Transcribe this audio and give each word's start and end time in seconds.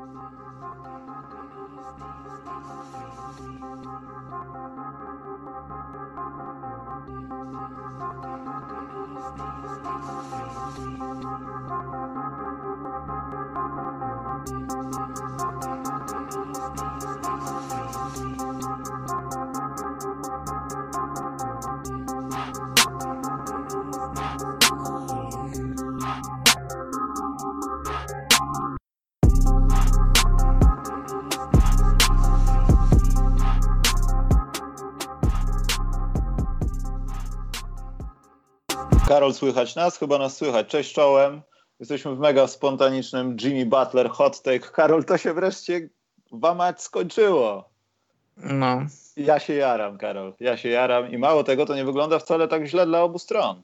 Thank 0.00 0.30
Karol, 39.10 39.34
słychać 39.34 39.74
nas? 39.74 39.98
Chyba 39.98 40.18
nas 40.18 40.36
słychać. 40.36 40.66
Cześć 40.66 40.94
czołem. 40.94 41.42
Jesteśmy 41.80 42.14
w 42.14 42.18
mega 42.18 42.46
spontanicznym 42.46 43.36
Jimmy 43.42 43.66
Butler 43.66 44.10
hot 44.10 44.42
take. 44.42 44.70
Karol, 44.70 45.04
to 45.04 45.18
się 45.18 45.34
wreszcie 45.34 45.88
wamać 46.32 46.82
skończyło. 46.82 47.68
No. 48.36 48.86
Ja 49.16 49.38
się 49.38 49.54
jaram, 49.54 49.98
Karol. 49.98 50.34
Ja 50.40 50.56
się 50.56 50.68
jaram 50.68 51.12
i 51.12 51.18
mało 51.18 51.44
tego, 51.44 51.66
to 51.66 51.74
nie 51.74 51.84
wygląda 51.84 52.18
wcale 52.18 52.48
tak 52.48 52.66
źle 52.66 52.86
dla 52.86 53.02
obu 53.02 53.18
stron. 53.18 53.62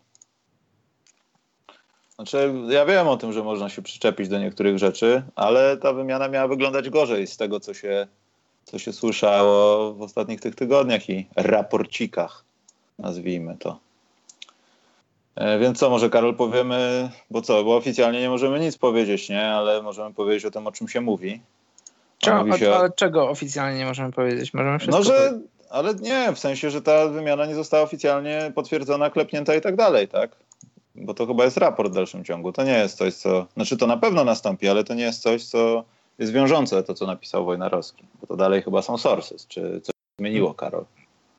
Znaczy, 2.15 2.55
ja 2.69 2.87
wiem 2.87 3.09
o 3.09 3.17
tym, 3.17 3.33
że 3.33 3.43
można 3.43 3.69
się 3.69 3.83
przyczepić 3.83 4.29
do 4.29 4.39
niektórych 4.39 4.79
rzeczy, 4.79 5.23
ale 5.35 5.77
ta 5.77 5.93
wymiana 5.93 6.29
miała 6.29 6.49
wyglądać 6.49 6.91
gorzej 6.91 7.27
z 7.27 7.37
tego, 7.37 7.61
co 7.61 7.75
się, 7.75 8.07
co 8.65 8.79
się 8.79 8.93
słyszało 8.93 9.93
w 9.95 10.03
ostatnich 10.03 10.41
tych 10.41 10.55
tygodniach 10.55 11.11
i 11.11 11.29
raporcikach, 11.37 12.45
nazwijmy 12.99 13.57
to. 13.59 13.86
E, 15.37 15.59
więc 15.59 15.79
co, 15.79 15.91
może 15.91 16.11
Karol 16.11 16.35
powiemy, 16.35 17.11
bo 17.31 17.43
co, 17.43 17.65
bo 17.65 17.77
oficjalnie 17.77 18.21
nie 18.21 18.29
możemy 18.29 18.61
nic 18.61 18.79
powiedzieć, 18.79 19.29
nie? 19.29 19.47
Ale 19.47 19.83
możemy 19.83 20.15
powiedzieć 20.15 20.45
o 20.45 20.51
tym, 20.51 20.67
o 20.67 20.73
czym 20.73 20.89
się 20.89 21.01
mówi. 21.01 21.41
Czego, 22.19 22.45
mówi 22.45 22.59
się 22.59 22.75
ale 22.75 22.91
czego 22.91 23.29
oficjalnie 23.29 23.79
nie 23.79 23.87
możemy 23.87 24.13
powiedzieć? 24.13 24.55
Możemy 24.55 24.79
wszystko 24.79 24.99
no, 24.99 25.05
że, 25.05 25.39
ale 25.71 25.95
nie, 25.95 26.33
w 26.33 26.39
sensie, 26.39 26.71
że 26.71 26.83
ta 26.83 27.09
wymiana 27.09 27.47
nie 27.47 27.55
została 27.55 27.83
oficjalnie 27.83 28.53
potwierdzona, 28.55 29.11
klepnięta 29.11 29.55
i 29.55 29.61
tak 29.61 29.77
dalej, 29.77 30.09
tak? 30.09 30.31
Bo 30.95 31.15
to 31.15 31.27
chyba 31.27 31.45
jest 31.45 31.57
raport 31.57 31.91
w 31.91 31.95
dalszym 31.95 32.25
ciągu. 32.25 32.53
To 32.53 32.65
nie 32.65 32.79
jest 32.79 32.99
coś, 32.99 33.15
co, 33.15 33.47
znaczy 33.55 33.77
to 33.77 33.87
na 33.87 33.97
pewno 33.97 34.25
nastąpi, 34.25 34.69
ale 34.69 34.85
to 34.85 34.95
nie 34.95 35.05
jest 35.05 35.23
coś, 35.23 35.45
co 35.45 35.85
jest 36.19 36.33
wiążące, 36.33 36.83
to 36.83 36.95
co 36.95 37.07
napisał 37.07 37.45
Wojnarowski. 37.45 38.05
Bo 38.21 38.27
to 38.27 38.37
dalej 38.37 38.63
chyba 38.63 38.83
są 38.83 38.99
sources. 38.99 39.47
Czy 39.47 39.81
coś 39.81 39.95
zmieniło, 40.19 40.55
Karol? 40.55 40.85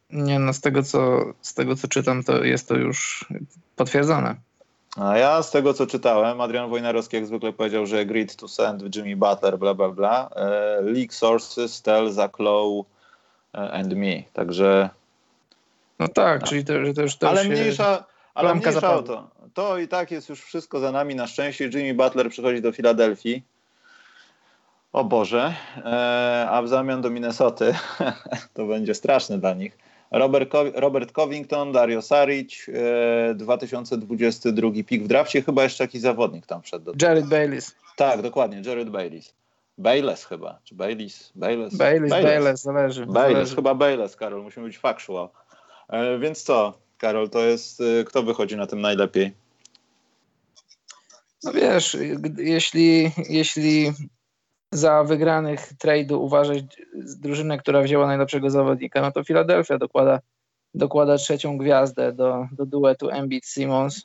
Nie, 0.10 0.40
no 0.40 0.54
z 0.54 0.62
tego, 0.62 0.84
co, 0.84 1.26
z 1.42 1.54
tego 1.54 1.76
co 1.76 1.88
czytam, 1.88 2.24
to 2.24 2.44
jest 2.44 2.68
to 2.68 2.76
już 2.76 3.26
potwierdzone. 3.76 4.36
A 4.98 5.18
ja 5.18 5.44
z 5.44 5.52
tego, 5.52 5.74
co 5.74 5.88
czytałem, 5.88 6.42
Adrian 6.42 6.70
Wojnarowski 6.70 7.16
jak 7.16 7.26
zwykle 7.26 7.54
powiedział, 7.54 7.86
że 7.86 8.00
agreed 8.00 8.36
to 8.36 8.48
send 8.48 8.96
Jimmy 8.96 9.16
Butler, 9.16 9.58
bla, 9.60 9.74
bla, 9.74 9.90
bla. 9.90 10.30
E, 10.36 10.82
leak 10.82 11.14
sources 11.14 11.82
tell 11.82 12.12
Zach 12.12 12.40
Lowe 12.40 12.84
and 13.54 13.94
me. 13.94 14.24
Także... 14.34 14.90
No 16.00 16.08
tak, 16.08 16.44
czyli 16.44 16.66
to, 16.66 16.86
że 16.86 16.94
to 16.94 17.02
już 17.02 17.16
to 17.16 17.30
Ale 17.30 17.44
mniejsza, 17.44 18.04
ale 18.34 18.56
mniejsza 18.56 18.96
o 18.96 19.04
to. 19.04 19.30
To 19.54 19.78
i 19.78 19.88
tak 19.88 20.12
jest 20.12 20.30
już 20.30 20.42
wszystko 20.42 20.80
za 20.80 20.92
nami. 20.92 21.16
Na 21.16 21.28
szczęście 21.28 21.70
Jimmy 21.74 21.94
Butler 21.94 22.30
przychodzi 22.30 22.62
do 22.62 22.72
Filadelfii. 22.72 23.44
O 24.94 25.04
Boże. 25.04 25.54
E, 25.86 26.48
a 26.50 26.62
w 26.62 26.68
zamian 26.68 27.02
do 27.02 27.10
Minnesoty 27.10 27.76
to 28.54 28.66
będzie 28.66 28.96
straszne 28.96 29.38
dla 29.38 29.54
nich 29.54 29.87
Robert, 30.12 30.54
Robert 30.76 31.12
Covington, 31.12 31.72
Dario 31.72 32.02
Saric, 32.02 32.66
e, 33.30 33.36
2022 33.36 34.84
pik 34.84 35.04
w 35.04 35.08
drafcie, 35.08 35.42
chyba 35.42 35.64
jeszcze 35.64 35.84
jakiś 35.84 36.02
zawodnik 36.02 36.45
tam 36.45 36.62
wszedł. 36.62 36.94
Do 36.94 37.08
Jared 37.08 37.26
Bayliss. 37.26 37.76
Tak, 37.95 38.22
dokładnie, 38.22 38.62
Jared 38.66 38.90
Bayliss. 38.90 39.34
Bayless 39.78 40.26
chyba, 40.26 40.60
czy 40.64 40.76
Bayliss? 40.76 41.32
Bayless, 41.36 41.76
Bayliss, 41.76 42.12
Bayless, 42.12 42.62
zależy. 42.62 43.06
Bayless, 43.06 43.34
zależy. 43.34 43.56
chyba 43.56 43.76
Bayless, 43.76 44.16
Karol, 44.16 44.44
musimy 44.44 44.66
być 44.66 44.78
factual. 44.78 45.30
E, 45.90 46.20
więc 46.20 46.44
co, 46.44 46.73
Karol, 46.98 47.30
to 47.30 47.40
jest, 47.40 47.82
e, 47.82 48.04
kto 48.04 48.23
wychodzi 48.23 48.56
na 48.56 48.67
tym 48.67 48.82
najlepiej? 48.82 49.34
No 51.44 51.54
wiesz, 51.54 51.98
jeśli, 52.38 53.12
jeśli 53.30 53.92
za 54.72 55.04
wygranych 55.04 55.73
trade'u 55.73 56.16
uważać 56.16 56.64
drużynę, 56.95 57.58
która 57.58 57.82
wzięła 57.82 58.08
najlepszego 58.08 58.50
zawodnika, 58.50 59.02
no 59.02 59.11
to 59.11 59.23
Philadelphia 59.23 59.78
dokłada, 59.78 60.20
dokłada 60.73 61.17
trzecią 61.17 61.58
gwiazdę 61.58 62.14
do, 62.14 62.48
do 62.52 62.66
duetu 62.66 63.08
Embiid-Simmons. 63.08 64.02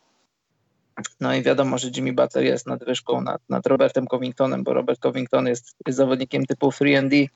No 1.20 1.34
i 1.34 1.42
wiadomo, 1.42 1.78
że 1.78 1.90
Jimmy 1.96 2.12
Butler 2.12 2.44
jest 2.44 2.66
nadwyżką 2.66 3.20
nad, 3.20 3.42
nad 3.48 3.66
Robertem 3.66 4.06
Covingtonem, 4.06 4.64
bo 4.64 4.74
Robert 4.74 5.00
Covington 5.00 5.46
jest, 5.46 5.76
jest 5.86 5.96
zawodnikiem 5.96 6.46
typu 6.46 6.68
3D, 6.68 7.26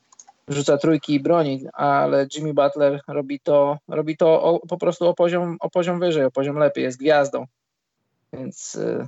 rzuca 0.48 0.78
trójki 0.78 1.14
i 1.14 1.20
broni, 1.20 1.66
ale 1.72 2.26
Jimmy 2.37 2.54
Butler 2.54 3.00
robi 3.08 3.41
to, 3.41 3.78
robi 3.88 4.16
to 4.16 4.43
o, 4.43 4.58
po 4.58 4.78
prostu 4.78 5.08
o 5.08 5.14
poziom, 5.14 5.56
o 5.60 5.70
poziom 5.70 6.00
wyżej, 6.00 6.25
o 6.25 6.31
poziom 6.31 6.56
lepiej, 6.56 6.84
jest 6.84 6.98
gwiazdą. 6.98 7.47
Więc 8.32 8.75
y, 8.75 9.06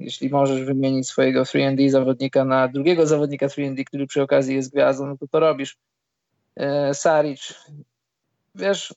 jeśli 0.00 0.30
możesz 0.30 0.62
wymienić 0.62 1.08
swojego 1.08 1.42
3D 1.42 1.90
zawodnika 1.90 2.44
na 2.44 2.68
drugiego 2.68 3.06
zawodnika 3.06 3.46
3D, 3.46 3.84
który 3.84 4.06
przy 4.06 4.22
okazji 4.22 4.54
jest 4.56 4.72
gwiazdą, 4.72 5.06
no 5.06 5.16
to 5.16 5.28
to 5.28 5.40
robisz. 5.40 5.76
E, 6.56 6.94
Saric, 6.94 7.54
wiesz, 8.54 8.94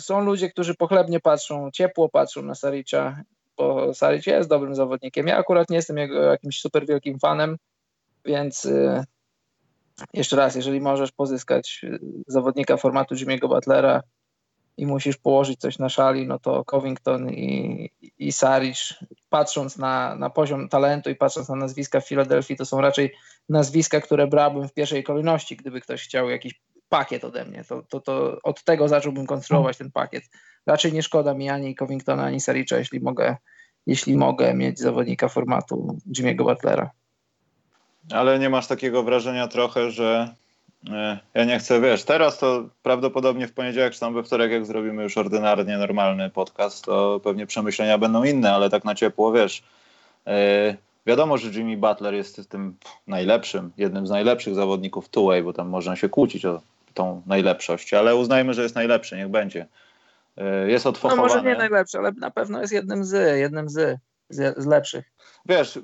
są 0.00 0.20
ludzie, 0.24 0.50
którzy 0.50 0.74
pochlebnie 0.74 1.20
patrzą, 1.20 1.70
ciepło 1.70 2.08
patrzą 2.08 2.42
na 2.42 2.54
Saricza, 2.54 3.22
bo 3.56 3.94
Saric 3.94 4.26
jest 4.26 4.48
dobrym 4.48 4.74
zawodnikiem. 4.74 5.26
Ja 5.26 5.36
akurat 5.36 5.70
nie 5.70 5.76
jestem 5.76 5.96
jego 5.96 6.22
jakimś 6.22 6.60
super 6.60 6.86
wielkim 6.86 7.18
fanem, 7.18 7.56
więc 8.24 8.66
e, 8.66 9.04
jeszcze 10.14 10.36
raz, 10.36 10.54
jeżeli 10.54 10.80
możesz 10.80 11.12
pozyskać 11.12 11.80
e, 11.84 11.98
zawodnika 12.26 12.76
formatu 12.76 13.14
Jimmy'ego 13.14 13.48
Butlera, 13.48 14.02
i 14.76 14.86
musisz 14.86 15.16
położyć 15.16 15.60
coś 15.60 15.78
na 15.78 15.88
szali, 15.88 16.26
no 16.26 16.38
to 16.38 16.64
Covington 16.64 17.30
i, 17.30 17.90
i 18.26 18.32
Saric, 18.32 18.94
patrząc 19.28 19.78
na, 19.78 20.14
na 20.14 20.30
poziom 20.30 20.68
talentu 20.68 21.10
i 21.10 21.14
patrząc 21.14 21.48
na 21.48 21.56
nazwiska 21.56 22.00
w 22.00 22.08
Filadelfii, 22.08 22.56
to 22.56 22.64
są 22.64 22.80
raczej 22.80 23.14
nazwiska, 23.48 24.00
które 24.00 24.26
brałbym 24.26 24.68
w 24.68 24.74
pierwszej 24.74 25.04
kolejności, 25.04 25.56
gdyby 25.56 25.80
ktoś 25.80 26.04
chciał 26.04 26.30
jakiś 26.30 26.60
pakiet 26.88 27.24
ode 27.24 27.44
mnie, 27.44 27.64
to, 27.64 27.82
to, 27.82 28.00
to 28.00 28.38
od 28.42 28.64
tego 28.64 28.88
zacząłbym 28.88 29.26
konstruować 29.26 29.76
ten 29.76 29.90
pakiet. 29.90 30.24
Raczej 30.66 30.92
nie 30.92 31.02
szkoda 31.02 31.34
mi 31.34 31.50
ani 31.50 31.74
Covingtona, 31.74 32.24
ani 32.24 32.40
Saricza, 32.40 32.78
jeśli 32.78 33.00
mogę, 33.00 33.36
jeśli 33.86 34.16
mogę 34.16 34.54
mieć 34.54 34.78
zawodnika 34.78 35.28
formatu 35.28 35.98
Jimmy'ego 36.18 36.44
Butlera. 36.44 36.90
Ale 38.10 38.38
nie 38.38 38.50
masz 38.50 38.66
takiego 38.66 39.02
wrażenia 39.02 39.48
trochę, 39.48 39.90
że 39.90 40.34
ja 41.34 41.44
nie 41.44 41.58
chcę, 41.58 41.80
wiesz, 41.80 42.04
teraz 42.04 42.38
to 42.38 42.68
prawdopodobnie 42.82 43.48
w 43.48 43.52
poniedziałek 43.52 43.92
czy 43.92 44.00
tam 44.00 44.14
we 44.14 44.22
wtorek, 44.22 44.52
jak 44.52 44.66
zrobimy 44.66 45.02
już 45.02 45.18
ordynarnie 45.18 45.78
normalny 45.78 46.30
podcast, 46.30 46.84
to 46.84 47.20
pewnie 47.24 47.46
przemyślenia 47.46 47.98
będą 47.98 48.24
inne, 48.24 48.52
ale 48.52 48.70
tak 48.70 48.84
na 48.84 48.94
ciepło, 48.94 49.32
wiesz, 49.32 49.62
yy, 50.26 50.32
wiadomo, 51.06 51.38
że 51.38 51.50
Jimmy 51.50 51.76
Butler 51.76 52.14
jest 52.14 52.48
tym 52.48 52.76
najlepszym, 53.06 53.72
jednym 53.76 54.06
z 54.06 54.10
najlepszych 54.10 54.54
zawodników 54.54 55.08
two 55.08 55.30
bo 55.44 55.52
tam 55.52 55.68
można 55.68 55.96
się 55.96 56.08
kłócić 56.08 56.44
o 56.44 56.60
tą 56.94 57.22
najlepszość, 57.26 57.94
ale 57.94 58.16
uznajmy, 58.16 58.54
że 58.54 58.62
jest 58.62 58.74
najlepszy, 58.74 59.16
niech 59.16 59.28
będzie. 59.28 59.66
Yy, 60.36 60.70
jest 60.70 60.86
odfachowany. 60.86 61.28
No 61.28 61.34
może 61.34 61.48
nie 61.48 61.56
najlepszy, 61.56 61.98
ale 61.98 62.12
na 62.12 62.30
pewno 62.30 62.60
jest 62.60 62.72
jednym 62.72 63.04
z, 63.04 63.38
jednym 63.38 63.68
z, 63.68 63.98
z, 64.28 64.58
z 64.58 64.66
lepszych. 64.66 65.12
Wiesz, 65.46 65.78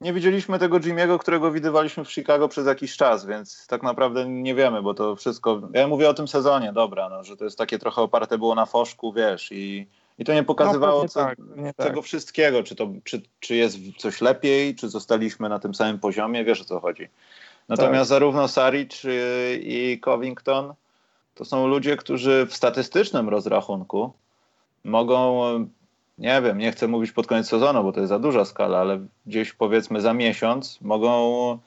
nie 0.00 0.12
widzieliśmy 0.12 0.58
tego 0.58 0.80
Jimmy'ego, 0.80 1.18
którego 1.18 1.52
widywaliśmy 1.52 2.04
w 2.04 2.12
Chicago 2.12 2.48
przez 2.48 2.66
jakiś 2.66 2.96
czas, 2.96 3.26
więc 3.26 3.66
tak 3.66 3.82
naprawdę 3.82 4.28
nie 4.28 4.54
wiemy, 4.54 4.82
bo 4.82 4.94
to 4.94 5.16
wszystko. 5.16 5.60
Ja 5.72 5.88
mówię 5.88 6.08
o 6.08 6.14
tym 6.14 6.28
sezonie, 6.28 6.72
dobra, 6.72 7.08
no, 7.08 7.24
że 7.24 7.36
to 7.36 7.44
jest 7.44 7.58
takie 7.58 7.78
trochę 7.78 8.02
oparte 8.02 8.38
było 8.38 8.54
na 8.54 8.66
foszku, 8.66 9.12
wiesz, 9.12 9.52
i, 9.52 9.86
i 10.18 10.24
to 10.24 10.34
nie 10.34 10.42
pokazywało 10.42 11.02
no, 11.02 11.08
co, 11.08 11.20
tak, 11.20 11.38
nie 11.56 11.74
tego 11.74 12.00
tak. 12.00 12.04
wszystkiego, 12.04 12.62
czy, 12.62 12.76
to, 12.76 12.88
czy, 13.04 13.22
czy 13.40 13.56
jest 13.56 13.78
coś 13.96 14.20
lepiej, 14.20 14.74
czy 14.74 14.88
zostaliśmy 14.88 15.48
na 15.48 15.58
tym 15.58 15.74
samym 15.74 15.98
poziomie, 15.98 16.44
wiesz 16.44 16.60
o 16.60 16.64
co 16.64 16.80
chodzi. 16.80 17.08
Natomiast 17.68 17.98
tak. 17.98 18.06
zarówno 18.08 18.48
Saric 18.48 19.02
i 19.60 19.98
Covington 20.02 20.74
to 21.34 21.44
są 21.44 21.66
ludzie, 21.66 21.96
którzy 21.96 22.46
w 22.46 22.54
statystycznym 22.54 23.28
rozrachunku 23.28 24.12
mogą 24.84 25.42
nie 26.18 26.42
wiem, 26.42 26.58
nie 26.58 26.72
chcę 26.72 26.88
mówić 26.88 27.12
pod 27.12 27.26
koniec 27.26 27.48
sezonu, 27.48 27.84
bo 27.84 27.92
to 27.92 28.00
jest 28.00 28.08
za 28.08 28.18
duża 28.18 28.44
skala, 28.44 28.78
ale 28.78 29.00
gdzieś 29.26 29.52
powiedzmy 29.52 30.00
za 30.00 30.14
miesiąc 30.14 30.80
mogą 30.80 31.58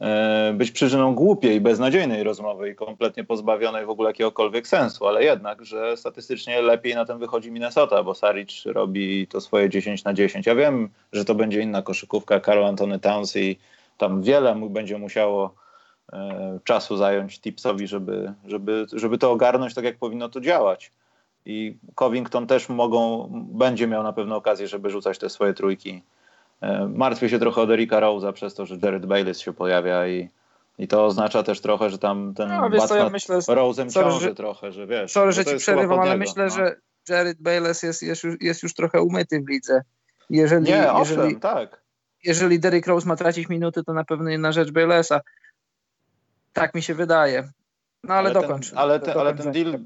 e, 0.00 0.52
być 0.54 0.70
przyczyną 0.70 1.14
głupiej 1.14 1.60
beznadziejnej 1.60 2.22
rozmowy 2.22 2.70
i 2.70 2.74
kompletnie 2.74 3.24
pozbawionej 3.24 3.86
w 3.86 3.90
ogóle 3.90 4.10
jakiegokolwiek 4.10 4.68
sensu, 4.68 5.06
ale 5.06 5.24
jednak, 5.24 5.64
że 5.64 5.96
statystycznie 5.96 6.62
lepiej 6.62 6.94
na 6.94 7.04
tym 7.04 7.18
wychodzi 7.18 7.52
Minnesota, 7.52 8.02
bo 8.02 8.14
Saric 8.14 8.62
robi 8.66 9.26
to 9.26 9.40
swoje 9.40 9.68
10 9.68 10.04
na 10.04 10.14
10. 10.14 10.46
Ja 10.46 10.54
wiem, 10.54 10.88
że 11.12 11.24
to 11.24 11.34
będzie 11.34 11.60
inna 11.60 11.82
koszykówka, 11.82 12.40
Karl 12.40 12.64
Antony 12.64 12.98
Towns 12.98 13.36
i 13.36 13.58
tam 13.98 14.22
wiele 14.22 14.54
mu 14.54 14.70
będzie 14.70 14.98
musiało 14.98 15.54
e, 16.12 16.58
czasu 16.64 16.96
zająć 16.96 17.40
Tipsowi, 17.40 17.86
żeby, 17.86 18.32
żeby, 18.44 18.86
żeby 18.92 19.18
to 19.18 19.30
ogarnąć 19.30 19.74
tak, 19.74 19.84
jak 19.84 19.98
powinno 19.98 20.28
to 20.28 20.40
działać. 20.40 20.92
I 21.46 21.78
Covington 21.94 22.46
też 22.46 22.68
mogą, 22.68 23.28
będzie 23.52 23.86
miał 23.86 24.02
na 24.02 24.12
pewno 24.12 24.36
okazję, 24.36 24.68
żeby 24.68 24.90
rzucać 24.90 25.18
te 25.18 25.28
swoje 25.28 25.54
trójki. 25.54 26.02
E, 26.60 26.88
martwię 26.94 27.28
się 27.28 27.38
trochę 27.38 27.60
o 27.60 27.66
Derricka 27.66 28.00
Rose'a 28.00 28.32
przez 28.32 28.54
to, 28.54 28.66
że 28.66 28.76
Jared 28.82 29.06
Bayless 29.06 29.40
się 29.40 29.52
pojawia 29.52 30.08
i, 30.08 30.28
i 30.78 30.88
to 30.88 31.06
oznacza 31.06 31.42
też 31.42 31.60
trochę, 31.60 31.90
że 31.90 31.98
tam 31.98 32.34
ten 32.34 32.48
no, 32.48 32.70
wiesz, 32.70 32.90
ja 32.90 33.10
myślę, 33.10 33.38
Rose'em 33.38 33.92
ciąży 33.92 34.20
że, 34.20 34.34
trochę, 34.34 34.72
że 34.72 34.86
wiesz. 34.86 35.12
Sorry, 35.12 35.32
że 35.32 35.44
ci 35.44 35.56
przerywam, 35.56 36.00
ale 36.00 36.16
myślę, 36.16 36.44
no. 36.44 36.50
że 36.50 36.76
Jared 37.08 37.42
Bayless 37.42 37.82
jest, 37.82 38.02
jest, 38.02 38.24
już, 38.24 38.36
jest 38.40 38.62
już 38.62 38.74
trochę 38.74 39.02
umyty 39.02 39.40
w 39.40 39.48
lidze. 39.48 39.82
Jeżeli, 40.30 40.64
nie, 40.64 40.70
jeżeli, 40.70 40.90
owszem, 40.90 41.40
tak. 41.40 41.80
Jeżeli 42.24 42.60
Derrick 42.60 42.86
Rose 42.86 43.08
ma 43.08 43.16
tracić 43.16 43.48
minuty, 43.48 43.84
to 43.84 43.92
na 43.92 44.04
pewno 44.04 44.30
nie 44.30 44.38
na 44.38 44.52
rzecz 44.52 44.70
Baylessa. 44.70 45.20
Tak 46.52 46.74
mi 46.74 46.82
się 46.82 46.94
wydaje. 46.94 47.48
No 48.04 48.14
ale, 48.14 48.30
ale 48.30 48.40
dokończ. 48.40 48.70
Ten, 48.70 48.78
ale, 48.78 49.00
te, 49.00 49.14
ale 49.14 49.34
ten 49.34 49.52
deal 49.52 49.78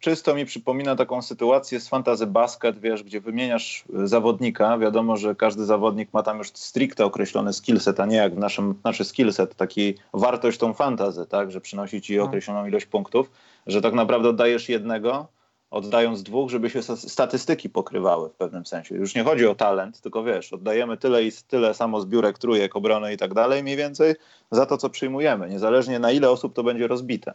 czysto 0.00 0.34
mi 0.34 0.46
przypomina 0.46 0.96
taką 0.96 1.22
sytuację 1.22 1.80
z 1.80 1.88
Fantasy 1.88 2.26
Basket, 2.26 2.78
wiesz, 2.78 3.02
gdzie 3.02 3.20
wymieniasz 3.20 3.84
zawodnika. 4.04 4.78
Wiadomo, 4.78 5.16
że 5.16 5.34
każdy 5.34 5.64
zawodnik 5.64 6.12
ma 6.12 6.22
tam 6.22 6.38
już 6.38 6.48
stricte 6.48 7.04
określony 7.04 7.52
skillset, 7.52 8.00
a 8.00 8.06
nie 8.06 8.16
jak 8.16 8.34
w 8.34 8.38
naszym 8.38 8.74
naszy 8.84 9.04
skillset, 9.04 9.54
taki 9.54 9.94
wartość 10.14 10.58
tą 10.58 10.72
fantazy, 10.74 11.26
tak, 11.26 11.50
że 11.50 11.60
przynosi 11.60 12.02
ci 12.02 12.16
no. 12.16 12.24
określoną 12.24 12.66
ilość 12.66 12.86
punktów, 12.86 13.30
że 13.66 13.80
tak 13.80 13.94
naprawdę 13.94 14.28
oddajesz 14.28 14.68
jednego, 14.68 15.26
oddając 15.70 16.22
dwóch, 16.22 16.50
żeby 16.50 16.70
się 16.70 16.82
statystyki 16.82 17.70
pokrywały 17.70 18.28
w 18.28 18.34
pewnym 18.34 18.66
sensie. 18.66 18.94
Już 18.94 19.14
nie 19.14 19.24
chodzi 19.24 19.46
o 19.46 19.54
talent, 19.54 20.00
tylko 20.00 20.24
wiesz, 20.24 20.52
oddajemy 20.52 20.96
tyle 20.96 21.24
i 21.24 21.32
tyle 21.48 21.74
samo 21.74 22.00
zbiórek, 22.00 22.38
trójek, 22.38 22.76
obrony 22.76 23.12
i 23.12 23.16
tak 23.16 23.34
dalej, 23.34 23.62
mniej 23.62 23.76
więcej 23.76 24.14
za 24.50 24.66
to, 24.66 24.76
co 24.76 24.90
przyjmujemy, 24.90 25.48
niezależnie 25.48 25.98
na 25.98 26.10
ile 26.10 26.30
osób 26.30 26.54
to 26.54 26.62
będzie 26.62 26.86
rozbite. 26.86 27.34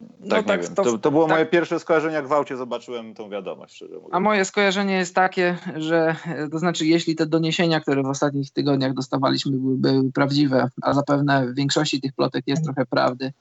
No 0.00 0.28
tak, 0.28 0.46
tak 0.46 0.68
to, 0.68 0.84
to, 0.84 0.98
to, 0.98 1.10
było 1.10 1.24
tak. 1.24 1.32
moje 1.32 1.46
pierwsze 1.46 1.80
skojarzenie, 1.80 2.14
jak 2.14 2.28
w 2.28 2.32
aucie 2.32 2.56
zobaczyłem 2.56 3.14
tą 3.14 3.30
wiadomość. 3.30 3.74
Szczerze 3.74 3.94
mówiąc. 3.94 4.14
A 4.14 4.20
moje 4.20 4.44
skojarzenie 4.44 4.94
jest 4.94 5.14
takie, 5.14 5.58
że 5.76 6.16
to 6.50 6.58
znaczy, 6.58 6.86
jeśli 6.86 7.16
te 7.16 7.26
doniesienia, 7.26 7.80
które 7.80 8.02
w 8.02 8.06
ostatnich 8.06 8.50
tygodniach 8.50 8.94
dostawaliśmy, 8.94 9.52
były, 9.52 9.76
były 9.76 10.12
prawdziwe, 10.12 10.68
a 10.82 10.94
zapewne 10.94 11.46
w 11.46 11.54
większości 11.54 12.00
tych 12.00 12.12
plotek 12.12 12.44
jest 12.46 12.64
trochę 12.64 12.86
prawdy, 12.86 13.32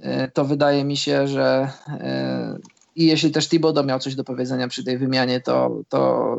e, 0.00 0.28
to 0.28 0.44
wydaje 0.44 0.84
mi 0.84 0.96
się, 0.96 1.26
że 1.26 1.70
e, 1.88 2.58
i 2.96 3.06
jeśli 3.06 3.30
też 3.30 3.48
Thibodeau 3.48 3.86
miał 3.86 3.98
coś 3.98 4.14
do 4.14 4.24
powiedzenia 4.24 4.68
przy 4.68 4.84
tej 4.84 4.98
wymianie, 4.98 5.40
to, 5.40 5.82
to 5.88 6.36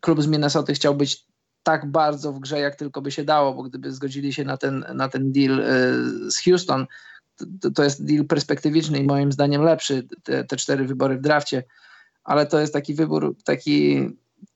klub 0.00 0.22
z 0.22 0.26
Minnesota 0.26 0.72
chciał 0.72 0.94
być 0.94 1.24
tak 1.62 1.90
bardzo 1.90 2.32
w 2.32 2.38
grze, 2.38 2.58
jak 2.58 2.76
tylko 2.76 3.02
by 3.02 3.10
się 3.10 3.24
dało, 3.24 3.54
bo 3.54 3.62
gdyby 3.62 3.92
zgodzili 3.92 4.32
się 4.32 4.44
na 4.44 4.56
ten, 4.56 4.84
na 4.94 5.08
ten 5.08 5.32
deal 5.32 5.60
e, 5.60 5.64
z 6.30 6.44
Houston, 6.44 6.86
to, 7.74 7.84
jest 7.84 8.04
deal 8.04 8.24
perspektywiczny 8.24 8.98
i 8.98 9.04
moim 9.04 9.32
zdaniem 9.32 9.62
lepszy, 9.62 10.08
te, 10.22 10.44
te 10.44 10.56
cztery 10.56 10.84
wybory 10.84 11.16
w 11.16 11.20
drafcie, 11.20 11.64
ale 12.24 12.46
to 12.46 12.60
jest 12.60 12.72
taki 12.72 12.94
wybór, 12.94 13.36
taki 13.44 14.08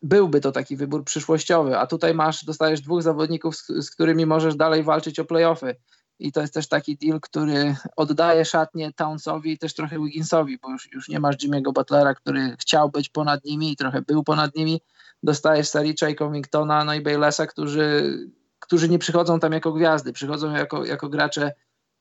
byłby 0.02 0.40
to 0.40 0.52
taki 0.52 0.76
wybór 0.76 1.04
przyszłościowy, 1.04 1.78
a 1.78 1.86
tutaj 1.86 2.14
masz, 2.14 2.44
dostajesz 2.44 2.80
dwóch 2.80 3.02
zawodników, 3.02 3.56
z, 3.56 3.66
z, 3.66 3.90
którymi 3.90 4.26
możesz 4.26 4.56
dalej 4.56 4.82
walczyć 4.82 5.18
o 5.18 5.24
playoffy. 5.24 5.76
I 6.18 6.32
to 6.32 6.40
jest 6.40 6.54
też 6.54 6.68
taki 6.68 6.96
deal, 6.96 7.20
który 7.20 7.76
oddaje 7.96 8.44
szatnie 8.44 8.92
Townsowi 8.92 9.52
i 9.52 9.58
też 9.58 9.74
trochę 9.74 9.98
Wigginsowi, 9.98 10.58
bo 10.58 10.70
już, 10.70 10.92
już 10.92 11.08
nie 11.08 11.20
masz 11.20 11.36
Jimmy'ego 11.36 11.72
Butlera, 11.72 12.14
który 12.14 12.56
chciał 12.58 12.90
być 12.90 13.08
ponad 13.08 13.44
nimi 13.44 13.72
i 13.72 13.76
trochę 13.76 14.02
był 14.02 14.24
ponad 14.24 14.54
nimi. 14.54 14.80
Dostajesz 15.22 15.68
Saricza 15.68 16.08
i 16.08 16.14
Covingtona, 16.14 16.84
no 16.84 16.94
i 16.94 17.00
Baylessa, 17.00 17.46
którzy, 17.46 18.18
którzy 18.58 18.88
nie 18.88 18.98
przychodzą 18.98 19.40
tam 19.40 19.52
jako 19.52 19.72
gwiazdy, 19.72 20.12
przychodzą 20.12 20.52
jako, 20.52 20.84
jako 20.84 21.08
gracze 21.08 21.52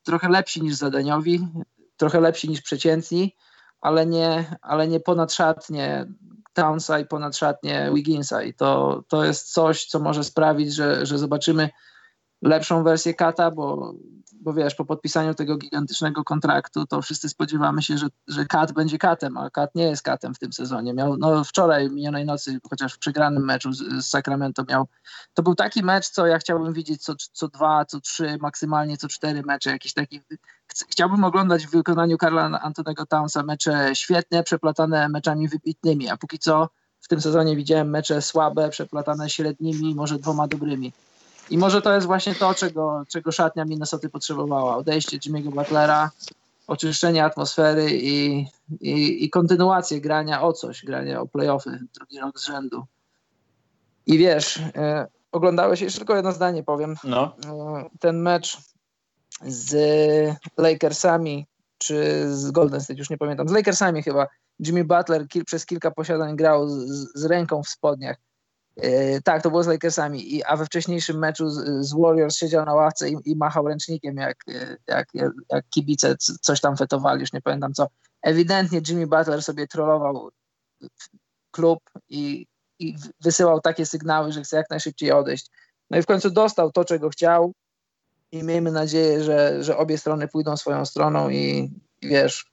trochę 0.04 0.30
lepsi 0.30 0.62
niż 0.62 0.76
zadaniowi, 0.76 1.48
trochę 1.98 2.20
lepsi 2.20 2.50
niż 2.50 2.62
przeciętni, 2.62 3.36
ale 3.82 4.06
nie, 4.06 4.58
ale 4.62 4.88
nie 4.88 5.00
ponad 5.00 5.34
szatnie 5.34 6.06
Townsa 6.54 7.00
i 7.00 7.06
ponad 7.06 7.38
szatnie 7.38 7.92
Wigginsa. 7.94 8.44
I 8.44 8.54
to, 8.54 9.04
to 9.08 9.26
jest 9.26 9.54
coś, 9.54 9.86
co 9.86 10.00
może 10.00 10.24
sprawić, 10.24 10.74
że, 10.74 11.06
że 11.06 11.18
zobaczymy 11.18 11.70
lepszą 12.42 12.84
wersję 12.84 13.14
Kata, 13.14 13.52
bo 13.52 13.94
bo 14.42 14.54
wiesz, 14.54 14.76
po 14.76 14.86
podpisaniu 14.86 15.34
tego 15.34 15.58
gigantycznego 15.58 16.24
kontraktu, 16.24 16.86
to 16.86 17.02
wszyscy 17.02 17.30
spodziewamy 17.30 17.82
się, 17.82 17.98
że, 17.98 18.08
że 18.28 18.46
Kat 18.46 18.72
będzie 18.72 18.98
Katem, 18.98 19.38
a 19.38 19.50
Kat 19.50 19.76
nie 19.76 19.84
jest 19.84 20.04
Katem 20.04 20.34
w 20.34 20.40
tym 20.40 20.54
sezonie. 20.54 20.94
Miał, 20.94 21.18
no 21.18 21.44
wczoraj, 21.44 21.90
minionej 21.90 22.26
nocy, 22.26 22.60
chociaż 22.70 22.94
w 22.94 23.00
przegranym 23.00 23.46
meczu 23.46 23.74
z, 23.74 23.78
z 23.78 24.10
Sacramento 24.10 24.64
miał, 24.70 24.88
to 25.34 25.44
był 25.44 25.56
taki 25.56 25.84
mecz, 25.84 26.10
co 26.10 26.28
ja 26.28 26.40
chciałbym 26.40 26.74
widzieć 26.74 27.04
co, 27.04 27.16
co 27.34 27.48
dwa, 27.48 27.86
co 27.86 28.00
trzy, 28.00 28.38
maksymalnie 28.42 28.98
co 28.98 29.08
cztery 29.08 29.44
mecze, 29.44 29.70
jakiś 29.70 29.94
taki, 29.94 30.22
chciałbym 30.90 31.24
oglądać 31.24 31.68
w 31.68 31.72
wykonaniu 31.72 32.18
Karla 32.18 32.62
Antonego 32.62 33.06
Townsa 33.06 33.44
mecze 33.44 33.90
świetne, 33.94 34.44
przeplatane 34.44 35.10
meczami 35.10 35.48
wybitnymi, 35.48 36.10
a 36.10 36.18
póki 36.18 36.40
co 36.40 36.70
w 37.02 37.08
tym 37.08 37.22
sezonie 37.22 37.56
widziałem 37.56 37.90
mecze 37.90 38.22
słabe, 38.22 38.70
przeplatane 38.70 39.30
średnimi, 39.30 39.96
może 39.96 40.20
dwoma 40.20 40.48
dobrymi. 40.48 40.94
I 41.52 41.58
może 41.58 41.82
to 41.82 41.94
jest 41.94 42.08
właśnie 42.08 42.36
to, 42.36 42.54
czego, 42.54 43.04
czego 43.08 43.32
szatnia 43.32 43.66
Minnesota 43.66 44.10
potrzebowała. 44.10 44.78
Odejście 44.78 45.18
Jimmy'ego 45.18 45.50
Butlera, 45.50 46.12
oczyszczenie 46.68 47.26
atmosfery 47.26 47.92
i, 47.92 48.46
i, 48.82 49.26
i 49.26 49.30
kontynuację 49.30 50.02
grania 50.02 50.42
o 50.42 50.54
coś, 50.54 50.86
grania 50.86 51.22
o 51.22 51.28
playoffy 51.28 51.80
drugi 51.96 52.20
rok 52.20 52.40
z 52.40 52.46
rzędu. 52.46 52.86
I 54.06 54.18
wiesz, 54.18 54.60
e, 54.76 55.08
oglądałeś, 55.32 55.82
jeszcze 55.82 56.00
tylko 56.00 56.16
jedno 56.16 56.32
zdanie 56.32 56.64
powiem, 56.64 56.96
no. 57.04 57.36
e, 57.46 57.90
ten 58.00 58.22
mecz 58.22 58.58
z 59.46 59.76
Lakersami, 60.58 61.48
czy 61.78 62.26
z 62.36 62.52
Golden 62.52 62.82
State, 62.82 63.00
już 63.00 63.10
nie 63.10 63.18
pamiętam, 63.18 63.50
z 63.50 63.52
Lakersami 63.52 64.04
chyba, 64.04 64.28
Jimmy 64.60 64.84
Butler 64.84 65.28
kil, 65.28 65.46
przez 65.46 65.66
kilka 65.66 65.92
posiadań 65.92 66.36
grał 66.36 66.70
z, 66.70 67.12
z 67.16 67.26
ręką 67.26 67.64
w 67.64 67.70
spodniach 67.70 68.18
tak, 69.24 69.44
to 69.44 69.50
było 69.50 69.64
z 69.64 69.68
Lakersami, 69.68 70.36
I, 70.36 70.44
a 70.44 70.58
we 70.58 70.66
wcześniejszym 70.66 71.20
meczu 71.20 71.50
z, 71.50 71.86
z 71.86 71.94
Warriors 71.94 72.38
siedział 72.38 72.66
na 72.66 72.74
ławce 72.74 73.10
i, 73.10 73.18
i, 73.26 73.36
machał 73.36 73.68
ręcznikiem, 73.68 74.18
jak, 74.18 74.38
jak, 74.88 75.08
jak 75.50 75.70
kibice 75.70 76.16
coś 76.18 76.62
tam 76.62 76.78
fetowali, 76.78 77.22
już 77.22 77.34
nie 77.34 77.42
pamiętam 77.42 77.74
co. 77.74 77.88
Ewidentnie 78.22 78.82
Jimmy 78.88 79.08
Butler 79.08 79.44
sobie 79.44 79.68
trollował 79.68 80.30
klub 81.52 81.80
i, 82.10 82.48
i 82.80 82.96
wysyłał 83.22 83.62
takie 83.62 83.86
sygnały, 83.86 84.32
że 84.32 84.42
chce 84.42 84.58
jak 84.58 84.70
najszybciej 84.70 85.12
odejść. 85.12 85.48
No 85.90 85.98
i 85.98 86.02
w 86.02 86.06
końcu 86.06 86.30
dostał 86.30 86.72
to, 86.72 86.86
czego 86.86 87.10
chciał 87.10 87.54
i 88.32 88.44
miejmy 88.44 88.72
nadzieję, 88.72 89.24
że, 89.24 89.64
że 89.64 89.78
obie 89.78 89.98
strony 89.98 90.28
pójdą 90.28 90.58
swoją 90.58 90.86
stroną 90.86 91.30
i, 91.30 91.72
i 92.02 92.08
wiesz, 92.08 92.52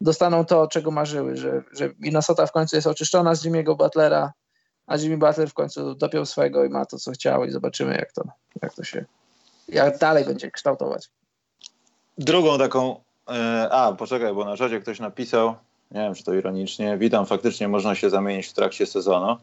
dostaną 0.00 0.44
to, 0.44 0.68
czego 0.68 0.90
marzyły, 0.90 1.36
że, 1.36 1.62
że 1.72 1.90
Minnesota 1.98 2.46
w 2.46 2.52
końcu 2.52 2.76
jest 2.76 2.86
oczyszczona 2.86 3.34
z 3.34 3.44
Jimmy'ego 3.44 3.76
Butlera, 3.76 4.32
a 4.86 4.96
Jimmy 4.96 5.16
Butler 5.16 5.50
w 5.50 5.54
końcu 5.54 5.94
dopiął 5.94 6.26
swego 6.26 6.64
i 6.64 6.68
ma 6.68 6.86
to, 6.86 6.98
co 6.98 7.12
chciał 7.12 7.44
i 7.44 7.50
zobaczymy, 7.50 7.94
jak 7.94 8.12
to, 8.12 8.22
jak 8.62 8.74
to 8.74 8.84
się, 8.84 9.04
jak 9.68 9.98
dalej 9.98 10.24
będzie 10.24 10.50
kształtować. 10.50 11.10
Drugą 12.18 12.58
taką, 12.58 13.00
e, 13.28 13.68
a 13.70 13.92
poczekaj, 13.92 14.34
bo 14.34 14.44
na 14.44 14.56
czacie 14.56 14.80
ktoś 14.80 15.00
napisał, 15.00 15.54
nie 15.90 16.00
wiem, 16.00 16.14
czy 16.14 16.24
to 16.24 16.34
ironicznie, 16.34 16.98
witam, 16.98 17.26
faktycznie 17.26 17.68
można 17.68 17.94
się 17.94 18.10
zamienić 18.10 18.46
w 18.46 18.52
trakcie 18.52 18.86
sezonu. 18.86 19.36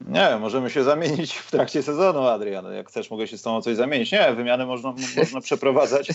Nie, 0.00 0.36
możemy 0.40 0.70
się 0.70 0.84
zamienić 0.84 1.34
w 1.34 1.50
trakcie 1.50 1.82
sezonu, 1.82 2.26
Adrian. 2.26 2.72
Jak 2.72 2.88
chcesz, 2.88 3.10
mogę 3.10 3.26
się 3.26 3.38
z 3.38 3.42
tobą 3.42 3.62
coś 3.62 3.76
zamienić. 3.76 4.12
Nie, 4.12 4.32
wymiany 4.32 4.66
można, 4.66 4.94
można 5.16 5.40
przeprowadzać. 5.40 6.08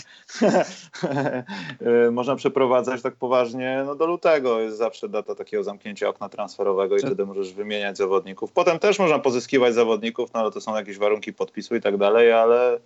Można 2.12 2.36
przeprowadzać 2.36 3.02
tak 3.02 3.16
poważnie 3.16 3.82
no 3.86 3.94
do 3.94 4.06
lutego. 4.06 4.60
Jest 4.60 4.78
zawsze 4.78 5.08
data 5.08 5.34
takiego 5.34 5.64
zamknięcia 5.64 6.08
okna 6.08 6.28
transferowego 6.28 6.96
i 6.96 7.00
wtedy 7.00 7.26
możesz 7.26 7.52
wymieniać 7.52 7.96
zawodników. 7.96 8.52
Potem 8.52 8.78
też 8.78 8.98
można 8.98 9.18
pozyskiwać 9.18 9.74
zawodników, 9.74 10.32
no 10.34 10.40
ale 10.40 10.50
to 10.50 10.60
są 10.60 10.76
jakieś 10.76 10.98
warunki 10.98 11.32
podpisu 11.32 11.76
i 11.76 11.80
tak 11.80 11.96
dalej, 11.96 12.32
ale 12.32 12.78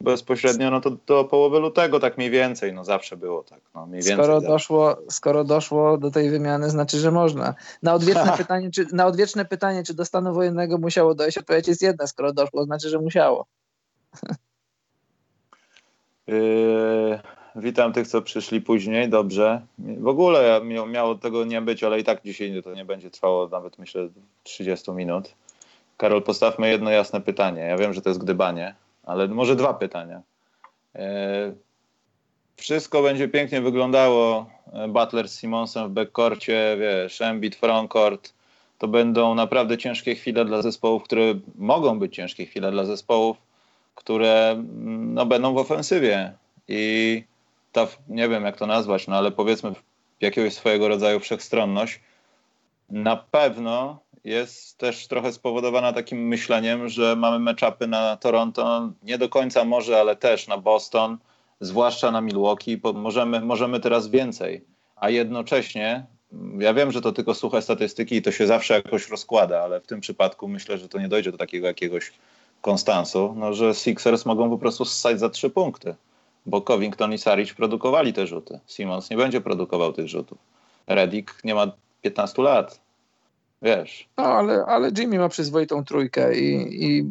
bezpośrednio 0.00 0.70
no 0.70 0.80
to 0.80 0.90
do 1.06 1.24
połowy 1.24 1.58
lutego 1.58 2.00
tak 2.00 2.18
mniej 2.18 2.30
więcej, 2.30 2.72
no 2.72 2.84
zawsze 2.84 3.16
było 3.16 3.42
tak. 3.42 3.60
No, 3.74 3.86
mniej 3.86 4.02
więcej 4.02 4.14
skoro, 4.14 4.40
doszło, 4.40 4.96
skoro 5.10 5.44
doszło 5.44 5.98
do 5.98 6.10
tej 6.10 6.30
wymiany, 6.30 6.70
znaczy, 6.70 6.98
że 6.98 7.10
można. 7.10 7.54
Na 7.82 7.94
odwieczne, 7.94 8.32
pytanie, 8.38 8.70
czy, 8.70 8.86
na 8.92 9.06
odwieczne 9.06 9.44
pytanie, 9.44 9.82
czy 9.82 9.94
do 9.94 10.04
stanu 10.04 10.34
wojennego 10.34 10.78
musiało 10.78 11.14
dojść, 11.14 11.38
odpowiedź 11.38 11.68
jest 11.68 11.82
jedna, 11.82 12.06
skoro 12.06 12.32
doszło, 12.32 12.64
znaczy, 12.64 12.88
że 12.88 12.98
musiało. 12.98 13.46
Yy, 16.28 17.18
witam 17.56 17.92
tych, 17.92 18.08
co 18.08 18.22
przyszli 18.22 18.60
później, 18.60 19.08
dobrze. 19.08 19.62
W 19.78 20.06
ogóle 20.06 20.60
miało 20.86 21.14
tego 21.14 21.44
nie 21.44 21.60
być, 21.60 21.84
ale 21.84 22.00
i 22.00 22.04
tak 22.04 22.22
dzisiaj 22.22 22.62
to 22.62 22.74
nie 22.74 22.84
będzie 22.84 23.10
trwało 23.10 23.48
nawet 23.48 23.78
myślę 23.78 24.08
30 24.42 24.90
minut. 24.92 25.34
Karol, 25.96 26.22
postawmy 26.22 26.70
jedno 26.70 26.90
jasne 26.90 27.20
pytanie. 27.20 27.60
Ja 27.60 27.76
wiem, 27.76 27.92
że 27.92 28.02
to 28.02 28.10
jest 28.10 28.20
gdybanie, 28.20 28.74
ale 29.08 29.28
może 29.28 29.56
dwa 29.56 29.74
pytania. 29.74 30.22
E, 30.94 31.52
wszystko 32.56 33.02
będzie 33.02 33.28
pięknie 33.28 33.60
wyglądało. 33.60 34.50
E, 34.72 34.88
Butler 34.88 35.28
z 35.28 35.40
Simonsem 35.40 35.88
w 35.88 35.92
backcourcie, 35.92 36.76
wiesz, 36.80 37.20
Embiid 37.20 37.56
frontcourt. 37.56 38.32
To 38.78 38.88
będą 38.88 39.34
naprawdę 39.34 39.78
ciężkie 39.78 40.14
chwile 40.14 40.44
dla 40.44 40.62
zespołów, 40.62 41.02
które 41.02 41.34
mogą 41.58 41.98
być 41.98 42.14
ciężkie 42.14 42.46
chwile 42.46 42.70
dla 42.70 42.84
zespołów, 42.84 43.36
które 43.94 44.50
mm, 44.50 45.14
no, 45.14 45.26
będą 45.26 45.54
w 45.54 45.58
ofensywie 45.58 46.32
i 46.68 47.24
ta, 47.72 47.86
nie 48.08 48.28
wiem 48.28 48.44
jak 48.44 48.56
to 48.56 48.66
nazwać, 48.66 49.06
no 49.06 49.16
ale 49.16 49.30
powiedzmy 49.30 49.72
jakiegoś 50.20 50.54
swojego 50.54 50.88
rodzaju 50.88 51.20
wszechstronność 51.20 52.00
na 52.90 53.16
pewno 53.16 53.98
jest 54.24 54.78
też 54.78 55.06
trochę 55.06 55.32
spowodowana 55.32 55.92
takim 55.92 56.28
myśleniem, 56.28 56.88
że 56.88 57.16
mamy 57.16 57.38
meczapy 57.38 57.86
na 57.86 58.16
Toronto, 58.16 58.92
nie 59.02 59.18
do 59.18 59.28
końca 59.28 59.64
może, 59.64 60.00
ale 60.00 60.16
też 60.16 60.48
na 60.48 60.58
Boston, 60.58 61.18
zwłaszcza 61.60 62.10
na 62.10 62.20
Milwaukee, 62.20 62.80
możemy, 62.94 63.40
możemy 63.40 63.80
teraz 63.80 64.08
więcej, 64.08 64.64
a 64.96 65.10
jednocześnie 65.10 66.06
ja 66.58 66.74
wiem, 66.74 66.92
że 66.92 67.00
to 67.00 67.12
tylko 67.12 67.34
suche 67.34 67.62
statystyki 67.62 68.16
i 68.16 68.22
to 68.22 68.32
się 68.32 68.46
zawsze 68.46 68.74
jakoś 68.74 69.08
rozkłada, 69.08 69.62
ale 69.62 69.80
w 69.80 69.86
tym 69.86 70.00
przypadku 70.00 70.48
myślę, 70.48 70.78
że 70.78 70.88
to 70.88 70.98
nie 70.98 71.08
dojdzie 71.08 71.32
do 71.32 71.38
takiego 71.38 71.66
jakiegoś 71.66 72.12
konstansu, 72.60 73.34
no, 73.36 73.52
że 73.52 73.74
Sixers 73.74 74.26
mogą 74.26 74.50
po 74.50 74.58
prostu 74.58 74.84
ssać 74.84 75.20
za 75.20 75.28
trzy 75.30 75.50
punkty, 75.50 75.94
bo 76.46 76.60
Covington 76.60 77.12
i 77.12 77.18
Saric 77.18 77.52
produkowali 77.52 78.12
te 78.12 78.26
rzuty. 78.26 78.60
Simons 78.66 79.10
nie 79.10 79.16
będzie 79.16 79.40
produkował 79.40 79.92
tych 79.92 80.08
rzutów. 80.08 80.38
Reddick 80.86 81.44
nie 81.44 81.54
ma 81.54 81.72
15 82.02 82.42
lat. 82.42 82.80
Wiesz. 83.62 84.08
No, 84.16 84.24
ale, 84.24 84.64
ale 84.66 84.90
Jimmy 84.98 85.18
ma 85.18 85.28
przyzwoitą 85.28 85.84
trójkę 85.84 86.38
i, 86.38 86.84
i 86.84 87.10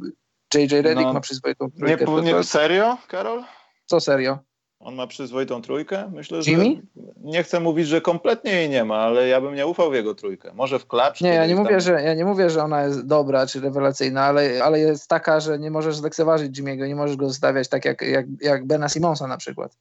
JJ 0.54 0.82
Reddick 0.82 1.08
no, 1.08 1.14
ma 1.14 1.20
przyzwoitą 1.20 1.72
trójkę. 1.72 2.06
Nie, 2.06 2.34
nie, 2.34 2.44
serio, 2.44 2.98
Karol? 3.08 3.44
Co 3.86 4.00
serio? 4.00 4.40
On 4.80 4.96
ma 4.96 5.08
przyzwoitą 5.08 5.62
trójkę? 5.62 6.12
Myślę, 6.14 6.40
Jimmy? 6.48 6.64
że 6.96 7.02
nie 7.24 7.44
chcę 7.44 7.60
mówić, 7.60 7.88
że 7.88 8.02
kompletnie 8.02 8.52
jej 8.52 8.70
nie 8.70 8.86
ma, 8.86 8.98
ale 8.98 9.28
ja 9.28 9.42
bym 9.42 9.56
nie 9.56 9.68
ufał 9.68 9.92
w 9.92 9.94
jego 9.94 10.16
trójkę. 10.16 10.54
Może 10.54 10.80
w 10.80 10.88
klacz. 10.88 11.22
Nie, 11.22 11.30
ja 11.30 11.48
nie, 11.48 11.56
mówię, 11.56 11.82
że, 11.82 12.02
ja 12.02 12.14
nie 12.14 12.26
mówię, 12.26 12.50
że 12.50 12.64
ona 12.64 12.84
jest 12.84 13.06
dobra 13.06 13.48
czy 13.48 13.60
rewelacyjna, 13.60 14.24
ale, 14.24 14.64
ale 14.64 14.80
jest 14.80 15.08
taka, 15.08 15.40
że 15.40 15.60
nie 15.60 15.72
możesz 15.72 15.96
zlekceważyć 15.96 16.60
Jimmy'ego, 16.60 16.88
nie 16.88 16.96
możesz 16.96 17.16
go 17.16 17.28
zostawiać 17.28 17.70
tak 17.70 17.86
jak, 17.86 18.02
jak, 18.02 18.26
jak 18.42 18.66
Bena 18.66 18.90
Simonsa 18.90 19.28
na 19.28 19.38
przykład. 19.38 19.78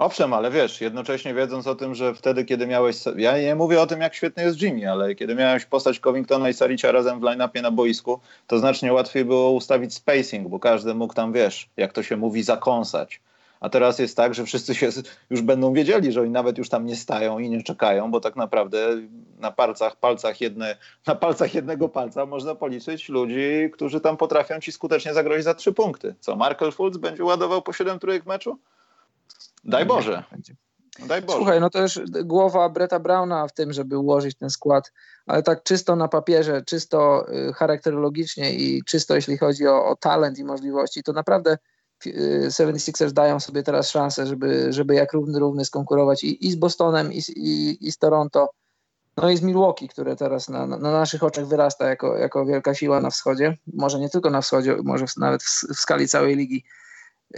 Owszem, 0.00 0.32
ale 0.32 0.50
wiesz, 0.50 0.80
jednocześnie 0.80 1.34
wiedząc 1.34 1.66
o 1.66 1.74
tym, 1.74 1.94
że 1.94 2.14
wtedy, 2.14 2.44
kiedy 2.44 2.66
miałeś. 2.66 2.96
Ja 3.16 3.38
nie 3.38 3.54
mówię 3.54 3.80
o 3.80 3.86
tym, 3.86 4.00
jak 4.00 4.14
świetny 4.14 4.42
jest 4.42 4.62
Jimmy, 4.62 4.90
ale 4.90 5.14
kiedy 5.14 5.34
miałeś 5.34 5.64
postać 5.64 6.00
Covingtona 6.00 6.48
i 6.48 6.54
Saricia 6.54 6.92
razem 6.92 7.20
w 7.20 7.22
line-upie 7.22 7.62
na 7.62 7.70
boisku, 7.70 8.20
to 8.46 8.58
znacznie 8.58 8.92
łatwiej 8.92 9.24
było 9.24 9.50
ustawić 9.50 9.94
spacing, 9.94 10.48
bo 10.48 10.58
każdy 10.58 10.94
mógł 10.94 11.14
tam, 11.14 11.32
wiesz, 11.32 11.68
jak 11.76 11.92
to 11.92 12.02
się 12.02 12.16
mówi, 12.16 12.42
zakąsać. 12.42 13.20
A 13.60 13.68
teraz 13.68 13.98
jest 13.98 14.16
tak, 14.16 14.34
że 14.34 14.44
wszyscy 14.44 14.74
się 14.74 14.88
już 15.30 15.42
będą 15.42 15.72
wiedzieli, 15.72 16.12
że 16.12 16.20
oni 16.20 16.30
nawet 16.30 16.58
już 16.58 16.68
tam 16.68 16.86
nie 16.86 16.96
stają 16.96 17.38
i 17.38 17.50
nie 17.50 17.62
czekają, 17.62 18.10
bo 18.10 18.20
tak 18.20 18.36
naprawdę 18.36 18.96
na 19.38 19.50
palcach, 19.50 19.96
palcach 19.96 20.40
jedne, 20.40 20.76
na 21.06 21.14
palcach 21.14 21.54
jednego 21.54 21.88
palca 21.88 22.26
można 22.26 22.54
policzyć 22.54 23.08
ludzi, 23.08 23.70
którzy 23.72 24.00
tam 24.00 24.16
potrafią 24.16 24.60
ci 24.60 24.72
skutecznie 24.72 25.14
zagrozić 25.14 25.44
za 25.44 25.54
trzy 25.54 25.72
punkty. 25.72 26.14
Co, 26.20 26.36
Markel 26.36 26.72
Fultz 26.72 26.98
będzie 26.98 27.24
ładował 27.24 27.62
po 27.62 27.72
siedem 27.72 27.98
trójek 27.98 28.26
meczu? 28.26 28.58
Daj 29.64 29.86
Boże. 29.86 30.24
Daj 31.06 31.22
Boże. 31.22 31.38
Słuchaj, 31.38 31.60
no 31.60 31.70
to 31.70 31.82
już 31.82 32.00
głowa 32.24 32.68
Breta 32.68 33.00
Browna 33.00 33.48
w 33.48 33.52
tym, 33.52 33.72
żeby 33.72 33.98
ułożyć 33.98 34.36
ten 34.36 34.50
skład, 34.50 34.92
ale 35.26 35.42
tak 35.42 35.62
czysto 35.62 35.96
na 35.96 36.08
papierze, 36.08 36.62
czysto 36.62 37.26
y, 37.48 37.52
charakterologicznie 37.52 38.54
i 38.54 38.82
czysto 38.84 39.14
jeśli 39.14 39.38
chodzi 39.38 39.66
o, 39.66 39.86
o 39.86 39.96
talent 39.96 40.38
i 40.38 40.44
możliwości, 40.44 41.02
to 41.02 41.12
naprawdę 41.12 41.58
76ers 42.04 43.08
y, 43.08 43.12
dają 43.12 43.40
sobie 43.40 43.62
teraz 43.62 43.90
szansę, 43.90 44.26
żeby, 44.26 44.72
żeby 44.72 44.94
jak 44.94 45.12
równy 45.12 45.38
równy 45.38 45.64
skonkurować 45.64 46.24
i, 46.24 46.46
i 46.46 46.52
z 46.52 46.56
Bostonem, 46.56 47.12
i, 47.12 47.22
i, 47.36 47.78
i 47.86 47.92
z 47.92 47.98
Toronto, 47.98 48.50
no 49.16 49.30
i 49.30 49.36
z 49.36 49.42
Milwaukee, 49.42 49.88
które 49.88 50.16
teraz 50.16 50.48
na, 50.48 50.66
na, 50.66 50.76
naszych 50.76 51.22
oczach 51.22 51.46
wyrasta 51.46 51.88
jako, 51.88 52.18
jako 52.18 52.46
wielka 52.46 52.74
siła 52.74 53.00
na 53.00 53.10
wschodzie. 53.10 53.56
Może 53.74 53.98
nie 53.98 54.10
tylko 54.10 54.30
na 54.30 54.40
wschodzie, 54.40 54.76
może 54.84 55.04
nawet 55.16 55.42
w, 55.42 55.74
w 55.74 55.80
skali 55.80 56.08
całej 56.08 56.36
ligi. 56.36 56.64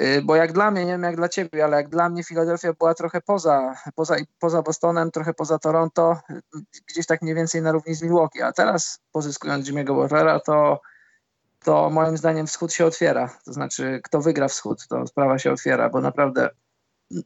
Y, 0.01 0.23
bo 0.23 0.37
jak 0.37 0.53
dla 0.53 0.71
mnie, 0.71 0.85
nie 0.85 0.93
wiem 0.93 1.03
jak 1.03 1.17
dla 1.17 1.29
ciebie, 1.29 1.65
ale 1.65 1.77
jak 1.77 1.89
dla 1.89 2.09
mnie 2.09 2.25
Filadelfia 2.25 2.73
była 2.73 2.95
trochę 2.95 3.21
poza, 3.21 3.75
poza, 3.95 4.17
poza 4.39 4.63
Bostonem, 4.63 5.11
trochę 5.11 5.35
poza 5.35 5.59
Toronto, 5.59 6.21
gdzieś 6.87 7.07
tak 7.07 7.23
mniej 7.23 7.35
więcej 7.35 7.63
na 7.63 7.73
równi 7.73 7.95
z 7.95 8.03
Milwaukee, 8.03 8.43
a 8.43 8.53
teraz 8.53 9.01
pozyskując 9.13 9.69
Jimmy'ego 9.69 9.95
Butlera, 9.95 10.41
to, 10.41 10.81
to 11.65 11.91
moim 11.91 12.17
zdaniem 12.17 12.47
wschód 12.47 12.73
się 12.73 12.87
otwiera. 12.87 13.39
To 13.45 13.53
znaczy, 13.53 14.01
kto 14.05 14.21
wygra 14.21 14.49
wschód, 14.49 14.87
to 14.89 15.07
sprawa 15.07 15.39
się 15.39 15.53
otwiera, 15.53 15.91
bo 15.91 16.01
naprawdę 16.01 16.51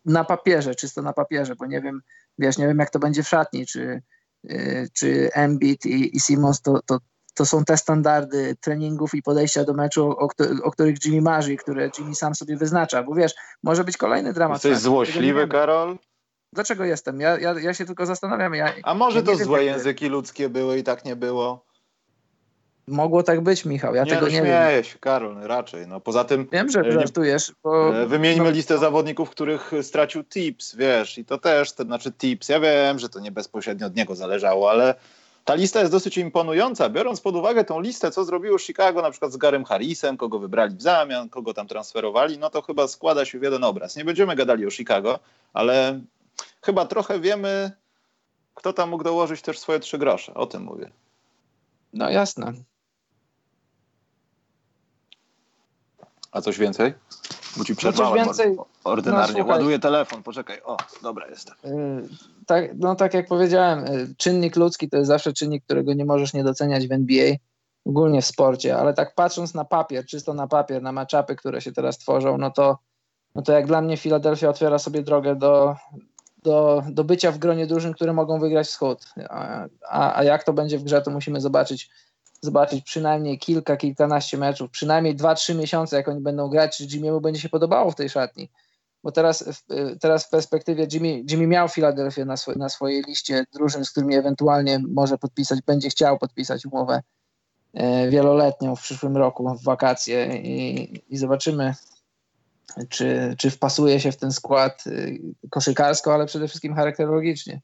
na 0.04 0.24
papierze, 0.24 0.74
czysto 0.74 1.02
na 1.02 1.12
papierze, 1.12 1.56
bo 1.56 1.66
nie 1.66 1.80
wiem, 1.80 2.02
wiesz, 2.38 2.58
nie 2.58 2.66
wiem 2.66 2.78
jak 2.78 2.90
to 2.90 2.98
będzie 2.98 3.22
w 3.22 3.28
szatni, 3.28 3.66
czy, 3.66 4.02
y, 4.44 4.88
czy 4.92 5.30
Embiid 5.32 5.86
i, 5.86 6.16
i 6.16 6.20
Simons 6.20 6.62
to, 6.62 6.80
to 6.86 6.98
to 7.36 7.46
są 7.46 7.64
te 7.64 7.76
standardy 7.76 8.56
treningów 8.60 9.14
i 9.14 9.22
podejścia 9.22 9.64
do 9.64 9.74
meczu, 9.74 10.10
o, 10.10 10.28
o, 10.62 10.70
których 10.70 11.04
Jimmy 11.04 11.22
marzy, 11.22 11.56
które 11.56 11.90
Jimmy 11.98 12.14
sam 12.14 12.34
sobie 12.34 12.56
wyznacza, 12.56 13.02
bo 13.02 13.14
wiesz, 13.14 13.34
może 13.62 13.84
być 13.84 13.96
kolejny 13.96 14.32
dramat. 14.32 14.64
Jesteś 14.64 14.82
złośliwy, 14.82 15.48
Karol? 15.48 15.98
Dlaczego 16.52 16.84
jestem? 16.84 17.20
Ja, 17.20 17.38
ja, 17.38 17.60
ja 17.60 17.74
się 17.74 17.84
tylko 17.84 18.06
zastanawiam. 18.06 18.54
Ja, 18.54 18.72
A 18.82 18.94
może 18.94 19.18
ja 19.18 19.24
to 19.24 19.36
złe 19.36 19.58
wiem, 19.58 19.68
języki 19.68 20.08
ludzkie 20.08 20.48
były 20.48 20.78
i 20.78 20.82
tak 20.82 21.04
nie 21.04 21.16
było? 21.16 21.66
Mogło 22.88 23.22
tak 23.22 23.40
być, 23.40 23.64
Michał. 23.64 23.94
Ja 23.94 24.04
nie, 24.04 24.10
tego 24.10 24.26
no, 24.26 24.32
nie 24.32 24.38
śmieję 24.38 24.84
się, 24.84 24.98
Karol, 24.98 25.36
raczej. 25.42 25.86
No, 25.86 26.00
poza 26.00 26.24
tym. 26.24 26.48
Wiem, 26.52 26.70
że 26.70 26.92
żartujesz. 26.92 27.52
Bo... 27.62 28.02
E, 28.02 28.06
wymieńmy 28.06 28.44
no, 28.44 28.50
listę 28.50 28.78
zawodników, 28.78 29.30
których 29.30 29.72
stracił 29.82 30.24
tips, 30.24 30.74
wiesz, 30.76 31.18
i 31.18 31.24
to 31.24 31.38
też, 31.38 31.72
to 31.72 31.82
znaczy 31.82 32.12
tips. 32.12 32.48
Ja 32.48 32.60
wiem, 32.60 32.98
że 32.98 33.08
to 33.08 33.20
nie 33.20 33.32
bezpośrednio 33.32 33.86
od 33.86 33.96
niego 33.96 34.14
zależało, 34.14 34.70
ale 34.70 34.94
ta 35.46 35.54
lista 35.54 35.80
jest 35.80 35.92
dosyć 35.92 36.18
imponująca, 36.18 36.88
biorąc 36.88 37.20
pod 37.20 37.36
uwagę 37.36 37.64
tą 37.64 37.80
listę, 37.80 38.10
co 38.10 38.24
zrobiło 38.24 38.58
Chicago 38.58 39.02
na 39.02 39.10
przykład 39.10 39.32
z 39.32 39.36
Garem 39.36 39.64
Harrisem, 39.64 40.16
kogo 40.16 40.38
wybrali 40.38 40.76
w 40.76 40.82
zamian, 40.82 41.28
kogo 41.28 41.54
tam 41.54 41.68
transferowali, 41.68 42.38
no 42.38 42.50
to 42.50 42.62
chyba 42.62 42.88
składa 42.88 43.24
się 43.24 43.38
w 43.38 43.42
jeden 43.42 43.64
obraz. 43.64 43.96
Nie 43.96 44.04
będziemy 44.04 44.36
gadali 44.36 44.66
o 44.66 44.70
Chicago, 44.70 45.18
ale 45.52 46.00
chyba 46.62 46.86
trochę 46.86 47.20
wiemy, 47.20 47.70
kto 48.54 48.72
tam 48.72 48.90
mógł 48.90 49.04
dołożyć 49.04 49.42
też 49.42 49.58
swoje 49.58 49.80
trzy 49.80 49.98
grosze. 49.98 50.34
O 50.34 50.46
tym 50.46 50.62
mówię. 50.62 50.90
No 51.92 52.10
jasne. 52.10 52.52
A 56.32 56.40
coś 56.40 56.58
więcej? 56.58 56.94
Bo 57.56 57.64
ci 57.64 57.76
przerwałem. 57.76 58.24
Więcej. 58.24 58.56
Ordynarnie. 58.84 59.40
No, 59.40 59.46
Ładuję 59.46 59.78
telefon, 59.78 60.22
poczekaj. 60.22 60.60
O, 60.64 60.76
dobra, 61.02 61.26
jestem. 61.28 61.54
Yy, 61.64 62.08
tak, 62.46 62.70
no 62.78 62.94
tak 62.94 63.14
jak 63.14 63.26
powiedziałem, 63.26 63.84
y, 63.84 64.14
czynnik 64.16 64.56
ludzki 64.56 64.88
to 64.88 64.96
jest 64.96 65.08
zawsze 65.08 65.32
czynnik, 65.32 65.64
którego 65.64 65.94
nie 65.94 66.04
możesz 66.04 66.34
nie 66.34 66.44
doceniać 66.44 66.88
w 66.88 66.92
NBA, 66.92 67.34
ogólnie 67.84 68.22
w 68.22 68.26
sporcie, 68.26 68.76
ale 68.76 68.94
tak 68.94 69.14
patrząc 69.14 69.54
na 69.54 69.64
papier, 69.64 70.06
czysto 70.06 70.34
na 70.34 70.46
papier, 70.46 70.82
na 70.82 70.92
matchupy, 70.92 71.36
które 71.36 71.60
się 71.60 71.72
teraz 71.72 71.98
tworzą, 71.98 72.38
no 72.38 72.50
to, 72.50 72.78
no 73.34 73.42
to 73.42 73.52
jak 73.52 73.66
dla 73.66 73.80
mnie 73.80 73.96
Philadelphia 73.96 74.48
otwiera 74.48 74.78
sobie 74.78 75.02
drogę 75.02 75.36
do, 75.36 75.76
do, 76.42 76.82
do 76.88 77.04
bycia 77.04 77.32
w 77.32 77.38
gronie 77.38 77.66
drużyn, 77.66 77.92
które 77.92 78.12
mogą 78.12 78.40
wygrać 78.40 78.66
wschód. 78.66 79.04
A, 79.28 79.66
a, 79.88 80.18
a 80.18 80.22
jak 80.22 80.44
to 80.44 80.52
będzie 80.52 80.78
w 80.78 80.82
grze, 80.82 81.02
to 81.02 81.10
musimy 81.10 81.40
zobaczyć 81.40 81.90
zobaczyć 82.40 82.84
przynajmniej 82.84 83.38
kilka, 83.38 83.76
kilkanaście 83.76 84.38
meczów, 84.38 84.70
przynajmniej 84.70 85.14
dwa, 85.14 85.34
trzy 85.34 85.54
miesiące, 85.54 85.96
jak 85.96 86.08
oni 86.08 86.20
będą 86.20 86.48
grać, 86.48 86.76
czy 86.76 86.86
Jimmy'emu 86.86 87.20
będzie 87.20 87.40
się 87.40 87.48
podobało 87.48 87.90
w 87.90 87.94
tej 87.94 88.08
szatni 88.08 88.50
bo 89.06 89.12
teraz, 89.12 89.64
teraz 90.00 90.26
w 90.26 90.30
perspektywie 90.30 90.86
Jimmy, 90.92 91.24
Jimmy 91.30 91.46
miał 91.46 91.68
Filadelfię 91.68 92.24
na, 92.24 92.36
swoj, 92.36 92.56
na 92.56 92.68
swojej 92.68 93.02
liście 93.02 93.44
drużyn, 93.52 93.84
z 93.84 93.90
którymi 93.90 94.14
ewentualnie 94.14 94.78
może 94.78 95.18
podpisać, 95.18 95.60
będzie 95.66 95.90
chciał 95.90 96.18
podpisać 96.18 96.66
umowę 96.66 97.02
e, 97.74 98.10
wieloletnią 98.10 98.76
w 98.76 98.80
przyszłym 98.80 99.16
roku 99.16 99.58
w 99.58 99.64
wakacje 99.64 100.36
i, 100.36 101.02
i 101.08 101.16
zobaczymy, 101.16 101.74
czy, 102.88 103.34
czy 103.38 103.50
wpasuje 103.50 104.00
się 104.00 104.12
w 104.12 104.16
ten 104.16 104.32
skład 104.32 104.84
e, 104.86 104.90
koszykarsko, 105.50 106.14
ale 106.14 106.26
przede 106.26 106.48
wszystkim 106.48 106.74
charakterologicznie. 106.74 107.60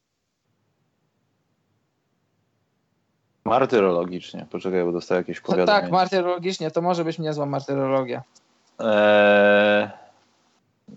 Martyrologicznie. 3.44 4.46
Poczekaj, 4.50 4.84
bo 4.84 4.92
dostaję 4.92 5.18
jakieś 5.18 5.40
powiadomienie. 5.40 5.78
No 5.78 5.82
tak, 5.82 5.90
martyrologicznie. 5.90 6.70
To 6.70 6.82
może 6.82 7.04
być 7.04 7.18
niezła 7.18 7.46
martyrologia. 7.46 8.22
Eee, 8.78 9.88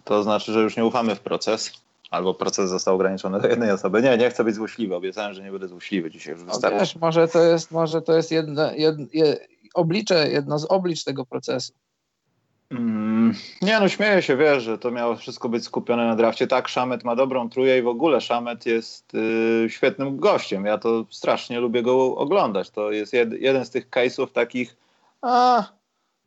to 0.03 0.23
znaczy, 0.23 0.53
że 0.53 0.61
już 0.61 0.77
nie 0.77 0.85
ufamy 0.85 1.15
w 1.15 1.19
proces, 1.19 1.73
albo 2.11 2.33
proces 2.33 2.69
został 2.69 2.95
ograniczony 2.95 3.41
do 3.41 3.47
jednej 3.47 3.71
osoby. 3.71 4.01
Nie, 4.01 4.17
nie 4.17 4.29
chcę 4.29 4.43
być 4.43 4.55
złośliwy. 4.55 4.95
Obiecałem, 4.95 5.33
że 5.33 5.43
nie 5.43 5.51
będę 5.51 5.67
złośliwy 5.67 6.11
dzisiaj. 6.11 6.33
Już 6.33 6.43
wystarczy. 6.43 6.79
Wiesz, 6.79 6.95
może 6.95 7.27
to 7.27 7.43
jest, 7.43 7.71
może 7.71 8.01
to 8.01 8.13
jest 8.13 8.31
jedno, 8.31 8.71
jed, 8.71 9.13
jed, 9.13 9.47
oblicze, 9.73 10.29
jedno 10.29 10.59
z 10.59 10.65
oblicz 10.65 11.03
tego 11.03 11.25
procesu. 11.25 11.73
Mm, 12.71 13.33
nie 13.61 13.79
no, 13.79 13.89
śmieję 13.89 14.21
się, 14.21 14.37
wiesz, 14.37 14.63
że 14.63 14.77
to 14.77 14.91
miało 14.91 15.15
wszystko 15.15 15.49
być 15.49 15.63
skupione 15.63 16.07
na 16.07 16.15
drafcie. 16.15 16.47
Tak, 16.47 16.67
Szamet 16.67 17.03
ma 17.03 17.15
dobrą 17.15 17.49
trójkę 17.49 17.77
i 17.77 17.81
w 17.81 17.87
ogóle 17.87 18.21
Szamet 18.21 18.65
jest 18.65 19.13
y, 19.15 19.67
świetnym 19.69 20.17
gościem. 20.17 20.65
Ja 20.65 20.77
to 20.77 21.05
strasznie 21.09 21.59
lubię 21.59 21.83
go 21.83 22.15
oglądać. 22.15 22.69
To 22.69 22.91
jest 22.91 23.13
jed, 23.13 23.33
jeden 23.33 23.65
z 23.65 23.69
tych 23.69 23.89
case'ów 23.89 24.27
takich, 24.31 24.75
a 25.21 25.63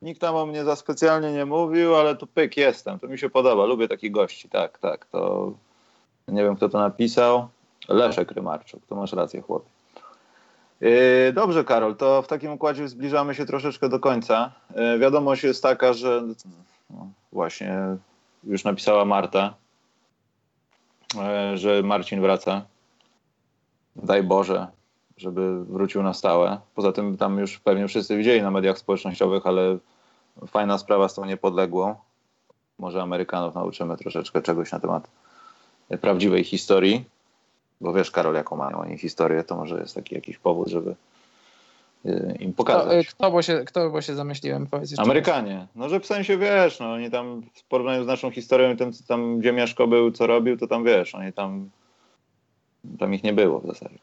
Nikt 0.03 0.21
tam 0.21 0.37
o 0.37 0.47
mnie 0.47 0.65
za 0.65 0.77
specjalnie 0.77 1.33
nie 1.33 1.45
mówił, 1.45 1.97
ale 1.97 2.17
tu 2.17 2.27
pyk 2.27 2.57
jestem. 2.57 2.99
To 2.99 3.09
mi 3.09 3.19
się 3.19 3.31
podoba. 3.31 3.65
Lubię 3.65 3.89
takich 3.89 4.13
gości. 4.13 4.49
Tak, 4.49 4.79
tak. 4.79 5.07
To 5.07 5.53
nie 6.29 6.43
wiem, 6.43 6.57
kto 6.57 6.69
to 6.69 6.79
napisał. 6.79 7.49
Leszek 7.89 8.31
Rymarczuk. 8.31 8.87
To 8.87 8.95
masz 8.95 9.13
rację, 9.13 9.43
chłopie. 9.43 9.78
Yy, 10.81 11.33
dobrze, 11.33 11.65
Karol, 11.65 11.97
to 11.97 12.23
w 12.23 12.27
takim 12.27 12.53
układzie 12.53 12.89
zbliżamy 12.89 13.35
się 13.35 13.47
troszeczkę 13.47 13.89
do 13.89 14.01
końca. 14.01 14.53
Yy, 14.77 14.99
wiadomość 14.99 15.45
jest 15.45 15.63
taka, 15.63 15.93
że 15.93 16.23
No, 16.91 17.07
właśnie 17.33 17.97
już 18.45 18.65
napisała 18.65 19.05
Marta, 19.05 19.55
e, 21.19 21.59
że 21.59 21.83
Marcin 21.83 22.21
wraca. 22.21 22.65
Daj 23.97 24.23
Boże, 24.23 24.67
żeby 25.17 25.65
wrócił 25.65 26.03
na 26.03 26.15
stałe. 26.15 26.61
Poza 26.75 26.93
tym 26.93 27.17
tam 27.17 27.39
już 27.39 27.59
pewnie 27.59 27.89
wszyscy 27.89 28.17
widzieli 28.17 28.43
na 28.43 28.51
mediach 28.51 28.79
społecznościowych, 28.79 29.47
ale 29.47 29.79
fajna 30.47 30.79
sprawa 30.79 31.09
z 31.09 31.15
tą 31.15 31.25
niepodległą. 31.25 31.95
Może 32.79 33.03
Amerykanów 33.03 33.55
nauczymy 33.55 33.97
troszeczkę 33.97 34.43
czegoś 34.43 34.73
na 34.73 34.81
temat 34.81 35.11
prawdziwej 36.01 36.45
historii. 36.45 37.05
Bo 37.81 37.93
wiesz, 37.93 38.11
Karol, 38.11 38.35
jaką 38.35 38.57
mają 38.57 38.79
oni 38.79 38.99
historię, 38.99 39.45
to 39.45 39.57
może 39.57 39.81
jest 39.81 39.95
taki 39.95 40.15
jakiś 40.15 40.39
powód, 40.39 40.69
żeby 40.69 40.95
y, 42.07 42.37
im 42.41 42.53
pokazać. 42.53 43.07
Kto, 43.07 43.17
kto, 43.17 43.31
bo, 43.31 43.43
się, 43.43 43.65
kto 43.67 43.91
bo 43.91 44.03
się 44.03 44.15
zamyśliłem? 44.15 44.67
Powiedz 44.67 44.99
Amerykanie. 44.99 45.67
No, 45.75 45.89
że 45.89 46.01
w 46.01 46.07
sensie 46.07 46.39
wiesz, 46.39 46.81
no 46.81 46.93
oni 46.93 47.11
tam 47.11 47.43
w 47.55 47.65
porównaniu 47.65 48.05
z 48.05 48.07
naszą 48.07 48.31
historią, 48.31 48.77
tym, 48.77 48.93
co 48.93 49.05
tam, 49.05 49.39
gdzie 49.39 49.53
Mieszko 49.53 49.87
był, 49.87 50.13
co 50.13 50.27
robił, 50.27 50.57
to 50.57 50.67
tam 50.67 50.85
wiesz, 50.85 51.15
oni 51.15 51.33
tam, 51.33 51.71
tam 52.99 53.15
ich 53.15 53.23
nie 53.23 53.33
było 53.33 53.61
w 53.61 53.67
zasadzie. 53.67 53.99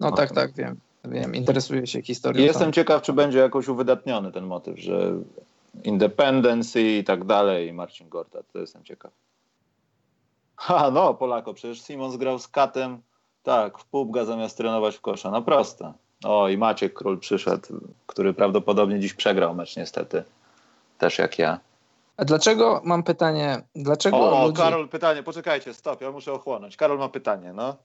No, 0.00 0.10
no 0.10 0.16
tak, 0.16 0.32
tak, 0.32 0.52
wiem. 0.52 0.76
Wiem, 1.04 1.34
interesuję 1.34 1.86
się 1.86 2.02
historią. 2.02 2.42
I 2.42 2.46
jestem 2.46 2.72
ciekaw, 2.72 3.02
czy 3.02 3.12
będzie 3.12 3.38
jakoś 3.38 3.68
uwydatniony 3.68 4.32
ten 4.32 4.44
motyw, 4.44 4.78
że 4.78 5.12
independency 5.84 6.82
i 6.82 7.04
tak 7.04 7.24
dalej, 7.24 7.72
Marcin 7.72 8.08
Gorta, 8.08 8.38
to 8.52 8.58
jestem 8.58 8.84
ciekaw. 8.84 9.12
Ha, 10.62 10.90
no, 10.90 11.14
Polako, 11.14 11.54
przecież 11.54 11.82
Simon 11.82 12.12
zgrał 12.12 12.38
z 12.38 12.48
Katem, 12.48 13.02
tak, 13.42 13.78
w 13.78 13.84
pubga 13.84 14.24
zamiast 14.24 14.56
trenować 14.56 14.96
w 14.96 15.00
kosza. 15.00 15.30
No 15.30 15.42
proste. 15.42 15.92
O, 16.24 16.48
i 16.48 16.58
Maciek 16.58 16.94
Król 16.94 17.18
przyszedł, 17.18 17.68
który 18.06 18.34
prawdopodobnie 18.34 19.00
dziś 19.00 19.14
przegrał 19.14 19.54
mecz 19.54 19.76
niestety. 19.76 20.24
Też 20.98 21.18
jak 21.18 21.38
ja. 21.38 21.60
A 22.16 22.24
dlaczego, 22.24 22.80
mam 22.84 23.02
pytanie, 23.02 23.62
dlaczego 23.74 24.16
O, 24.16 24.46
ludzi... 24.46 24.62
Karol, 24.62 24.88
pytanie, 24.88 25.22
poczekajcie, 25.22 25.74
stop, 25.74 26.00
ja 26.00 26.10
muszę 26.10 26.32
ochłonąć. 26.32 26.76
Karol 26.76 26.98
ma 26.98 27.08
pytanie, 27.08 27.52
no. 27.52 27.76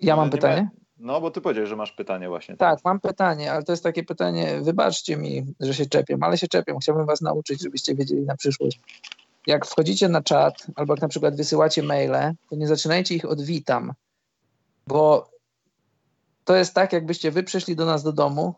Ja 0.00 0.16
mam 0.16 0.30
pytanie? 0.30 0.62
Ma... 0.62 0.68
No, 0.98 1.20
bo 1.20 1.30
ty 1.30 1.40
powiedziałeś, 1.40 1.68
że 1.68 1.76
masz 1.76 1.92
pytanie 1.92 2.28
właśnie. 2.28 2.56
Tak, 2.56 2.78
mam 2.84 3.00
pytanie, 3.00 3.52
ale 3.52 3.62
to 3.62 3.72
jest 3.72 3.82
takie 3.82 4.02
pytanie, 4.02 4.60
wybaczcie 4.62 5.16
mi, 5.16 5.46
że 5.60 5.74
się 5.74 5.86
czepię, 5.86 6.18
ale 6.20 6.38
się 6.38 6.48
czepię. 6.48 6.76
Chciałbym 6.82 7.06
was 7.06 7.20
nauczyć, 7.20 7.62
żebyście 7.62 7.94
wiedzieli 7.94 8.22
na 8.22 8.36
przyszłość 8.36 8.80
jak 9.46 9.66
wchodzicie 9.66 10.08
na 10.08 10.22
czat 10.22 10.66
albo 10.76 10.92
jak 10.94 11.02
na 11.02 11.08
przykład 11.08 11.36
wysyłacie 11.36 11.82
maile, 11.82 12.34
to 12.50 12.56
nie 12.56 12.66
zaczynajcie 12.66 13.14
ich 13.14 13.24
od 13.24 13.42
witam, 13.42 13.92
bo 14.86 15.30
to 16.44 16.56
jest 16.56 16.74
tak, 16.74 16.92
jakbyście 16.92 17.30
wy 17.30 17.42
przyszli 17.42 17.76
do 17.76 17.86
nas 17.86 18.02
do 18.02 18.12
domu, 18.12 18.54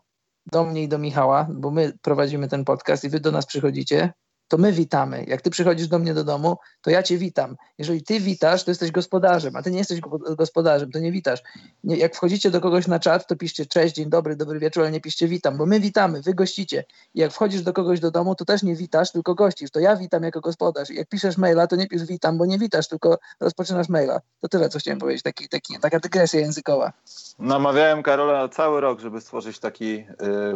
do 0.51 0.63
mnie 0.63 0.83
i 0.83 0.87
do 0.87 0.97
Michała, 0.97 1.47
bo 1.53 1.71
my 1.71 1.93
prowadzimy 2.01 2.47
ten 2.47 2.65
podcast 2.65 3.03
i 3.03 3.09
wy 3.09 3.19
do 3.19 3.31
nas 3.31 3.45
przychodzicie 3.45 4.13
to 4.51 4.57
my 4.57 4.71
witamy. 4.71 5.25
Jak 5.27 5.41
ty 5.41 5.49
przychodzisz 5.49 5.87
do 5.87 5.99
mnie 5.99 6.13
do 6.13 6.23
domu, 6.23 6.57
to 6.81 6.89
ja 6.89 7.03
cię 7.03 7.17
witam. 7.17 7.55
Jeżeli 7.77 8.03
ty 8.03 8.19
witasz, 8.19 8.63
to 8.63 8.71
jesteś 8.71 8.91
gospodarzem, 8.91 9.55
a 9.55 9.61
ty 9.61 9.71
nie 9.71 9.77
jesteś 9.77 9.99
gospodarzem, 10.37 10.91
to 10.91 10.99
nie 10.99 11.11
witasz. 11.11 11.39
Nie, 11.83 11.97
jak 11.97 12.15
wchodzicie 12.15 12.51
do 12.51 12.61
kogoś 12.61 12.87
na 12.87 12.99
czat, 12.99 13.27
to 13.27 13.35
piszcie 13.35 13.65
cześć, 13.65 13.95
dzień 13.95 14.09
dobry, 14.09 14.35
dobry 14.35 14.59
wieczór, 14.59 14.83
ale 14.83 14.91
nie 14.91 15.01
piszcie 15.01 15.27
witam, 15.27 15.57
bo 15.57 15.65
my 15.65 15.79
witamy, 15.79 16.21
wy 16.21 16.33
gościcie. 16.33 16.83
I 17.13 17.19
jak 17.19 17.31
wchodzisz 17.31 17.61
do 17.61 17.73
kogoś 17.73 17.99
do 17.99 18.11
domu, 18.11 18.35
to 18.35 18.45
też 18.45 18.63
nie 18.63 18.75
witasz, 18.75 19.11
tylko 19.11 19.35
gościsz. 19.35 19.71
To 19.71 19.79
ja 19.79 19.95
witam 19.95 20.23
jako 20.23 20.41
gospodarz. 20.41 20.89
I 20.89 20.95
jak 20.95 21.09
piszesz 21.09 21.37
maila, 21.37 21.67
to 21.67 21.75
nie 21.75 21.87
pisz 21.87 22.05
witam, 22.05 22.37
bo 22.37 22.45
nie 22.45 22.59
witasz, 22.59 22.87
tylko 22.87 23.19
rozpoczynasz 23.39 23.89
maila. 23.89 24.21
To 24.41 24.47
tyle, 24.47 24.69
co 24.69 24.79
chciałem 24.79 24.99
powiedzieć. 24.99 25.23
Taki, 25.23 25.49
taki, 25.49 25.79
taka 25.79 25.99
dygresja 25.99 26.39
językowa. 26.39 26.93
Namawiałem 27.39 28.03
Karola 28.03 28.49
cały 28.49 28.81
rok, 28.81 28.99
żeby 28.99 29.21
stworzyć 29.21 29.59
taki 29.59 29.95
y, 29.95 30.05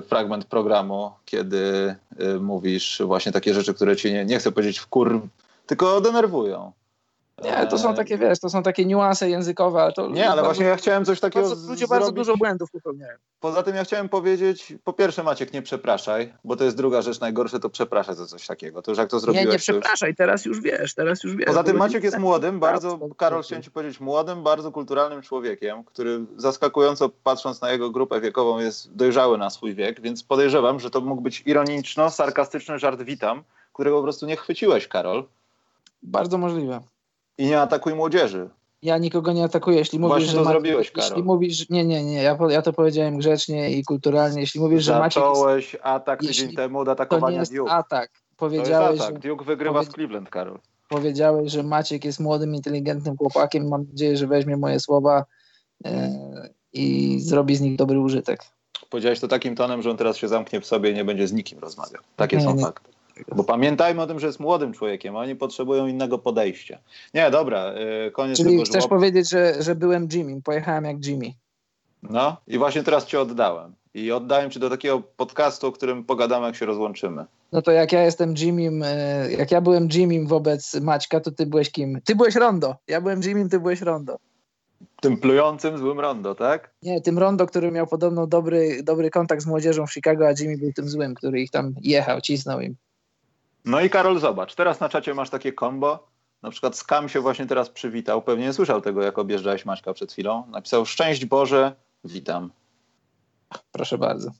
fragment 0.01 0.45
programu, 0.45 1.11
kiedy 1.25 1.95
y, 2.21 2.39
mówisz 2.39 3.01
właśnie 3.05 3.31
takie 3.31 3.53
rzeczy, 3.53 3.73
które 3.73 3.84
które 3.85 3.95
cię 3.95 4.13
nie, 4.13 4.25
nie 4.25 4.39
chcę 4.39 4.51
powiedzieć 4.51 4.79
w 4.79 4.87
kur, 4.87 5.21
tylko 5.65 6.01
denerwują. 6.01 6.71
Nie, 7.43 7.67
to 7.67 7.77
są 7.77 7.95
takie, 7.95 8.17
wiesz, 8.17 8.39
to 8.39 8.49
są 8.49 8.63
takie 8.63 8.85
niuanse 8.85 9.29
językowe, 9.29 9.81
ale 9.81 9.93
to... 9.93 10.09
Nie, 10.09 10.25
ale 10.25 10.41
bardzo, 10.41 10.43
właśnie 10.43 10.65
ja 10.65 10.75
chciałem 10.75 11.05
coś 11.05 11.19
takiego 11.19 11.49
bardzo, 11.49 11.67
Ludzie 11.69 11.87
bardzo 11.87 12.11
dużo 12.11 12.37
błędów 12.37 12.71
popełniają. 12.71 13.17
Poza 13.39 13.63
tym 13.63 13.75
ja 13.75 13.83
chciałem 13.83 14.09
powiedzieć, 14.09 14.73
po 14.83 14.93
pierwsze 14.93 15.23
Maciek, 15.23 15.53
nie 15.53 15.61
przepraszaj, 15.61 16.33
bo 16.43 16.55
to 16.55 16.63
jest 16.63 16.77
druga 16.77 17.01
rzecz, 17.01 17.19
najgorsze 17.19 17.59
to 17.59 17.69
przepraszaj 17.69 18.15
za 18.15 18.25
coś 18.25 18.47
takiego. 18.47 18.81
To 18.81 18.91
już 18.91 18.97
jak 18.97 19.09
to 19.09 19.19
zrobiłeś... 19.19 19.45
Nie, 19.45 19.51
nie 19.51 19.57
przepraszaj, 19.57 20.09
już... 20.09 20.17
teraz 20.17 20.45
już 20.45 20.61
wiesz, 20.61 20.93
teraz 20.93 21.23
już 21.23 21.35
wiesz. 21.35 21.45
Poza 21.45 21.63
tym 21.63 21.77
Maciek 21.77 22.03
jest 22.03 22.17
młodym, 22.17 22.59
bardzo, 22.59 22.99
Karol 23.17 23.43
chciałem 23.43 23.63
ci 23.63 23.71
powiedzieć, 23.71 23.99
młodym, 23.99 24.43
bardzo 24.43 24.71
kulturalnym 24.71 25.21
człowiekiem, 25.21 25.83
który 25.83 26.25
zaskakująco 26.37 27.09
patrząc 27.09 27.61
na 27.61 27.71
jego 27.71 27.89
grupę 27.89 28.21
wiekową 28.21 28.59
jest 28.59 28.95
dojrzały 28.95 29.37
na 29.37 29.49
swój 29.49 29.75
wiek, 29.75 30.01
więc 30.01 30.23
podejrzewam, 30.23 30.79
że 30.79 30.89
to 30.89 31.01
mógł 31.01 31.21
być 31.21 31.43
ironiczno-sarkastyczny 31.45 32.79
żart 32.79 33.01
witam, 33.01 33.43
którego 33.75 33.97
po 33.97 34.03
prostu 34.03 34.25
nie 34.25 34.35
chwyciłeś, 34.35 34.87
Karol. 34.87 35.23
Bardzo 36.03 36.37
możliwe. 36.37 36.79
I 37.37 37.45
nie 37.45 37.61
atakuj 37.61 37.95
młodzieży. 37.95 38.49
Ja 38.81 38.97
nikogo 38.97 39.33
nie 39.33 39.43
atakuję. 39.43 39.77
Jeśli 39.77 39.99
mówisz, 39.99 40.11
Właśnie 40.11 40.31
że 40.31 40.37
to 40.37 40.43
Maciek, 40.43 40.53
zrobiłeś, 40.53 40.91
Karol. 40.91 41.09
Jeśli 41.09 41.23
mówisz, 41.23 41.69
nie, 41.69 41.85
nie, 41.85 42.03
nie, 42.03 42.23
ja, 42.23 42.37
ja 42.49 42.61
to 42.61 42.73
powiedziałem 42.73 43.17
grzecznie 43.17 43.71
i 43.71 43.83
kulturalnie. 43.83 44.41
Jeśli 44.41 44.61
mówisz, 44.61 44.85
Zacząłeś 44.85 45.13
że 45.13 45.29
Maciek 45.47 45.73
jest, 45.73 45.85
atak 45.85 46.19
tydzień 46.19 46.45
jeśli, 46.45 46.55
temu 46.55 46.79
od 46.79 46.89
atakowania 46.89 47.27
To 47.27 47.31
nie 47.31 47.39
jest 47.39 47.55
Duke. 47.55 47.71
atak. 47.71 48.09
Powiedziałeś, 48.37 48.87
to 48.87 48.91
jest 48.91 49.03
atak. 49.03 49.23
Że, 49.23 49.29
Duke 49.29 49.45
wygrywa 49.45 49.79
powie... 49.79 49.91
z 49.91 49.93
Cleveland, 49.93 50.29
Karol. 50.29 50.59
Powiedziałeś, 50.89 51.51
że 51.51 51.63
Maciek 51.63 52.05
jest 52.05 52.19
młodym, 52.19 52.55
inteligentnym 52.55 53.17
chłopakiem. 53.17 53.67
Mam 53.69 53.85
nadzieję, 53.89 54.17
że 54.17 54.27
weźmie 54.27 54.57
moje 54.57 54.79
słowa 54.79 55.25
e, 55.85 56.49
i 56.73 57.17
zrobi 57.19 57.55
z 57.55 57.61
nich 57.61 57.75
dobry 57.75 57.99
użytek. 57.99 58.43
Powiedziałeś 58.89 59.19
to 59.19 59.27
takim 59.27 59.55
tonem, 59.55 59.81
że 59.81 59.91
on 59.91 59.97
teraz 59.97 60.17
się 60.17 60.27
zamknie 60.27 60.61
w 60.61 60.65
sobie 60.65 60.91
i 60.91 60.93
nie 60.93 61.05
będzie 61.05 61.27
z 61.27 61.33
nikim 61.33 61.59
rozmawiał. 61.59 62.01
Takie 62.15 62.37
nie, 62.37 62.43
są 62.43 62.55
nie. 62.55 62.63
fakty. 62.63 62.94
Bo 63.35 63.43
pamiętajmy 63.43 64.01
o 64.01 64.07
tym, 64.07 64.19
że 64.19 64.27
jest 64.27 64.39
młodym 64.39 64.73
człowiekiem, 64.73 65.15
oni 65.15 65.35
potrzebują 65.35 65.87
innego 65.87 66.17
podejścia. 66.17 66.79
Nie, 67.13 67.31
dobra, 67.31 67.73
yy, 67.73 68.11
koniec 68.11 68.37
Czyli 68.37 68.63
chcesz 68.63 68.81
żłob... 68.81 68.89
powiedzieć, 68.89 69.29
że, 69.29 69.63
że 69.63 69.75
byłem 69.75 70.07
Jimmy, 70.13 70.41
pojechałem 70.41 70.85
jak 70.85 71.05
Jimmy. 71.05 71.33
No 72.03 72.37
i 72.47 72.57
właśnie 72.57 72.83
teraz 72.83 73.05
cię 73.05 73.19
oddałem. 73.19 73.75
I 73.93 74.11
oddałem 74.11 74.51
cię 74.51 74.59
do 74.59 74.69
takiego 74.69 75.01
podcastu, 75.17 75.67
o 75.67 75.71
którym 75.71 76.03
pogadamy, 76.03 76.45
jak 76.45 76.55
się 76.55 76.65
rozłączymy. 76.65 77.25
No 77.51 77.61
to 77.61 77.71
jak 77.71 77.91
ja 77.91 78.03
jestem 78.03 78.33
Jimmym, 78.37 78.83
e, 78.83 79.31
jak 79.31 79.51
ja 79.51 79.61
byłem 79.61 79.87
Jimmym 79.93 80.27
wobec 80.27 80.73
Maćka, 80.81 81.19
to 81.19 81.31
ty 81.31 81.45
byłeś 81.45 81.71
kim? 81.71 82.01
Ty 82.05 82.15
byłeś 82.15 82.35
Rondo. 82.35 82.75
Ja 82.87 83.01
byłem 83.01 83.21
Jimmym, 83.21 83.49
ty 83.49 83.59
byłeś 83.59 83.81
Rondo. 83.81 84.17
Tym 85.01 85.17
plującym 85.17 85.77
złym 85.77 85.99
Rondo, 85.99 86.35
tak? 86.35 86.73
Nie, 86.83 87.01
tym 87.01 87.19
Rondo, 87.19 87.45
który 87.45 87.71
miał 87.71 87.87
podobno 87.87 88.27
dobry, 88.27 88.83
dobry 88.83 89.09
kontakt 89.09 89.41
z 89.41 89.45
młodzieżą 89.45 89.87
w 89.87 89.93
Chicago, 89.93 90.27
a 90.27 90.33
Jimmy 90.39 90.57
był 90.57 90.73
tym 90.73 90.89
złym, 90.89 91.15
który 91.15 91.41
ich 91.41 91.51
tam 91.51 91.73
jechał, 91.81 92.21
cisnął 92.21 92.59
im. 92.61 92.75
No 93.65 93.81
i 93.81 93.89
Karol, 93.89 94.19
zobacz, 94.19 94.55
teraz 94.55 94.79
na 94.79 94.89
czacie 94.89 95.13
masz 95.13 95.29
takie 95.29 95.53
combo. 95.53 96.07
Na 96.43 96.51
przykład 96.51 96.77
Skam 96.77 97.09
się 97.09 97.19
właśnie 97.19 97.45
teraz 97.45 97.69
przywitał. 97.69 98.21
Pewnie 98.21 98.45
nie 98.45 98.53
słyszał 98.53 98.81
tego, 98.81 99.01
jak 99.01 99.19
objeżdżałeś 99.19 99.65
Maćka 99.65 99.93
przed 99.93 100.11
chwilą. 100.11 100.43
Napisał 100.47 100.85
Szczęść 100.85 101.25
Boże, 101.25 101.75
witam. 102.03 102.51
Proszę 103.71 103.97
bardzo. 103.97 104.31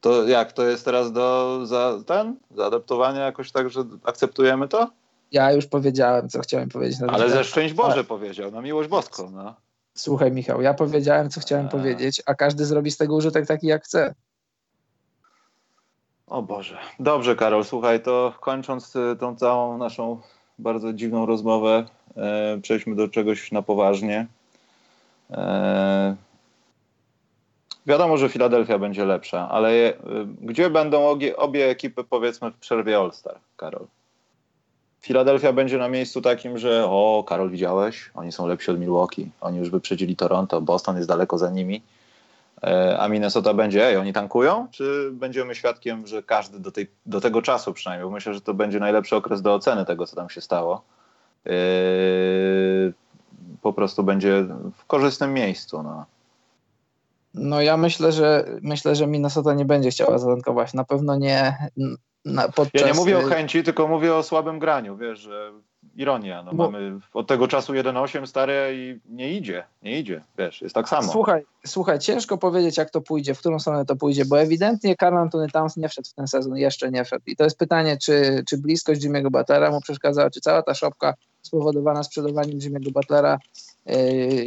To 0.00 0.28
jak, 0.28 0.52
to 0.52 0.62
jest 0.62 0.84
teraz 0.84 1.12
do 1.12 1.60
za 1.66 1.98
ten, 2.06 2.36
zaadaptowania 2.50 3.20
jakoś 3.20 3.52
tak, 3.52 3.70
że 3.70 3.84
akceptujemy 4.04 4.68
to? 4.68 4.90
Ja 5.32 5.52
już 5.52 5.66
powiedziałem, 5.66 6.28
co 6.28 6.40
chciałem 6.40 6.68
powiedzieć. 6.68 7.00
Na 7.00 7.06
Ale 7.06 7.30
ze 7.30 7.44
Szczęść 7.44 7.74
Boże 7.74 7.92
Ale... 7.92 8.04
powiedział, 8.04 8.50
na 8.50 8.60
miłość 8.60 8.88
boską. 8.88 9.30
No. 9.30 9.54
Słuchaj 9.96 10.32
Michał, 10.32 10.62
ja 10.62 10.74
powiedziałem, 10.74 11.30
co 11.30 11.40
chciałem 11.40 11.66
a... 11.66 11.68
powiedzieć, 11.68 12.22
a 12.26 12.34
każdy 12.34 12.64
zrobi 12.64 12.90
z 12.90 12.96
tego 12.96 13.14
użytek 13.14 13.46
taki, 13.46 13.66
jak 13.66 13.84
chce. 13.84 14.14
O 16.26 16.42
Boże. 16.42 16.78
Dobrze, 17.00 17.36
Karol, 17.36 17.64
słuchaj, 17.64 18.02
to 18.02 18.34
kończąc 18.40 18.96
y, 18.96 19.16
tą 19.20 19.36
całą 19.36 19.78
naszą 19.78 20.20
bardzo 20.58 20.92
dziwną 20.92 21.26
rozmowę, 21.26 21.84
e, 22.16 22.58
przejdźmy 22.62 22.94
do 22.94 23.08
czegoś 23.08 23.52
na 23.52 23.62
poważnie. 23.62 24.26
E, 25.30 26.16
wiadomo, 27.86 28.16
że 28.16 28.28
Filadelfia 28.28 28.78
będzie 28.78 29.04
lepsza, 29.04 29.48
ale 29.50 29.92
gdzie 30.40 30.70
będą 30.70 31.08
obie, 31.08 31.36
obie 31.36 31.68
ekipy, 31.70 32.04
powiedzmy, 32.04 32.50
w 32.50 32.56
przerwie 32.56 32.98
All-Star, 32.98 33.38
Karol? 33.56 33.86
Filadelfia 35.00 35.52
będzie 35.52 35.78
na 35.78 35.88
miejscu 35.88 36.22
takim, 36.22 36.58
że 36.58 36.84
o, 36.86 37.24
Karol, 37.28 37.50
widziałeś? 37.50 38.10
Oni 38.14 38.32
są 38.32 38.46
lepsi 38.46 38.70
od 38.70 38.80
Milwaukee. 38.80 39.30
Oni 39.40 39.58
już 39.58 39.70
wyprzedzili 39.70 40.16
Toronto, 40.16 40.60
Boston 40.60 40.96
jest 40.96 41.08
daleko 41.08 41.38
za 41.38 41.50
nimi. 41.50 41.82
E, 42.64 42.98
a 42.98 43.08
Minnesota 43.08 43.54
będzie, 43.54 43.86
ej, 43.86 43.96
oni 43.96 44.12
tankują? 44.12 44.68
Czy 44.70 45.10
będziemy 45.12 45.54
świadkiem, 45.54 46.06
że 46.06 46.22
każdy 46.22 46.60
do, 46.60 46.72
tej, 46.72 46.90
do 47.06 47.20
tego 47.20 47.42
czasu 47.42 47.72
przynajmniej, 47.72 48.08
bo 48.08 48.14
myślę, 48.14 48.34
że 48.34 48.40
to 48.40 48.54
będzie 48.54 48.80
najlepszy 48.80 49.16
okres 49.16 49.42
do 49.42 49.54
oceny 49.54 49.84
tego, 49.84 50.06
co 50.06 50.16
tam 50.16 50.30
się 50.30 50.40
stało, 50.40 50.82
yy, 51.44 51.52
po 53.62 53.72
prostu 53.72 54.02
będzie 54.02 54.46
w 54.76 54.86
korzystnym 54.86 55.32
miejscu. 55.32 55.82
No. 55.82 56.06
No 57.34 57.62
ja 57.62 57.76
myślę, 57.76 58.12
że 58.12 58.44
myślę, 58.62 58.94
że 58.94 59.06
Minnesota 59.06 59.54
nie 59.54 59.64
będzie 59.64 59.90
chciała 59.90 60.18
zatankować. 60.18 60.74
Na 60.74 60.84
pewno 60.84 61.16
nie 61.16 61.56
na, 62.24 62.48
podczas... 62.48 62.82
Ja 62.82 62.88
nie 62.88 62.94
mówię 62.94 63.18
o 63.18 63.22
chęci, 63.22 63.62
tylko 63.62 63.88
mówię 63.88 64.14
o 64.14 64.22
słabym 64.22 64.58
graniu, 64.58 64.96
wiesz, 64.96 65.18
że 65.18 65.52
ironia. 65.96 66.42
No, 66.42 66.54
Bo... 66.54 66.70
Mamy 66.70 66.98
od 67.14 67.26
tego 67.26 67.48
czasu 67.48 67.72
1-8 67.72 68.26
stare 68.26 68.74
i 68.74 69.00
nie 69.08 69.32
idzie, 69.32 69.64
nie 69.82 69.98
idzie, 69.98 70.24
wiesz, 70.38 70.62
jest 70.62 70.74
tak 70.74 70.88
samo. 70.88 71.12
Słuchaj, 71.12 71.44
słuchaj, 71.66 71.98
ciężko 71.98 72.38
powiedzieć 72.38 72.76
jak 72.76 72.90
to 72.90 73.00
pójdzie, 73.00 73.34
w 73.34 73.38
którą 73.38 73.58
stronę 73.58 73.84
to 73.84 73.96
pójdzie, 73.96 74.24
bo 74.24 74.40
ewidentnie 74.40 74.96
Karl 74.96 75.16
Antony 75.16 75.48
Towns 75.48 75.76
nie 75.76 75.88
wszedł 75.88 76.08
w 76.08 76.14
ten 76.14 76.26
sezon, 76.26 76.56
jeszcze 76.56 76.90
nie 76.90 77.04
wszedł. 77.04 77.22
I 77.26 77.36
to 77.36 77.44
jest 77.44 77.58
pytanie, 77.58 77.96
czy, 77.96 78.44
czy 78.48 78.58
bliskość 78.58 79.00
Jimmy'ego 79.00 79.30
Butlera 79.30 79.70
mu 79.70 79.80
przeszkadzała, 79.80 80.30
czy 80.30 80.40
cała 80.40 80.62
ta 80.62 80.74
szopka 80.74 81.14
spowodowana 81.42 82.02
sprzedawaniem 82.02 82.58
Jimmy'ego 82.58 82.92
Butlera 82.92 83.38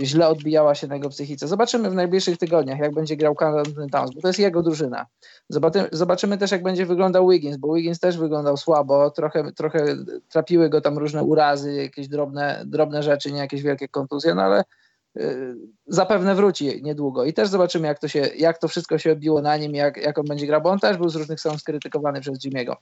źle 0.03 0.27
odbijała 0.27 0.75
się 0.75 0.87
na 0.87 0.95
jego 0.95 1.09
psychice. 1.09 1.47
Zobaczymy 1.47 1.89
w 1.89 1.93
najbliższych 1.93 2.37
tygodniach, 2.37 2.79
jak 2.79 2.93
będzie 2.93 3.17
grał 3.17 3.35
Karl 3.35 3.57
Antony 3.57 3.89
Towns, 3.89 4.11
bo 4.15 4.21
to 4.21 4.27
jest 4.27 4.39
jego 4.39 4.63
drużyna. 4.63 5.05
Zobaczymy, 5.91 6.37
też, 6.37 6.51
jak 6.51 6.63
będzie 6.63 6.85
wyglądał 6.85 7.29
Wiggins, 7.29 7.57
bo 7.57 7.73
Wiggins 7.73 7.99
też 7.99 8.17
wyglądał 8.17 8.57
słabo, 8.57 9.11
trochę, 9.11 9.51
trochę 9.51 9.85
trapiły 10.29 10.69
go 10.69 10.81
tam 10.81 10.97
różne 10.97 11.23
urazy, 11.23 11.73
jakieś 11.73 12.07
drobne, 12.07 12.63
drobne 12.65 13.03
rzeczy, 13.03 13.31
nie 13.31 13.39
jakieś 13.39 13.61
wielkie 13.61 13.87
kontuzje, 13.87 14.35
no 14.35 14.41
ale 14.41 14.63
y, 15.17 15.55
zapewne 15.87 16.35
wróci 16.35 16.83
niedługo 16.83 17.25
i 17.25 17.33
też 17.33 17.49
zobaczymy, 17.49 17.87
jak 17.87 17.99
to, 17.99 18.07
się, 18.07 18.19
jak 18.19 18.57
to 18.57 18.67
wszystko 18.67 18.97
się 18.97 19.11
odbiło 19.11 19.41
na 19.41 19.57
nim, 19.57 19.75
jak, 19.75 19.97
jak 19.97 20.17
on 20.17 20.25
będzie 20.25 20.47
grał, 20.47 20.61
bo 20.61 20.69
on 20.69 20.79
też 20.79 20.97
był 20.97 21.09
z 21.09 21.15
różnych 21.15 21.39
stron 21.39 21.59
skrytykowany 21.59 22.21
przez 22.21 22.39
Jimmy'ego. 22.39 22.75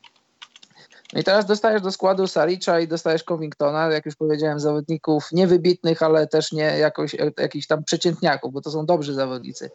I 1.16 1.24
teraz 1.24 1.46
dostajesz 1.46 1.82
do 1.82 1.92
składu 1.92 2.28
Saricza 2.28 2.80
i 2.80 2.88
dostajesz 2.88 3.24
Covingtona, 3.24 3.88
jak 3.88 4.06
już 4.06 4.16
powiedziałem, 4.16 4.60
zawodników 4.60 5.32
niewybitnych, 5.32 6.04
ale 6.04 6.28
też 6.28 6.52
nie 6.52 6.64
jakoś, 6.64 7.16
jakichś 7.40 7.68
tam 7.68 7.84
przeciętniaków, 7.84 8.54
bo 8.54 8.62
to 8.62 8.72
są 8.72 8.86
dobrzy 8.86 9.14
zawodnicy 9.14 9.70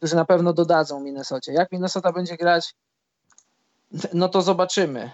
którzy 0.00 0.16
na 0.16 0.24
pewno 0.24 0.52
dodadzą 0.52 1.00
Minnesocie. 1.00 1.52
Jak 1.52 1.72
Minnesota 1.72 2.12
będzie 2.12 2.36
grać, 2.36 2.74
no 4.14 4.28
to 4.28 4.42
zobaczymy. 4.42 5.10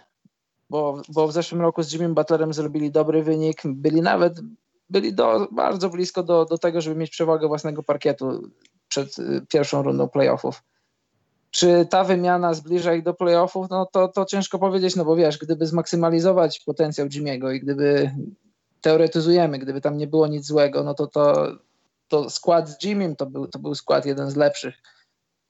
Bo, 0.71 1.03
bo 1.09 1.29
w 1.29 1.33
zeszłym 1.33 1.61
roku 1.61 1.83
z 1.83 1.93
Jimmy 1.93 2.09
Butlerem 2.09 2.55
zrobili 2.55 2.91
dobry 2.91 3.23
wynik, 3.23 3.63
byli 3.65 4.03
nawet 4.03 4.41
byli 4.91 5.15
do, 5.15 5.49
bardzo 5.53 5.91
blisko 5.91 6.23
do, 6.23 6.45
do 6.45 6.59
tego, 6.59 6.81
żeby 6.81 6.97
mieć 6.97 7.11
przewagę 7.11 7.49
własnego 7.49 7.83
parkietu 7.83 8.51
przed 8.89 9.19
y, 9.19 9.47
pierwszą 9.49 9.83
rundą 9.83 10.09
playoffów. 10.09 10.63
Czy 11.51 11.87
ta 11.91 12.05
wymiana 12.05 12.55
zbliża 12.55 12.95
ich 12.95 13.03
do 13.03 13.15
playoffów? 13.15 13.71
No 13.71 13.87
to, 13.93 14.09
to 14.09 14.25
ciężko 14.25 14.59
powiedzieć, 14.59 14.97
no 14.97 15.05
bo 15.05 15.17
wiesz, 15.17 15.39
gdyby 15.39 15.67
zmaksymalizować 15.67 16.61
potencjał 16.61 17.07
Jimmy'ego 17.07 17.55
i 17.55 17.61
gdyby 17.61 18.11
teoretyzujemy, 18.81 19.59
gdyby 19.59 19.81
tam 19.81 19.97
nie 19.97 20.07
było 20.07 20.27
nic 20.27 20.47
złego, 20.47 20.85
no 20.85 20.95
to 20.95 21.07
to 21.07 21.53
to 22.09 22.31
skład 22.31 22.69
z 22.69 22.85
Jimmym 22.85 23.17
to 23.17 23.27
był, 23.27 23.47
to 23.47 23.59
był 23.59 23.75
skład 23.75 24.07
jeden 24.07 24.31
z 24.31 24.37
lepszych 24.37 24.75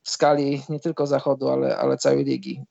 w 0.07 0.11
skali 0.11 0.63
nie 0.69 0.81
tylko 0.81 1.07
zachodu, 1.07 1.49
ale, 1.49 1.77
ale 1.77 1.99
całej 1.99 2.25
ligi. 2.25 2.65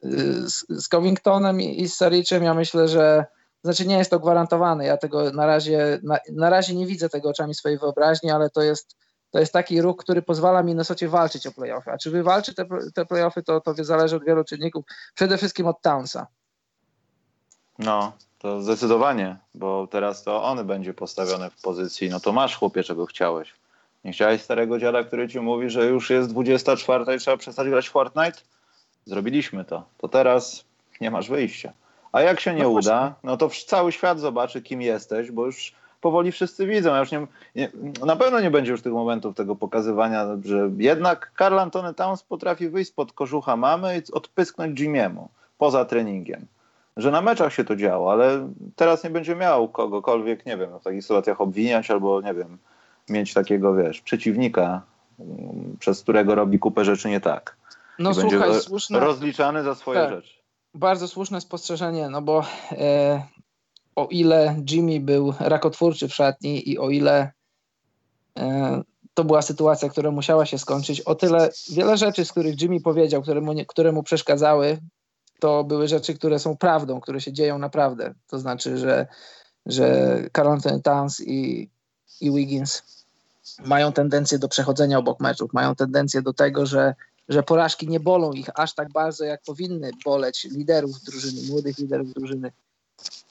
Z, 0.46 0.84
z 0.84 0.88
Covingtonem 0.88 1.62
i 1.62 1.88
z 1.88 1.96
Saricem 1.96 2.44
ja 2.44 2.54
myślę, 2.54 2.88
że 2.88 3.26
znaczy 3.64 3.88
nie 3.88 3.98
jest 3.98 4.12
to 4.12 4.20
gwarantowane. 4.20 4.86
Ja 4.86 4.98
tego 4.98 5.32
na 5.32 5.46
razie, 5.46 6.00
na, 6.04 6.18
na 6.32 6.50
razie 6.50 6.76
nie 6.76 6.86
widzę 6.86 7.10
tego 7.10 7.30
oczami 7.30 7.56
swojej 7.56 7.78
wyobraźni, 7.78 8.32
ale 8.32 8.50
to 8.50 8.62
jest, 8.62 8.96
to 9.36 9.40
jest 9.40 9.54
taki 9.54 9.82
ruch, 9.82 9.98
który 9.98 10.22
pozwala 10.22 10.64
Minnesocie 10.64 11.10
walczyć 11.10 11.48
o 11.48 11.52
playoffy. 11.52 11.92
A 11.92 11.98
czy 11.98 12.12
wywalczy 12.12 12.54
te, 12.54 12.66
te 12.94 13.06
playoffy, 13.06 13.44
to, 13.44 13.62
to 13.62 13.74
zależy 13.84 14.16
od 14.16 14.26
wielu 14.26 14.44
czynników. 14.44 14.86
Przede 15.16 15.38
wszystkim 15.38 15.68
od 15.68 15.82
Townsa. 15.82 16.28
No, 17.80 18.12
to 18.40 18.62
zdecydowanie, 18.62 19.38
bo 19.56 19.88
teraz 19.88 20.24
to 20.24 20.44
on 20.44 20.68
będzie 20.68 20.94
postawiony 20.94 21.50
w 21.50 21.62
pozycji, 21.62 22.10
no 22.10 22.20
to 22.20 22.32
masz 22.32 22.56
chłopie, 22.56 22.84
czego 22.84 23.06
chciałeś. 23.06 23.54
Nie 24.04 24.12
chciałeś 24.12 24.42
starego 24.42 24.80
dziada, 24.80 25.04
który 25.04 25.30
ci 25.30 25.40
mówi, 25.40 25.70
że 25.70 25.86
już 25.86 26.10
jest 26.10 26.30
24 26.30 27.16
i 27.16 27.20
trzeba 27.20 27.38
przestać 27.38 27.70
grać 27.70 27.90
Fortnite? 27.90 28.40
Zrobiliśmy 29.06 29.66
to. 29.66 29.84
To 29.98 30.08
teraz 30.08 30.66
nie 31.02 31.12
masz 31.12 31.30
wyjścia. 31.30 31.74
A 32.12 32.22
jak 32.22 32.40
się 32.40 32.54
nie 32.54 32.64
no 32.64 32.70
uda, 32.70 33.16
no 33.24 33.38
to 33.38 33.50
cały 33.68 33.92
świat 33.92 34.20
zobaczy, 34.20 34.62
kim 34.62 34.82
jesteś, 34.82 35.32
bo 35.32 35.46
już 35.46 35.74
powoli 36.06 36.32
wszyscy 36.32 36.68
widzą. 36.68 36.94
Ja 36.94 37.00
już 37.00 37.12
nie, 37.12 37.28
nie, 37.56 37.72
na 38.06 38.16
pewno 38.16 38.40
nie 38.40 38.52
będzie 38.52 38.72
już 38.72 38.82
tych 38.82 38.94
momentów 38.94 39.36
tego 39.36 39.56
pokazywania, 39.56 40.26
że 40.44 40.70
jednak 40.78 41.32
Karl 41.36 41.60
Antony 41.60 41.94
Towns 41.94 42.24
potrafi 42.24 42.70
wyjść 42.70 42.90
spod 42.90 43.14
kożucha 43.14 43.56
mamy 43.56 43.98
i 43.98 44.12
odpysknąć 44.12 44.80
Jimiemu 44.80 45.30
poza 45.58 45.86
treningiem. 45.86 46.46
Że 46.98 47.12
na 47.12 47.22
meczach 47.22 47.54
się 47.54 47.64
to 47.64 47.76
działo, 47.76 48.12
ale 48.12 48.50
teraz 48.76 49.04
nie 49.04 49.10
będzie 49.10 49.36
miał 49.36 49.68
kogokolwiek, 49.68 50.46
nie 50.46 50.58
wiem, 50.58 50.80
w 50.80 50.84
takich 50.84 51.02
sytuacjach 51.02 51.42
obwiniać 51.42 51.92
albo, 51.92 52.22
nie 52.22 52.34
wiem, 52.34 52.58
mieć 53.10 53.34
takiego, 53.34 53.76
wiesz, 53.76 54.02
przeciwnika, 54.02 54.82
mm, 55.20 55.78
przez 55.80 56.02
którego 56.02 56.36
robi 56.36 56.60
kupę 56.60 56.86
rzeczy 56.86 57.10
nie 57.10 57.20
tak. 57.20 57.58
No 58.00 58.12
I 58.12 58.14
słuchaj, 58.14 58.40
będzie 58.40 58.60
słuszne, 58.60 59.00
rozliczany 59.00 59.64
za 59.64 59.76
swoje 59.76 60.00
tak, 60.00 60.10
rzeczy. 60.10 60.34
Bardzo 60.74 61.08
słuszne 61.08 61.42
spostrzeżenie, 61.42 62.10
no 62.10 62.22
bo 62.22 62.44
e, 62.72 63.22
o 63.96 64.08
ile 64.12 64.62
Jimmy 64.70 65.00
był 65.00 65.34
rakotwórczy 65.40 66.08
w 66.08 66.14
szatni 66.14 66.70
i 66.70 66.80
o 66.80 66.90
ile 66.90 67.32
e, 68.38 68.82
to 69.14 69.24
była 69.24 69.42
sytuacja, 69.42 69.90
która 69.90 70.12
musiała 70.12 70.46
się 70.46 70.58
skończyć, 70.58 71.02
o 71.02 71.16
tyle 71.16 71.50
wiele 71.72 71.98
rzeczy, 71.98 72.26
z 72.26 72.32
których 72.32 72.62
Jimmy 72.62 72.82
powiedział, 72.82 73.22
które 73.22 73.42
mu, 73.42 73.54
nie, 73.54 73.66
które 73.66 73.92
mu 73.92 74.04
przeszkadzały, 74.04 74.78
to 75.40 75.64
były 75.64 75.88
rzeczy, 75.88 76.14
które 76.14 76.40
są 76.40 76.58
prawdą, 76.58 77.02
które 77.02 77.22
się 77.22 77.34
dzieją 77.34 77.58
naprawdę. 77.60 78.14
To 78.28 78.40
znaczy, 78.40 78.78
że, 78.78 79.08
że 79.66 80.18
Carl 80.34 80.50
Anthony 80.50 80.82
Towns 80.82 81.22
i 81.22 81.70
i 82.22 82.32
Wiggins 82.32 82.84
mają 83.66 83.92
tendencję 83.92 84.40
do 84.40 84.48
przechodzenia 84.48 84.98
obok 84.98 85.20
meczów, 85.20 85.54
mają 85.54 85.76
tendencję 85.76 86.22
do 86.22 86.34
tego, 86.34 86.66
że, 86.66 86.96
że 87.30 87.44
porażki 87.44 87.88
nie 87.88 88.00
bolą 88.00 88.32
ich 88.32 88.60
aż 88.60 88.74
tak 88.76 88.92
bardzo, 88.92 89.26
jak 89.26 89.42
powinny 89.42 89.92
boleć 90.06 90.44
liderów 90.44 91.02
drużyny, 91.02 91.42
młodych 91.50 91.78
liderów 91.78 92.14
drużyny. 92.14 92.52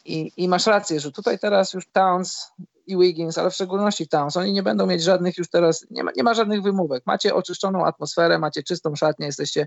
I, 0.05 0.33
I 0.37 0.49
masz 0.49 0.67
rację, 0.67 1.01
że 1.01 1.13
tutaj 1.13 1.39
teraz 1.39 1.73
już 1.73 1.89
Towns 1.93 2.53
i 2.87 2.99
Wiggins, 2.99 3.39
ale 3.39 3.51
w 3.51 3.55
szczególności 3.55 4.09
Towns, 4.09 4.37
oni 4.37 4.53
nie 4.53 4.63
będą 4.63 4.87
mieć 4.87 5.03
żadnych 5.03 5.39
już 5.39 5.51
teraz, 5.51 5.87
nie 5.91 6.05
ma, 6.05 6.11
nie 6.17 6.23
ma 6.23 6.35
żadnych 6.35 6.63
wymówek. 6.63 7.03
Macie 7.07 7.35
oczyszczoną 7.35 7.87
atmosferę, 7.87 8.39
macie 8.39 8.63
czystą 8.63 8.97
szatnię, 8.97 9.27
jesteście, 9.27 9.67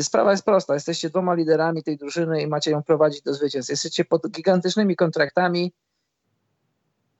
sprawa 0.00 0.30
jest 0.30 0.44
prosta, 0.44 0.74
jesteście 0.74 1.10
dwoma 1.10 1.34
liderami 1.34 1.82
tej 1.82 1.96
drużyny 1.96 2.42
i 2.42 2.46
macie 2.46 2.70
ją 2.70 2.82
prowadzić 2.82 3.22
do 3.22 3.34
zwycięstw. 3.34 3.70
Jesteście 3.70 4.04
pod 4.04 4.30
gigantycznymi 4.30 4.96
kontraktami, 4.96 5.72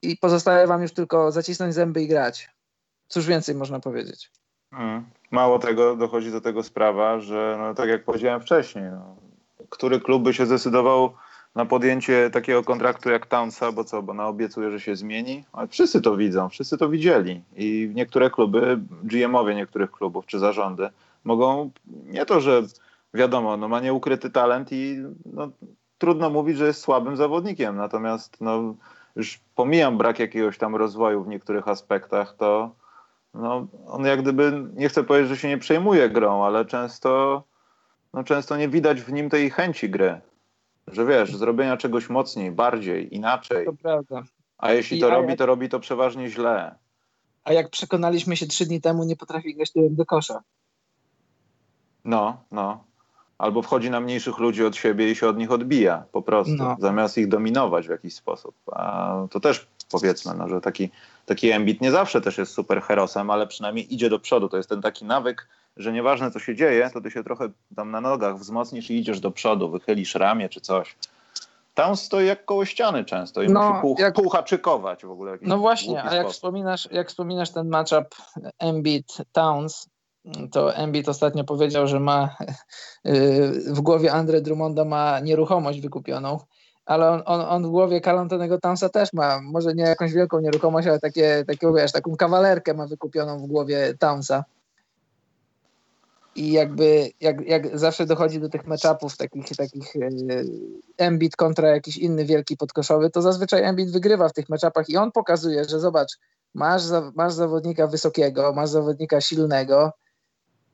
i 0.01 0.17
pozostaje 0.17 0.67
wam 0.67 0.81
już 0.81 0.93
tylko 0.93 1.31
zacisnąć 1.31 1.73
zęby 1.73 2.01
i 2.01 2.07
grać. 2.07 2.49
Cóż 3.07 3.25
więcej 3.25 3.55
można 3.55 3.79
powiedzieć. 3.79 4.31
Hmm. 4.71 5.05
Mało 5.31 5.59
tego, 5.59 5.95
dochodzi 5.95 6.31
do 6.31 6.41
tego 6.41 6.63
sprawa, 6.63 7.19
że 7.19 7.57
no, 7.59 7.73
tak 7.73 7.89
jak 7.89 8.03
powiedziałem 8.03 8.41
wcześniej, 8.41 8.83
no, 8.91 9.15
który 9.69 9.99
klub 9.99 10.23
by 10.23 10.33
się 10.33 10.45
zdecydował 10.45 11.13
na 11.55 11.65
podjęcie 11.65 12.29
takiego 12.29 12.63
kontraktu 12.63 13.09
jak 13.09 13.25
Townsa, 13.25 13.71
bo 13.71 13.83
co, 13.83 14.03
bo 14.03 14.13
na 14.13 14.27
obiecuje, 14.27 14.71
że 14.71 14.79
się 14.79 14.95
zmieni? 14.95 15.43
Ale 15.53 15.67
wszyscy 15.67 16.01
to 16.01 16.17
widzą, 16.17 16.49
wszyscy 16.49 16.77
to 16.77 16.89
widzieli 16.89 17.41
i 17.55 17.91
niektóre 17.93 18.29
kluby, 18.29 18.79
GM-owie 19.03 19.55
niektórych 19.55 19.91
klubów 19.91 20.25
czy 20.25 20.39
zarządy 20.39 20.89
mogą, 21.23 21.71
nie 21.87 22.25
to, 22.25 22.41
że 22.41 22.61
wiadomo, 23.13 23.57
no 23.57 23.67
ma 23.67 23.79
nieukryty 23.79 24.29
talent 24.29 24.71
i 24.71 24.97
no, 25.25 25.49
trudno 25.97 26.29
mówić, 26.29 26.57
że 26.57 26.67
jest 26.67 26.81
słabym 26.81 27.17
zawodnikiem, 27.17 27.75
natomiast 27.75 28.41
no, 28.41 28.75
już 29.15 29.39
pomijam 29.55 29.97
brak 29.97 30.19
jakiegoś 30.19 30.57
tam 30.57 30.75
rozwoju 30.75 31.23
w 31.23 31.27
niektórych 31.27 31.67
aspektach, 31.67 32.35
to 32.37 32.71
no, 33.33 33.67
on 33.87 34.05
jak 34.05 34.21
gdyby, 34.21 34.67
nie 34.73 34.89
chcę 34.89 35.03
powiedzieć, 35.03 35.29
że 35.29 35.37
się 35.37 35.47
nie 35.47 35.57
przejmuje 35.57 36.09
grą, 36.09 36.43
ale 36.43 36.65
często, 36.65 37.43
no, 38.13 38.23
często 38.23 38.57
nie 38.57 38.69
widać 38.69 39.01
w 39.01 39.13
nim 39.13 39.29
tej 39.29 39.49
chęci 39.49 39.89
gry. 39.89 40.21
Że 40.87 41.05
wiesz, 41.05 41.35
zrobienia 41.35 41.77
czegoś 41.77 42.09
mocniej, 42.09 42.51
bardziej, 42.51 43.15
inaczej. 43.15 43.65
To 43.65 43.73
prawda. 43.73 44.23
A 44.57 44.71
jeśli 44.71 44.99
to 44.99 45.07
I, 45.07 45.11
robi, 45.11 45.29
jak... 45.29 45.37
to 45.37 45.45
robi 45.45 45.69
to 45.69 45.79
przeważnie 45.79 46.29
źle. 46.29 46.75
A 47.43 47.53
jak 47.53 47.69
przekonaliśmy 47.69 48.37
się 48.37 48.47
trzy 48.47 48.65
dni 48.65 48.81
temu, 48.81 49.03
nie 49.03 49.15
potrafi 49.15 49.55
grać 49.55 49.71
tyłem 49.71 49.95
do 49.95 50.05
kosza. 50.05 50.41
No, 52.05 52.43
no 52.51 52.83
albo 53.41 53.61
wchodzi 53.61 53.89
na 53.89 53.99
mniejszych 53.99 54.37
ludzi 54.37 54.65
od 54.65 54.75
siebie 54.75 55.11
i 55.11 55.15
się 55.15 55.27
od 55.27 55.37
nich 55.37 55.51
odbija 55.51 56.03
po 56.11 56.21
prostu, 56.21 56.55
no. 56.55 56.77
zamiast 56.79 57.17
ich 57.17 57.27
dominować 57.27 57.87
w 57.87 57.89
jakiś 57.89 58.15
sposób. 58.15 58.55
A 58.71 59.15
to 59.31 59.39
też 59.39 59.67
powiedzmy, 59.91 60.33
no, 60.37 60.49
że 60.49 60.61
taki, 60.61 60.89
taki 61.25 61.51
Embiid 61.51 61.81
nie 61.81 61.91
zawsze 61.91 62.21
też 62.21 62.37
jest 62.37 62.53
super 62.53 62.81
herosem, 62.81 63.29
ale 63.29 63.47
przynajmniej 63.47 63.93
idzie 63.93 64.09
do 64.09 64.19
przodu. 64.19 64.49
To 64.49 64.57
jest 64.57 64.69
ten 64.69 64.81
taki 64.81 65.05
nawyk, 65.05 65.47
że 65.77 65.91
nieważne 65.91 66.31
co 66.31 66.39
się 66.39 66.55
dzieje, 66.55 66.89
to 66.93 67.01
ty 67.01 67.11
się 67.11 67.23
trochę 67.23 67.49
tam 67.75 67.91
na 67.91 68.01
nogach 68.01 68.37
wzmocnisz 68.37 68.89
i 68.89 68.99
idziesz 68.99 69.19
do 69.19 69.31
przodu, 69.31 69.69
wychylisz 69.69 70.15
ramię 70.15 70.49
czy 70.49 70.61
coś. 70.61 70.95
Tam 71.73 71.95
stoi 71.95 72.25
jak 72.25 72.45
koło 72.45 72.65
ściany 72.65 73.05
często 73.05 73.41
i 73.41 73.49
no, 73.49 73.69
musi 73.69 73.81
pół, 73.81 73.95
jak, 73.99 74.13
półhaczykować 74.13 75.05
w 75.05 75.11
ogóle. 75.11 75.37
No 75.41 75.57
właśnie, 75.57 76.03
a 76.03 76.15
jak 76.15 76.29
wspominasz, 76.29 76.89
jak 76.91 77.09
wspominasz 77.09 77.49
ten 77.51 77.69
matchup 77.69 78.15
Embiid-Towns, 78.59 79.87
to 80.51 80.75
Embiid 80.75 81.09
ostatnio 81.09 81.43
powiedział, 81.43 81.87
że 81.87 81.99
ma 81.99 82.29
y, 83.07 83.73
w 83.73 83.81
głowie 83.81 84.13
Andre 84.13 84.41
Drummonda 84.41 84.85
ma 84.85 85.19
nieruchomość 85.19 85.81
wykupioną, 85.81 86.39
ale 86.91 87.09
on, 87.09 87.21
on, 87.25 87.41
on 87.41 87.63
w 87.63 87.69
głowie 87.69 88.01
Kalantonego 88.01 88.59
Townsa 88.59 88.89
też 88.89 89.13
ma, 89.13 89.41
może 89.41 89.73
nie 89.73 89.83
jakąś 89.83 90.13
wielką 90.13 90.39
nieruchomość, 90.39 90.87
ale 90.87 90.99
takie, 90.99 91.43
takie, 91.47 91.73
wiesz, 91.75 91.91
taką 91.91 92.15
kawalerkę 92.15 92.73
ma 92.73 92.87
wykupioną 92.87 93.39
w 93.39 93.47
głowie 93.47 93.93
Townsa. 93.99 94.43
i 96.35 96.51
jakby 96.51 97.09
jak, 97.21 97.47
jak 97.47 97.79
zawsze 97.79 98.05
dochodzi 98.05 98.39
do 98.39 98.49
tych 98.49 98.67
meczapów 98.67 99.17
takich, 99.17 99.45
takich 99.57 99.95
e, 99.95 100.09
Embiid 100.97 101.35
kontra 101.35 101.69
jakiś 101.69 101.97
inny 101.97 102.25
wielki 102.25 102.57
podkoszowy, 102.57 103.09
to 103.09 103.21
zazwyczaj 103.21 103.63
Embiid 103.63 103.91
wygrywa 103.91 104.29
w 104.29 104.33
tych 104.33 104.49
meczapach 104.49 104.89
i 104.89 104.97
on 104.97 105.11
pokazuje, 105.11 105.65
że 105.65 105.79
zobacz, 105.79 106.17
masz, 106.53 106.83
masz 107.15 107.33
zawodnika 107.33 107.87
wysokiego, 107.87 108.53
masz 108.53 108.69
zawodnika 108.69 109.21
silnego, 109.21 109.93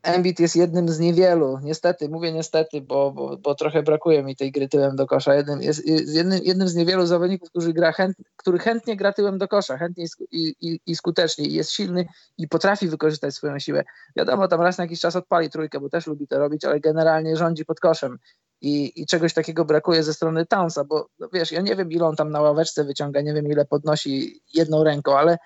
Embiid 0.08 0.39
jest 0.39 0.56
jednym 0.56 0.89
z 0.89 1.00
niewielu, 1.00 1.60
niestety, 1.63 2.10
mówię 2.10 2.32
niestety, 2.32 2.82
bo, 2.82 3.12
bo, 3.12 3.38
bo 3.38 3.56
trochę 3.56 3.84
brakuje 3.84 4.24
mi 4.24 4.36
tej 4.36 4.52
gry 4.52 4.70
tyłem 4.70 4.96
do 4.96 5.08
kosza. 5.08 5.36
Jednym, 5.36 5.62
jest 5.62 5.88
jednym, 5.88 6.39
jednym 6.43 6.67
z 6.67 6.76
niewielu 6.76 7.06
zawodników, 7.06 7.50
który, 7.50 7.74
gra 7.74 7.91
chęt, 7.91 8.17
który 8.36 8.60
chętnie 8.60 8.98
gra 8.98 9.13
tyłem 9.13 9.38
do 9.38 9.48
kosza, 9.48 9.78
chętnie 9.78 10.06
i, 10.32 10.56
i, 10.62 10.80
i 10.86 10.96
skutecznie, 10.96 11.46
i 11.46 11.54
jest 11.54 11.72
silny 11.72 12.06
i 12.38 12.48
potrafi 12.48 12.88
wykorzystać 12.88 13.36
swoją 13.36 13.60
siłę. 13.60 13.84
Wiadomo, 14.15 14.48
tam 14.48 14.62
raz 14.62 14.78
na 14.78 14.84
jakiś 14.84 15.00
czas 15.00 15.15
odpali 15.15 15.50
trójkę, 15.50 15.80
bo 15.80 15.89
też 15.89 16.08
lubi 16.08 16.28
to 16.28 16.39
robić, 16.39 16.65
ale 16.65 16.80
generalnie 16.80 17.36
rządzi 17.36 17.65
pod 17.65 17.80
koszem. 17.80 18.17
I, 18.62 19.02
i 19.02 19.06
czegoś 19.06 19.34
takiego 19.34 19.65
brakuje 19.65 20.04
ze 20.04 20.13
strony 20.13 20.46
Townsa, 20.46 20.84
bo 20.84 21.10
no 21.20 21.30
wiesz, 21.34 21.52
ja 21.52 21.62
nie 21.62 21.76
wiem, 21.76 21.91
ile 21.91 22.06
on 22.06 22.15
tam 22.15 22.32
na 22.32 22.41
ławeczce 22.41 22.84
wyciąga, 22.84 23.22
nie 23.22 23.34
wiem, 23.34 23.48
ile 23.48 23.65
podnosi 23.65 24.41
jedną 24.54 24.84
ręką, 24.84 25.17
ale 25.17 25.38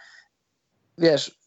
wiesz, 0.97 1.40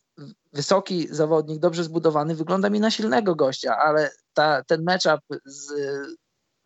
wysoki 0.55 1.09
zawodnik, 1.11 1.59
dobrze 1.59 1.85
zbudowany, 1.85 2.35
wygląda 2.35 2.71
mi 2.71 2.81
na 2.81 2.91
silnego 2.91 3.35
gościa, 3.35 3.79
ale 3.79 4.11
ta, 4.35 4.65
ten 4.65 4.85
matchup 4.85 5.21
z, 5.45 5.73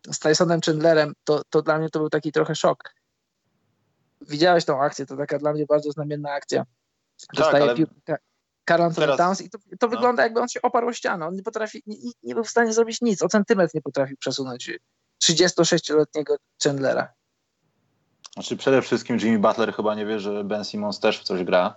z 0.07 0.19
Tysonem 0.19 0.61
Chandlerem, 0.61 1.13
to, 1.23 1.41
to 1.49 1.61
dla 1.61 1.77
mnie 1.77 1.89
to 1.89 1.99
był 1.99 2.09
taki 2.09 2.31
trochę 2.31 2.55
szok. 2.55 2.83
Widziałeś 4.21 4.65
tą 4.65 4.81
akcję, 4.81 5.05
to 5.05 5.17
taka 5.17 5.39
dla 5.39 5.53
mnie 5.53 5.65
bardzo 5.65 5.91
znamienna 5.91 6.31
akcja. 6.31 6.65
Dostaje 7.33 7.51
tak, 7.51 7.61
ale... 7.61 7.75
piłkę 7.75 8.17
Karl 8.65 8.83
Anthony 8.83 9.07
Teraz... 9.07 9.17
Towns 9.17 9.41
i 9.41 9.49
to, 9.49 9.57
to 9.57 9.65
no. 9.81 9.87
wygląda 9.87 10.23
jakby 10.23 10.39
on 10.39 10.47
się 10.47 10.61
oparł 10.61 10.87
o 10.87 10.93
ścianę. 10.93 11.27
On 11.27 11.35
nie 11.35 11.43
potrafi, 11.43 11.83
nie, 11.85 11.95
nie 12.23 12.35
był 12.35 12.43
w 12.43 12.49
stanie 12.49 12.73
zrobić 12.73 13.01
nic, 13.01 13.21
o 13.21 13.27
centymetr 13.27 13.75
nie 13.75 13.81
potrafił 13.81 14.17
przesunąć 14.17 14.71
36-letniego 15.23 16.35
Chandlera. 16.63 17.13
Znaczy 18.33 18.57
przede 18.57 18.81
wszystkim 18.81 19.17
Jimmy 19.17 19.39
Butler 19.39 19.73
chyba 19.73 19.95
nie 19.95 20.05
wie, 20.05 20.19
że 20.19 20.43
Ben 20.43 20.65
Simmons 20.65 20.99
też 20.99 21.19
w 21.19 21.23
coś 21.23 21.43
gra 21.43 21.75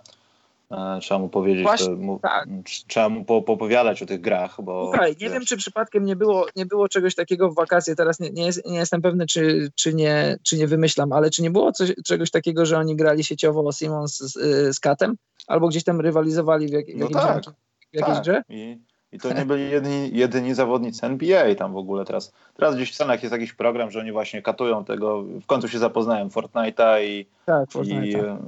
trzeba 1.01 1.19
mu 1.19 1.29
powiedzieć, 1.29 1.63
Właśnie, 1.63 1.89
mu, 1.89 2.19
tak. 2.19 2.47
trzeba 2.87 3.09
mu 3.09 3.25
po, 3.25 3.41
popowiadać 3.41 4.01
o 4.03 4.05
tych 4.05 4.21
grach. 4.21 4.61
Bo, 4.61 4.89
Słuchaj, 4.91 5.11
nie 5.11 5.15
wiesz. 5.15 5.31
wiem, 5.31 5.45
czy 5.45 5.57
przypadkiem 5.57 6.05
nie 6.05 6.15
było, 6.15 6.47
nie 6.55 6.65
było 6.65 6.89
czegoś 6.89 7.15
takiego 7.15 7.49
w 7.49 7.55
wakacje, 7.55 7.95
teraz 7.95 8.19
nie, 8.19 8.29
nie, 8.29 8.45
jest, 8.45 8.65
nie 8.65 8.77
jestem 8.77 9.01
pewny, 9.01 9.25
czy, 9.25 9.71
czy, 9.75 9.93
nie, 9.93 10.37
czy 10.43 10.57
nie 10.57 10.67
wymyślam, 10.67 11.13
ale 11.13 11.29
czy 11.29 11.41
nie 11.41 11.51
było 11.51 11.71
coś, 11.71 11.93
czegoś 12.05 12.31
takiego, 12.31 12.65
że 12.65 12.77
oni 12.77 12.95
grali 12.95 13.23
sieciowo 13.23 13.71
Simons 13.71 14.17
z, 14.17 14.33
z 14.75 14.79
Katem? 14.79 15.15
Albo 15.47 15.67
gdzieś 15.67 15.83
tam 15.83 16.01
rywalizowali 16.01 16.67
w, 16.67 16.71
jak, 16.71 16.85
no 16.95 17.07
tak, 17.07 17.43
w 17.91 17.95
jakiejś 17.95 18.15
tak. 18.15 18.23
grze? 18.23 18.41
I 18.49 18.77
i 19.13 19.19
to 19.19 19.33
nie 19.33 19.45
byli 19.45 19.71
jedyni, 19.71 20.17
jedyni 20.17 20.53
zawodnicy 20.53 21.05
NBA 21.05 21.55
tam 21.55 21.73
w 21.73 21.77
ogóle 21.77 22.05
teraz. 22.05 22.33
Teraz 22.55 22.75
gdzieś 22.75 22.91
w 22.91 22.95
Stanach 22.95 23.23
jest 23.23 23.33
jakiś 23.33 23.53
program, 23.53 23.91
że 23.91 23.99
oni 23.99 24.11
właśnie 24.11 24.41
katują 24.41 24.85
tego, 24.85 25.23
w 25.23 25.45
końcu 25.45 25.67
się 25.67 25.79
zapoznają 25.79 26.27
Fortnite'a 26.27 27.03
i, 27.03 27.25
tak, 27.45 27.69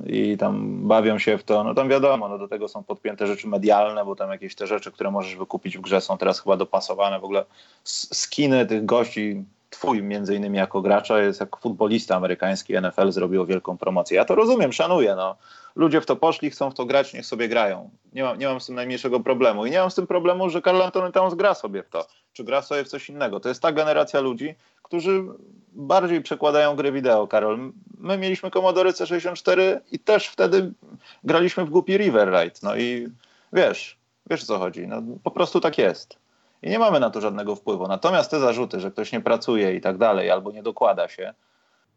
i, 0.06 0.32
i, 0.32 0.38
tam 0.38 0.82
bawią 0.88 1.19
się 1.19 1.38
w 1.38 1.43
to. 1.43 1.63
No 1.63 1.73
tam 1.73 1.89
wiadomo, 1.89 2.30
no 2.30 2.38
do 2.38 2.47
tego 2.47 2.67
są 2.67 2.84
podpięte 2.84 3.28
rzeczy 3.28 3.47
medialne, 3.47 4.06
bo 4.06 4.15
tam 4.15 4.32
jakieś 4.32 4.56
te 4.56 4.67
rzeczy, 4.67 4.91
które 4.91 5.12
możesz 5.12 5.36
wykupić 5.36 5.78
w 5.78 5.82
grze 5.82 6.01
są 6.01 6.17
teraz 6.17 6.41
chyba 6.41 6.58
dopasowane. 6.58 7.19
W 7.19 7.23
ogóle 7.23 7.45
skiny 7.84 8.65
tych 8.65 8.86
gości, 8.86 9.43
twój 9.75 10.03
między 10.03 10.35
innymi 10.35 10.57
jako 10.57 10.81
gracza 10.81 11.19
jest 11.19 11.39
jak 11.39 11.57
futbolista 11.57 12.15
amerykański 12.15 12.73
NFL 12.81 13.11
zrobił 13.11 13.45
wielką 13.45 13.77
promocję. 13.77 14.17
Ja 14.17 14.25
to 14.25 14.35
rozumiem, 14.35 14.73
szanuję, 14.73 15.15
no 15.15 15.35
ludzie 15.75 16.01
w 16.01 16.05
to 16.05 16.15
poszli, 16.15 16.49
chcą 16.49 16.71
w 16.71 16.73
to 16.73 16.85
grać, 16.85 17.13
niech 17.13 17.25
sobie 17.25 17.47
grają. 17.47 17.89
Nie 18.13 18.23
mam, 18.23 18.39
nie 18.39 18.47
mam 18.47 18.61
z 18.61 18.65
tym 18.65 18.75
najmniejszego 18.75 19.19
problemu. 19.19 19.65
I 19.65 19.71
nie 19.71 19.79
mam 19.79 19.91
z 19.91 19.95
tym 19.95 20.07
problemu, 20.07 20.49
że 20.49 20.61
Karl 20.61 20.81
Antony 20.81 21.11
Towns 21.11 21.35
gra 21.35 21.53
sobie 21.53 21.83
w 21.83 21.89
to, 21.89 22.07
czy 22.33 22.43
gra 22.43 22.61
sobie 22.61 22.83
w 22.83 22.88
coś 22.88 23.09
innego. 23.09 23.39
To 23.39 23.49
jest 23.49 23.61
ta 23.61 23.71
generacja 23.71 24.19
ludzi, 24.19 24.55
którzy 24.83 25.23
bardziej 25.71 26.21
przekładają 26.21 26.75
gry 26.75 26.91
wideo, 26.91 27.27
Karol. 27.27 27.71
My 27.97 28.17
mieliśmy 28.17 28.51
Commodore 28.51 28.91
C64 28.91 29.79
i 29.91 29.99
też 29.99 30.27
wtedy 30.27 30.73
graliśmy 31.23 31.65
w 31.65 31.69
głupi 31.69 31.97
River 31.97 32.27
Ride. 32.27 32.59
No 32.63 32.75
i 32.75 33.07
wiesz, 33.53 33.97
wiesz 34.29 34.43
o 34.43 34.45
co 34.45 34.59
chodzi. 34.59 34.88
No, 34.88 35.01
po 35.23 35.31
prostu 35.31 35.59
tak 35.59 35.77
jest. 35.77 36.24
I 36.63 36.69
nie 36.69 36.79
mamy 36.79 36.99
na 36.99 37.09
to 37.09 37.21
żadnego 37.21 37.55
wpływu. 37.55 37.87
Natomiast 37.87 38.31
te 38.31 38.39
zarzuty, 38.39 38.79
że 38.79 38.91
ktoś 38.91 39.11
nie 39.11 39.21
pracuje 39.21 39.75
i 39.75 39.81
tak 39.81 39.97
dalej, 39.97 40.31
albo 40.31 40.51
nie 40.51 40.63
dokłada 40.63 41.07
się, 41.07 41.33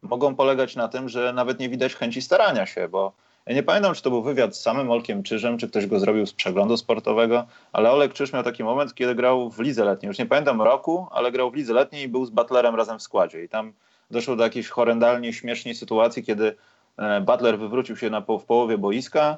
mogą 0.01 0.35
polegać 0.35 0.75
na 0.75 0.87
tym, 0.87 1.09
że 1.09 1.33
nawet 1.33 1.59
nie 1.59 1.69
widać 1.69 1.95
chęci 1.95 2.21
starania 2.21 2.65
się, 2.65 2.87
bo 2.87 3.13
ja 3.45 3.55
nie 3.55 3.63
pamiętam, 3.63 3.93
czy 3.93 4.01
to 4.01 4.09
był 4.09 4.21
wywiad 4.21 4.55
z 4.55 4.61
samym 4.61 4.91
Olkiem 4.91 5.23
Czyżem, 5.23 5.57
czy 5.57 5.69
ktoś 5.69 5.87
go 5.87 5.99
zrobił 5.99 6.25
z 6.25 6.33
przeglądu 6.33 6.77
sportowego, 6.77 7.45
ale 7.71 7.91
Olek 7.91 8.13
Czyż 8.13 8.33
miał 8.33 8.43
taki 8.43 8.63
moment, 8.63 8.93
kiedy 8.93 9.15
grał 9.15 9.49
w 9.49 9.59
lidze 9.59 9.85
letniej. 9.85 10.07
Już 10.07 10.17
nie 10.17 10.25
pamiętam 10.25 10.61
roku, 10.61 11.07
ale 11.11 11.31
grał 11.31 11.51
w 11.51 11.55
lidze 11.55 11.73
letniej 11.73 12.03
i 12.03 12.07
był 12.07 12.25
z 12.25 12.29
Butlerem 12.29 12.75
razem 12.75 12.99
w 12.99 13.01
składzie. 13.01 13.43
I 13.43 13.49
tam 13.49 13.73
doszło 14.11 14.35
do 14.35 14.43
jakiejś 14.43 14.69
horrendalnie 14.69 15.33
śmiesznej 15.33 15.75
sytuacji, 15.75 16.23
kiedy 16.23 16.55
e, 16.97 17.21
Butler 17.21 17.59
wywrócił 17.59 17.97
się 17.97 18.09
na, 18.09 18.21
w 18.21 18.43
połowie 18.47 18.77
boiska, 18.77 19.37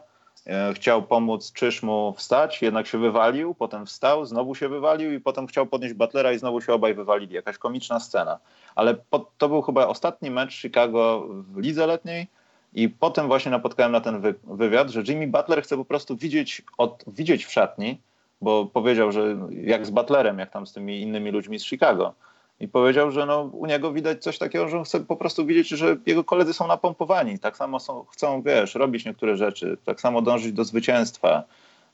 chciał 0.76 1.04
pomóc 1.04 1.54
Czyż 1.54 1.84
mu 1.84 2.14
wstać, 2.18 2.62
jednak 2.62 2.88
się 2.88 2.98
wywalił, 2.98 3.56
potem 3.56 3.86
wstał, 3.86 4.26
znowu 4.26 4.56
się 4.56 4.70
wywalił 4.70 5.14
i 5.14 5.20
potem 5.20 5.48
chciał 5.48 5.66
podnieść 5.66 5.94
Butlera 5.94 6.32
i 6.32 6.40
znowu 6.40 6.62
się 6.62 6.74
obaj 6.74 6.94
wywalili. 6.94 7.36
Jakaś 7.36 7.58
komiczna 7.58 8.00
scena. 8.00 8.40
Ale 8.76 8.96
to 9.38 9.50
był 9.50 9.62
chyba 9.62 9.88
ostatni 9.88 10.32
mecz 10.32 10.54
Chicago 10.54 11.28
w 11.30 11.58
lidze 11.58 11.88
letniej, 11.88 12.28
i 12.74 12.90
potem 12.90 13.28
właśnie 13.28 13.52
napotkałem 13.52 13.92
na 13.92 14.02
ten 14.02 14.22
wy 14.22 14.36
wywiad, 14.44 14.90
że 14.90 15.02
Jimmy 15.08 15.28
Butler 15.28 15.64
chce 15.64 15.78
po 15.78 15.86
prostu 15.86 16.18
widzieć, 16.18 16.62
od, 16.78 17.04
widzieć 17.08 17.46
w 17.46 17.52
szatni, 17.52 18.02
bo 18.42 18.66
powiedział, 18.66 19.12
że 19.12 19.38
jak 19.52 19.86
z 19.86 19.90
Butlerem, 19.90 20.40
jak 20.40 20.50
tam 20.50 20.68
z 20.68 20.74
tymi 20.74 21.02
innymi 21.02 21.32
ludźmi 21.32 21.60
z 21.60 21.66
Chicago. 21.66 22.14
I 22.62 22.68
powiedział, 22.68 23.12
że 23.12 23.26
no, 23.26 23.42
u 23.42 23.66
niego 23.66 23.94
widać 23.94 24.24
coś 24.24 24.38
takiego, 24.38 24.70
że 24.70 24.84
chce 24.84 25.00
po 25.00 25.16
prostu 25.16 25.46
widzieć, 25.46 25.68
że 25.68 25.98
jego 26.06 26.24
koledzy 26.24 26.54
są 26.54 26.68
napompowani. 26.68 27.40
Tak 27.40 27.58
samo 27.58 27.80
są, 27.80 28.06
chcą, 28.06 28.42
wiesz, 28.42 28.76
robić 28.76 29.06
niektóre 29.06 29.38
rzeczy, 29.38 29.78
tak 29.86 30.02
samo 30.02 30.22
dążyć 30.22 30.54
do 30.54 30.64
zwycięstwa, 30.64 31.44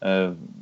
yy, 0.01 0.07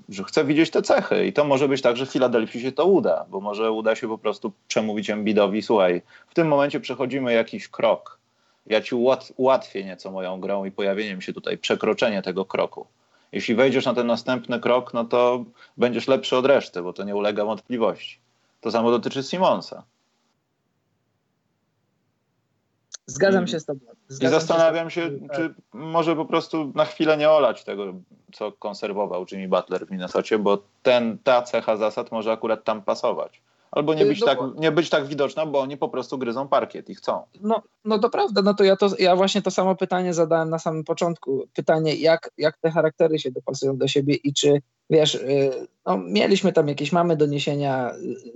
że 0.09 0.23
chce 0.23 0.45
widzieć 0.45 0.69
te 0.71 0.81
cechy. 0.81 1.27
I 1.27 1.33
to 1.33 1.43
może 1.43 1.67
być 1.67 1.81
tak, 1.81 1.97
że 1.97 2.05
w 2.05 2.09
Filadelfii 2.09 2.61
się 2.61 2.71
to 2.71 2.85
uda, 2.85 3.25
bo 3.29 3.39
może 3.39 3.71
uda 3.71 3.95
się 3.95 4.07
po 4.07 4.17
prostu 4.17 4.51
przemówić 4.67 5.09
Embiidowi, 5.09 5.61
słuchaj, 5.61 6.01
w 6.27 6.33
tym 6.33 6.47
momencie 6.47 6.79
przechodzimy 6.79 7.33
jakiś 7.33 7.67
krok 7.67 8.19
ja 8.65 8.81
ci 8.81 8.95
ułatwię 9.37 9.83
nieco 9.83 10.11
moją 10.11 10.39
grą 10.39 10.65
i 10.65 10.71
pojawieniem 10.71 11.21
się 11.21 11.33
tutaj, 11.33 11.57
przekroczenie 11.57 12.21
tego 12.21 12.45
kroku. 12.45 12.87
Jeśli 13.31 13.55
wejdziesz 13.55 13.85
na 13.85 13.93
ten 13.93 14.07
następny 14.07 14.59
krok, 14.59 14.93
no 14.93 15.05
to 15.05 15.43
będziesz 15.77 16.07
lepszy 16.07 16.37
od 16.37 16.45
reszty, 16.45 16.81
bo 16.81 16.93
to 16.93 17.03
nie 17.03 17.15
ulega 17.15 17.45
wątpliwości. 17.45 18.19
To 18.61 18.71
samo 18.71 18.91
dotyczy 18.91 19.23
Simonsa. 19.23 19.83
Zgadzam 23.07 23.47
się 23.47 23.59
z 23.59 23.65
tobą. 23.65 23.79
Zgadzam 24.07 24.37
I 24.37 24.41
zastanawiam 24.41 24.89
się, 24.89 25.01
się 25.01 25.27
czy 25.35 25.53
może 25.73 26.15
po 26.15 26.25
prostu 26.25 26.71
na 26.75 26.85
chwilę 26.85 27.17
nie 27.17 27.29
olać 27.29 27.63
tego, 27.63 27.93
co 28.33 28.51
konserwował 28.51 29.25
Jimmy 29.31 29.47
Butler 29.47 29.87
w 29.87 29.91
Minnesocie, 29.91 30.39
bo 30.39 30.63
ten, 30.83 31.17
ta 31.23 31.41
cecha 31.41 31.77
zasad 31.77 32.11
może 32.11 32.31
akurat 32.31 32.63
tam 32.63 32.81
pasować. 32.81 33.41
Albo 33.71 33.93
nie 33.93 34.05
być, 34.05 34.19
tak, 34.19 34.39
nie 34.57 34.71
być 34.71 34.89
tak 34.89 35.05
widoczna, 35.05 35.45
bo 35.45 35.59
oni 35.59 35.77
po 35.77 35.89
prostu 35.89 36.17
gryzą 36.17 36.47
parkiet 36.47 36.89
i 36.89 36.95
chcą. 36.95 37.21
No, 37.41 37.61
no 37.85 37.99
to 37.99 38.09
prawda, 38.09 38.41
no 38.41 38.53
to 38.53 38.63
ja, 38.63 38.75
to 38.75 38.89
ja 38.99 39.15
właśnie 39.15 39.41
to 39.41 39.51
samo 39.51 39.75
pytanie 39.75 40.13
zadałem 40.13 40.49
na 40.49 40.59
samym 40.59 40.83
początku. 40.83 41.47
Pytanie, 41.53 41.95
jak, 41.95 42.31
jak 42.37 42.57
te 42.57 42.71
charaktery 42.71 43.19
się 43.19 43.31
dopasują 43.31 43.77
do 43.77 43.87
siebie 43.87 44.15
i 44.15 44.33
czy, 44.33 44.61
wiesz, 44.89 45.15
y, 45.15 45.67
no, 45.85 45.97
mieliśmy 45.97 46.53
tam 46.53 46.67
jakieś, 46.67 46.91
mamy 46.91 47.17
doniesienia 47.17 47.91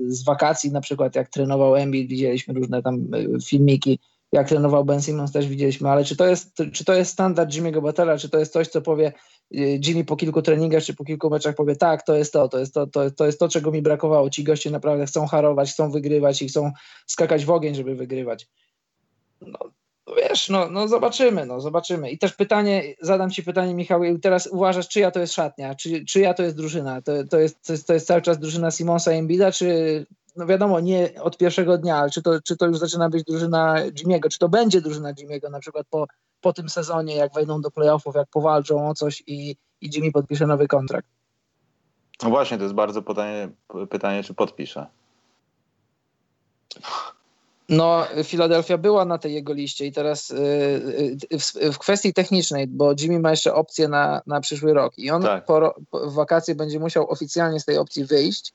z 0.08 0.24
wakacji, 0.24 0.72
na 0.72 0.82
przykład 0.82 1.16
jak 1.16 1.30
trenował 1.30 1.76
Embiid, 1.76 2.10
widzieliśmy 2.10 2.54
różne 2.54 2.84
tam 2.84 3.14
y, 3.14 3.28
filmiki, 3.46 4.00
jak 4.32 4.50
trenował 4.50 4.86
Ben 4.86 5.02
Simmons 5.02 5.32
też 5.32 5.48
widzieliśmy, 5.48 5.90
ale 5.90 6.06
czy 6.06 6.16
to 6.16 6.28
jest, 6.28 6.58
czy 6.74 6.86
to 6.86 6.94
jest 6.94 7.12
standard 7.12 7.52
Jimmy'ego 7.52 7.82
Butlera, 7.82 8.18
czy 8.18 8.30
to 8.30 8.40
jest 8.40 8.54
coś, 8.54 8.68
co 8.68 8.82
powie 8.82 9.14
y, 9.56 9.80
Jimmy 9.86 10.06
po 10.06 10.16
kilku 10.16 10.42
treningach, 10.42 10.84
czy 10.84 10.94
po 10.94 11.06
kilku 11.06 11.30
meczach 11.30 11.56
powie 11.56 11.76
tak, 11.76 12.04
to 12.04 12.16
jest 12.16 12.34
to, 12.34 12.50
to 12.50 12.60
jest 12.60 12.74
to, 12.74 12.88
to, 12.88 13.12
to 13.12 13.26
jest 13.26 13.40
to, 13.40 13.50
czego 13.50 13.72
mi 13.72 13.82
brakowało. 13.82 14.30
Ci 14.30 14.44
goście 14.44 14.72
naprawdę 14.72 15.06
chcą 15.06 15.28
harować, 15.28 15.72
chcą 15.72 15.92
wygrywać 15.92 16.42
i 16.42 16.48
chcą 16.48 16.72
skakać 17.08 17.46
w 17.46 17.52
ogień, 17.52 17.76
żeby 17.76 17.96
wygrywać. 17.96 18.48
No, 19.42 19.60
wiesz, 20.18 20.50
no, 20.50 20.70
no 20.70 20.88
zobaczymy, 20.88 21.46
no 21.46 21.62
zobaczymy. 21.62 22.12
I 22.12 22.18
też 22.18 22.34
pytanie, 22.34 22.84
zadam 23.02 23.32
ci 23.32 23.44
pytanie 23.44 23.76
Michał, 23.76 24.02
teraz 24.22 24.48
uważasz, 24.48 24.88
czyja 24.88 25.12
to 25.12 25.20
jest 25.20 25.34
szatnia, 25.34 25.76
czy, 25.76 26.06
czyja 26.06 26.34
to 26.34 26.44
jest 26.44 26.56
drużyna? 26.56 27.02
To, 27.02 27.12
to, 27.24 27.40
jest, 27.40 27.66
to, 27.66 27.74
jest, 27.74 27.88
to 27.88 27.94
jest 27.94 28.08
cały 28.08 28.22
czas 28.22 28.40
drużyna 28.40 28.72
Simonsa 28.72 29.14
i 29.14 29.18
Embida, 29.18 29.52
czy 29.52 30.06
no 30.36 30.46
wiadomo, 30.46 30.80
nie 30.80 31.10
od 31.22 31.38
pierwszego 31.38 31.78
dnia, 31.78 31.98
ale 31.98 32.10
czy 32.10 32.22
to, 32.22 32.42
czy 32.42 32.58
to 32.58 32.66
już 32.66 32.78
zaczyna 32.78 33.10
być 33.10 33.24
drużyna 33.24 33.76
Jimiego, 33.92 34.30
czy 34.30 34.40
to 34.40 34.50
będzie 34.50 34.82
drużyna 34.82 35.14
Jimiego 35.14 35.50
na 35.50 35.60
przykład 35.60 35.88
po, 35.90 36.08
po 36.42 36.54
tym 36.54 36.70
sezonie, 36.70 37.16
jak 37.16 37.34
wejdą 37.34 37.62
do 37.62 37.72
playoffów, 37.72 38.16
jak 38.16 38.28
powalczą 38.30 38.90
o 38.90 38.94
coś 38.94 39.24
i, 39.28 39.56
i 39.82 39.90
Jimmy 39.96 40.12
podpisze 40.12 40.48
nowy 40.48 40.68
kontrakt? 40.68 41.08
No 42.24 42.30
właśnie, 42.30 42.58
to 42.58 42.64
jest 42.64 42.76
bardzo 42.76 43.02
pytanie, 43.02 43.50
pytanie 43.90 44.24
czy 44.24 44.34
podpisze. 44.34 44.88
No, 47.70 48.08
Philadelphia 48.24 48.78
była 48.78 49.06
na 49.06 49.18
tej 49.18 49.34
jego 49.34 49.54
liście 49.54 49.86
i 49.86 49.92
teraz 49.92 50.30
yy, 50.30 51.40
w, 51.40 51.74
w, 51.74 51.78
kwestii 51.78 52.14
technicznej, 52.14 52.68
bo 52.68 52.94
Jimmy 53.00 53.20
ma 53.20 53.30
jeszcze 53.30 53.54
opcję 53.54 53.88
na, 53.88 54.22
na 54.28 54.42
przyszły 54.42 54.74
rok 54.74 54.94
i 54.98 55.12
on 55.12 55.22
tak. 55.22 55.46
po, 55.46 55.76
po, 55.92 56.12
wakacje 56.12 56.56
będzie 56.56 56.80
musiał 56.80 57.10
oficjalnie 57.10 57.60
z 57.60 57.66
tej 57.66 57.78
opcji 57.78 58.06
wyjść, 58.06 58.54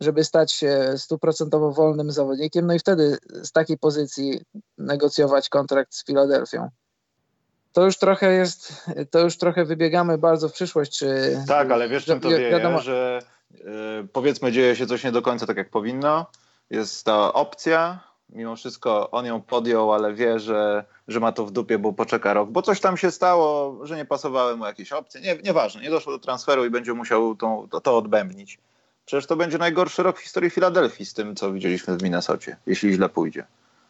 żeby 0.00 0.24
stać 0.24 0.52
się 0.52 0.94
stuprocentowo 0.96 1.72
wolnym 1.72 2.10
zawodnikiem, 2.10 2.66
no 2.66 2.74
i 2.74 2.78
wtedy 2.78 3.18
z 3.42 3.52
takiej 3.52 3.78
pozycji 3.78 4.40
negocjować 4.78 5.48
kontrakt 5.48 5.94
z 5.94 6.06
Filadelfią. 6.06 6.68
To 7.72 7.84
już 7.84 7.98
trochę 7.98 8.32
jest, 8.32 8.72
to 9.10 9.18
już 9.18 9.38
trochę 9.38 9.64
wybiegamy 9.64 10.18
bardzo 10.18 10.48
w 10.48 10.52
przyszłość. 10.52 10.98
Czy, 10.98 11.38
tak, 11.48 11.70
ale 11.70 11.88
wiesz 11.88 12.04
czym 12.04 12.20
to 12.20 12.28
wieje, 12.28 12.50
wiadomo, 12.50 12.80
że 12.80 13.22
yy, 13.50 13.64
powiedzmy 14.12 14.52
dzieje 14.52 14.76
się 14.76 14.86
coś 14.86 15.04
nie 15.04 15.12
do 15.12 15.22
końca 15.22 15.46
tak 15.46 15.56
jak 15.56 15.70
powinno, 15.70 16.26
jest 16.70 17.04
ta 17.04 17.32
opcja, 17.32 18.00
mimo 18.28 18.56
wszystko 18.56 19.10
on 19.10 19.26
ją 19.26 19.42
podjął, 19.42 19.92
ale 19.92 20.14
wie, 20.14 20.38
że, 20.38 20.84
że 21.08 21.20
ma 21.20 21.32
to 21.32 21.46
w 21.46 21.50
dupie, 21.50 21.78
bo 21.78 21.92
poczeka 21.92 22.34
rok, 22.34 22.50
bo 22.50 22.62
coś 22.62 22.80
tam 22.80 22.96
się 22.96 23.10
stało, 23.10 23.78
że 23.86 23.96
nie 23.96 24.04
pasowały 24.04 24.56
mu 24.56 24.66
jakieś 24.66 24.92
opcje, 24.92 25.20
nie, 25.20 25.36
nieważne, 25.44 25.82
nie 25.82 25.90
doszło 25.90 26.12
do 26.12 26.18
transferu 26.18 26.64
i 26.64 26.70
będzie 26.70 26.94
musiał 26.94 27.36
tą, 27.36 27.68
to, 27.70 27.80
to 27.80 27.96
odbębnić. 27.96 28.58
Przecież 29.04 29.26
to 29.26 29.36
będzie 29.36 29.58
najgorszy 29.58 30.02
rok 30.02 30.18
w 30.18 30.22
historii 30.22 30.50
Filadelfii 30.50 31.06
z 31.06 31.14
tym, 31.14 31.36
co 31.36 31.52
widzieliśmy 31.52 31.96
w 31.96 32.02
Minnesocie, 32.02 32.56
jeśli 32.66 32.92
źle 32.92 33.08
pójdzie. 33.08 33.46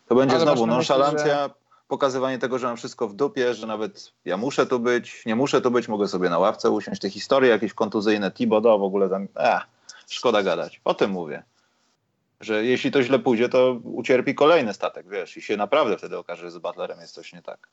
To 0.07 0.15
będzie 0.15 0.37
Ale 0.37 0.45
znowu 0.45 0.67
nonszalancja, 0.67 1.49
że... 1.49 1.51
pokazywanie 1.89 2.39
tego, 2.39 2.59
że 2.59 2.67
mam 2.67 2.77
wszystko 2.77 3.09
w 3.09 3.15
dupie, 3.15 3.55
że 3.55 3.67
nawet 3.67 4.13
ja 4.25 4.37
muszę 4.37 4.67
tu 4.67 4.81
być, 4.81 5.27
nie 5.27 5.37
muszę 5.37 5.61
tu 5.61 5.71
być, 5.71 5.89
mogę 5.89 6.09
sobie 6.09 6.31
na 6.31 6.39
ławce 6.39 6.71
usiąść. 6.71 7.01
Te 7.01 7.11
historie 7.11 7.51
jakieś 7.51 7.75
kontuzyjne, 7.75 8.31
Tibodo 8.31 8.79
w 8.79 8.83
ogóle 8.83 9.09
tam, 9.09 9.29
ach, 9.35 9.67
szkoda 10.09 10.43
gadać. 10.43 10.81
O 10.85 10.95
tym 10.95 11.11
mówię. 11.11 11.43
Że 12.41 12.65
jeśli 12.65 12.91
to 12.91 13.03
źle 13.03 13.19
pójdzie, 13.19 13.49
to 13.49 13.81
ucierpi 13.85 14.35
kolejny 14.35 14.75
statek, 14.75 15.09
wiesz, 15.09 15.37
i 15.37 15.43
się 15.43 15.57
naprawdę 15.57 15.99
wtedy 15.99 16.19
okaże, 16.19 16.43
że 16.43 16.51
z 16.51 16.59
Butlerem 16.59 17.01
jest 17.01 17.15
coś 17.15 17.33
nie 17.33 17.43
tak. 17.43 17.69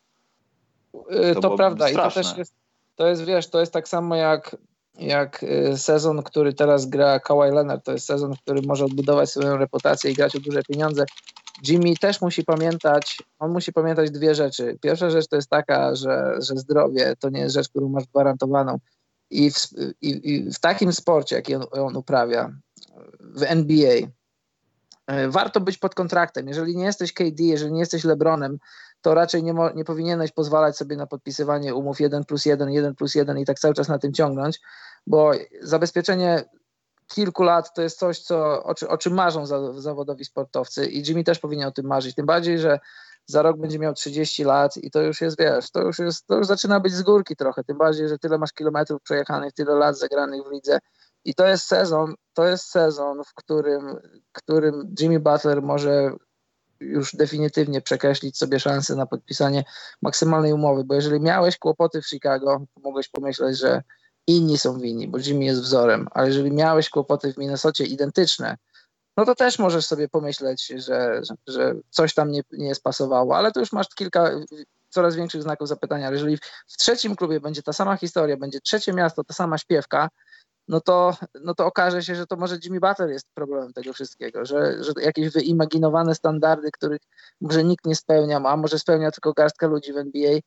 Y, 0.95 1.35
to, 1.35 1.41
to 1.41 1.57
prawda 1.57 1.89
straszne. 1.89 2.21
i 2.21 2.23
to 2.23 2.29
też 2.29 2.37
jest, 2.37 2.53
to 2.95 3.07
jest, 3.07 3.25
wiesz, 3.25 3.49
to 3.49 3.59
jest 3.59 3.73
tak 3.73 3.87
samo 3.87 4.15
jak 4.15 4.55
jak 4.99 5.43
y, 5.43 5.77
sezon, 5.77 6.23
który 6.23 6.53
teraz 6.53 6.85
gra 6.85 7.19
Kawhi 7.19 7.51
Leonard, 7.51 7.85
to 7.85 7.91
jest 7.91 8.05
sezon, 8.05 8.35
w 8.35 8.41
którym 8.41 8.65
może 8.67 8.85
odbudować 8.85 9.29
swoją 9.29 9.57
reputację 9.57 10.11
i 10.11 10.13
grać 10.13 10.35
o 10.35 10.39
duże 10.39 10.63
pieniądze. 10.63 11.05
Jimmy 11.67 11.95
też 11.95 12.21
musi 12.21 12.43
pamiętać, 12.43 13.17
on 13.39 13.51
musi 13.51 13.73
pamiętać 13.73 14.11
dwie 14.11 14.35
rzeczy. 14.35 14.77
Pierwsza 14.81 15.09
rzecz 15.09 15.27
to 15.27 15.35
jest 15.35 15.49
taka, 15.49 15.95
że, 15.95 16.35
że 16.37 16.55
zdrowie 16.55 17.15
to 17.19 17.29
nie 17.29 17.39
jest 17.39 17.55
rzecz, 17.55 17.69
którą 17.69 17.89
masz 17.89 18.05
gwarantowaną. 18.05 18.79
I 19.29 19.51
w, 19.51 19.57
i, 20.01 20.33
i 20.33 20.51
w 20.51 20.59
takim 20.59 20.93
sporcie, 20.93 21.35
jaki 21.35 21.55
on, 21.55 21.65
on 21.71 21.95
uprawia, 21.95 22.53
w 23.21 23.43
NBA, 23.43 23.95
y, 23.95 24.07
warto 25.27 25.61
być 25.61 25.77
pod 25.77 25.95
kontraktem. 25.95 26.47
Jeżeli 26.47 26.77
nie 26.77 26.85
jesteś 26.85 27.13
KD, 27.13 27.43
jeżeli 27.43 27.71
nie 27.71 27.79
jesteś 27.79 28.03
LeBronem, 28.03 28.57
to 29.01 29.13
raczej 29.13 29.43
nie, 29.43 29.53
nie 29.75 29.85
powinieneś 29.85 30.31
pozwalać 30.31 30.77
sobie 30.77 30.95
na 30.95 31.07
podpisywanie 31.07 31.75
umów 31.75 31.99
1 31.99 32.25
plus 32.25 32.45
1, 32.45 32.69
1 32.69 32.95
plus 32.95 33.15
1 33.15 33.37
i 33.37 33.45
tak 33.45 33.59
cały 33.59 33.73
czas 33.73 33.87
na 33.87 33.99
tym 33.99 34.13
ciągnąć, 34.13 34.59
bo 35.07 35.31
zabezpieczenie 35.61 36.43
kilku 37.07 37.43
lat 37.43 37.73
to 37.73 37.81
jest 37.81 37.99
coś, 37.99 38.19
co, 38.19 38.63
o, 38.63 38.73
o 38.87 38.97
czym 38.97 39.13
marzą 39.13 39.45
zawodowi 39.81 40.25
sportowcy 40.25 40.85
i 40.85 41.03
Jimmy 41.07 41.23
też 41.23 41.39
powinien 41.39 41.67
o 41.67 41.71
tym 41.71 41.85
marzyć, 41.85 42.15
tym 42.15 42.25
bardziej, 42.25 42.59
że 42.59 42.79
za 43.25 43.41
rok 43.41 43.57
będzie 43.57 43.79
miał 43.79 43.93
30 43.93 44.43
lat 44.43 44.77
i 44.77 44.91
to 44.91 45.01
już 45.01 45.21
jest, 45.21 45.39
wiesz, 45.39 45.71
to 45.71 45.81
już, 45.81 45.99
jest, 45.99 46.27
to 46.27 46.35
już 46.37 46.47
zaczyna 46.47 46.79
być 46.79 46.93
z 46.93 47.01
górki 47.01 47.35
trochę, 47.35 47.63
tym 47.63 47.77
bardziej, 47.77 48.09
że 48.09 48.17
tyle 48.17 48.37
masz 48.37 48.53
kilometrów 48.53 49.01
przejechanych, 49.01 49.53
tyle 49.53 49.75
lat 49.75 49.97
zagranych 49.97 50.41
w 50.43 50.51
lidze 50.51 50.79
i 51.25 51.35
to 51.35 51.47
jest 51.47 51.65
sezon, 51.65 52.15
to 52.33 52.45
jest 52.45 52.65
sezon, 52.65 53.23
w 53.23 53.33
którym, 53.33 53.95
którym 54.31 54.95
Jimmy 54.99 55.19
Butler 55.19 55.61
może 55.61 56.11
już 56.79 57.15
definitywnie 57.15 57.81
przekreślić 57.81 58.37
sobie 58.37 58.59
szansę 58.59 58.95
na 58.95 59.05
podpisanie 59.05 59.63
maksymalnej 60.01 60.53
umowy, 60.53 60.83
bo 60.83 60.95
jeżeli 60.95 61.19
miałeś 61.19 61.57
kłopoty 61.57 62.01
w 62.01 62.07
Chicago, 62.07 62.65
to 62.75 62.81
mogłeś 62.81 63.07
pomyśleć, 63.07 63.57
że 63.57 63.83
inni 64.27 64.57
są 64.57 64.79
winni, 64.79 65.07
bo 65.07 65.17
Jimmy 65.17 65.45
jest 65.45 65.61
wzorem, 65.61 66.07
ale 66.11 66.27
jeżeli 66.27 66.51
miałeś 66.51 66.89
kłopoty 66.89 67.33
w 67.33 67.37
Minnesocie 67.37 67.85
identyczne, 67.85 68.57
no 69.17 69.25
to 69.25 69.35
też 69.35 69.59
możesz 69.59 69.85
sobie 69.85 70.07
pomyśleć, 70.09 70.67
że, 70.67 71.21
że, 71.47 71.75
coś 71.89 72.13
tam 72.13 72.31
nie, 72.31 72.41
nie 72.51 72.75
spasowało, 72.75 73.37
ale 73.37 73.51
to 73.51 73.59
już 73.59 73.71
masz 73.71 73.87
kilka 73.95 74.31
coraz 74.89 75.15
większych 75.15 75.43
znaków 75.43 75.67
zapytania. 75.67 76.11
Jeżeli 76.11 76.37
w 76.67 76.77
trzecim 76.77 77.15
klubie 77.15 77.39
będzie 77.39 77.63
ta 77.63 77.73
sama 77.73 77.97
historia, 77.97 78.37
będzie 78.37 78.61
trzecie 78.61 78.93
miasto, 78.93 79.23
ta 79.23 79.33
sama 79.33 79.57
śpiewka, 79.57 80.09
no 80.69 80.81
to, 80.81 81.17
no 81.41 81.55
to 81.55 81.65
okaże 81.65 82.03
się, 82.03 82.15
że 82.15 82.25
to 82.25 82.35
może 82.35 82.57
Jimmy 82.63 82.79
Butler 82.79 83.09
jest 83.09 83.27
problemem 83.33 83.73
tego 83.73 83.93
wszystkiego, 83.93 84.45
że, 84.45 84.83
że 84.83 84.91
jakieś 85.01 85.29
wyimaginowane 85.29 86.15
standardy, 86.15 86.71
których 86.71 87.01
może 87.41 87.63
nikt 87.63 87.85
nie 87.85 87.95
spełnia, 87.95 88.37
a 88.37 88.57
może 88.57 88.79
spełnia 88.79 89.11
tylko 89.11 89.33
garstka 89.33 89.67
ludzi 89.67 89.93
w 89.93 89.97
NBA, 89.97 90.39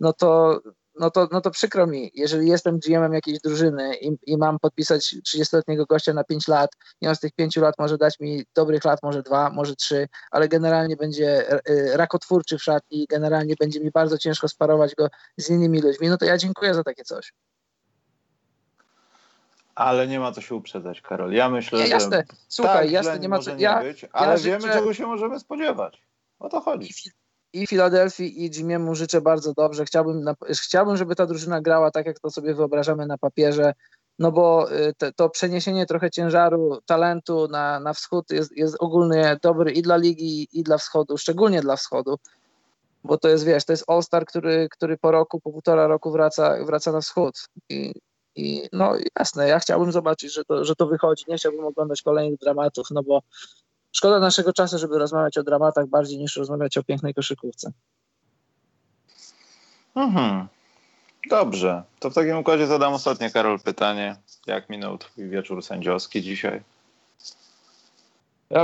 no 0.00 0.12
to, 0.12 0.60
no 0.98 1.10
to, 1.10 1.28
no 1.32 1.40
to 1.40 1.50
przykro 1.50 1.86
mi, 1.86 2.10
jeżeli 2.14 2.48
jestem 2.48 2.78
GM-em 2.78 3.12
jakiejś 3.12 3.40
drużyny 3.40 3.94
i, 3.96 4.16
i 4.26 4.36
mam 4.36 4.58
podpisać 4.58 5.16
30-letniego 5.28 5.86
gościa 5.86 6.12
na 6.12 6.24
5 6.24 6.48
lat 6.48 6.70
i 7.00 7.08
on 7.08 7.16
z 7.16 7.20
tych 7.20 7.32
5 7.32 7.56
lat 7.56 7.74
może 7.78 7.98
dać 7.98 8.20
mi 8.20 8.44
dobrych 8.54 8.84
lat, 8.84 9.02
może 9.02 9.22
2, 9.22 9.50
może 9.50 9.76
3, 9.76 10.08
ale 10.30 10.48
generalnie 10.48 10.96
będzie 10.96 11.50
e, 11.50 11.96
rakotwórczy 11.96 12.58
w 12.58 12.62
szatni 12.62 13.02
i 13.02 13.06
generalnie 13.06 13.54
będzie 13.60 13.80
mi 13.80 13.90
bardzo 13.90 14.18
ciężko 14.18 14.48
sparować 14.48 14.94
go 14.94 15.08
z 15.36 15.50
innymi 15.50 15.80
ludźmi, 15.80 16.08
no 16.08 16.16
to 16.16 16.24
ja 16.24 16.38
dziękuję 16.38 16.74
za 16.74 16.84
takie 16.84 17.04
coś. 17.04 17.32
Ale 19.80 20.08
nie 20.08 20.20
ma 20.20 20.32
co 20.32 20.40
się 20.40 20.54
uprzedzać, 20.54 21.00
Karol. 21.00 21.32
Ja 21.32 21.50
myślę, 21.50 21.78
nie, 21.78 21.88
jasne. 21.88 22.16
że. 22.16 22.36
Słuchaj, 22.48 22.84
tak, 22.84 22.90
jasne, 22.90 23.18
nie 23.18 23.28
ma 23.28 23.38
co. 23.38 23.54
Nie 23.54 23.62
ja, 23.62 23.82
być, 23.82 24.06
ale 24.12 24.32
ja 24.32 24.38
wiemy, 24.38 24.60
życzę... 24.60 24.74
czego 24.74 24.94
się 24.94 25.06
możemy 25.06 25.40
spodziewać. 25.40 26.02
O 26.38 26.48
to 26.48 26.60
chodzi. 26.60 26.94
I 27.52 27.66
Filadelfii, 27.66 28.44
i 28.44 28.50
Jimiemu 28.50 28.94
życzę 28.94 29.20
bardzo 29.20 29.54
dobrze. 29.54 29.84
Chciałbym, 29.84 30.24
chciałbym, 30.62 30.96
żeby 30.96 31.14
ta 31.14 31.26
drużyna 31.26 31.60
grała 31.60 31.90
tak, 31.90 32.06
jak 32.06 32.20
to 32.20 32.30
sobie 32.30 32.54
wyobrażamy 32.54 33.06
na 33.06 33.18
papierze. 33.18 33.72
No 34.18 34.32
bo 34.32 34.72
y, 34.72 34.94
te, 34.98 35.12
to 35.12 35.30
przeniesienie 35.30 35.86
trochę 35.86 36.10
ciężaru 36.10 36.78
talentu 36.86 37.48
na, 37.48 37.80
na 37.80 37.92
wschód 37.92 38.30
jest, 38.30 38.56
jest 38.56 38.76
ogólnie 38.80 39.38
dobry 39.42 39.72
i 39.72 39.82
dla 39.82 39.96
ligi, 39.96 40.48
i 40.52 40.62
dla 40.62 40.78
wschodu, 40.78 41.18
szczególnie 41.18 41.60
dla 41.60 41.76
wschodu 41.76 42.18
bo 43.04 43.18
to 43.18 43.28
jest, 43.28 43.44
wiesz, 43.44 43.64
to 43.64 43.72
jest 43.72 43.84
All-Star, 43.90 44.26
który, 44.26 44.68
który 44.70 44.98
po 44.98 45.10
roku, 45.10 45.40
po 45.40 45.52
półtora 45.52 45.86
roku 45.86 46.10
wraca, 46.10 46.64
wraca 46.64 46.92
na 46.92 47.00
wschód. 47.00 47.48
I 47.68 47.92
i 48.40 48.68
no 48.72 48.92
jasne, 49.18 49.48
ja 49.48 49.58
chciałbym 49.58 49.92
zobaczyć, 49.92 50.34
że 50.34 50.44
to, 50.44 50.64
że 50.64 50.76
to 50.76 50.86
wychodzi. 50.86 51.24
Nie 51.28 51.36
chciałbym 51.36 51.64
oglądać 51.64 52.02
kolejnych 52.02 52.40
dramatów, 52.40 52.86
no 52.90 53.02
bo 53.02 53.22
szkoda 53.92 54.20
naszego 54.20 54.52
czasu, 54.52 54.78
żeby 54.78 54.98
rozmawiać 54.98 55.38
o 55.38 55.42
dramatach 55.42 55.86
bardziej 55.86 56.18
niż 56.18 56.36
rozmawiać 56.36 56.78
o 56.78 56.82
pięknej 56.82 57.14
koszykówce. 57.14 57.72
Mhm. 59.94 60.46
Dobrze. 61.30 61.82
To 61.98 62.10
w 62.10 62.14
takim 62.14 62.38
układzie 62.38 62.66
zadam 62.66 62.92
ostatnie, 62.92 63.30
Karol, 63.30 63.60
pytanie. 63.60 64.16
Jak 64.46 64.70
minął 64.70 64.98
twój 64.98 65.28
wieczór 65.28 65.62
sędziowski 65.62 66.22
dzisiaj? 66.22 66.62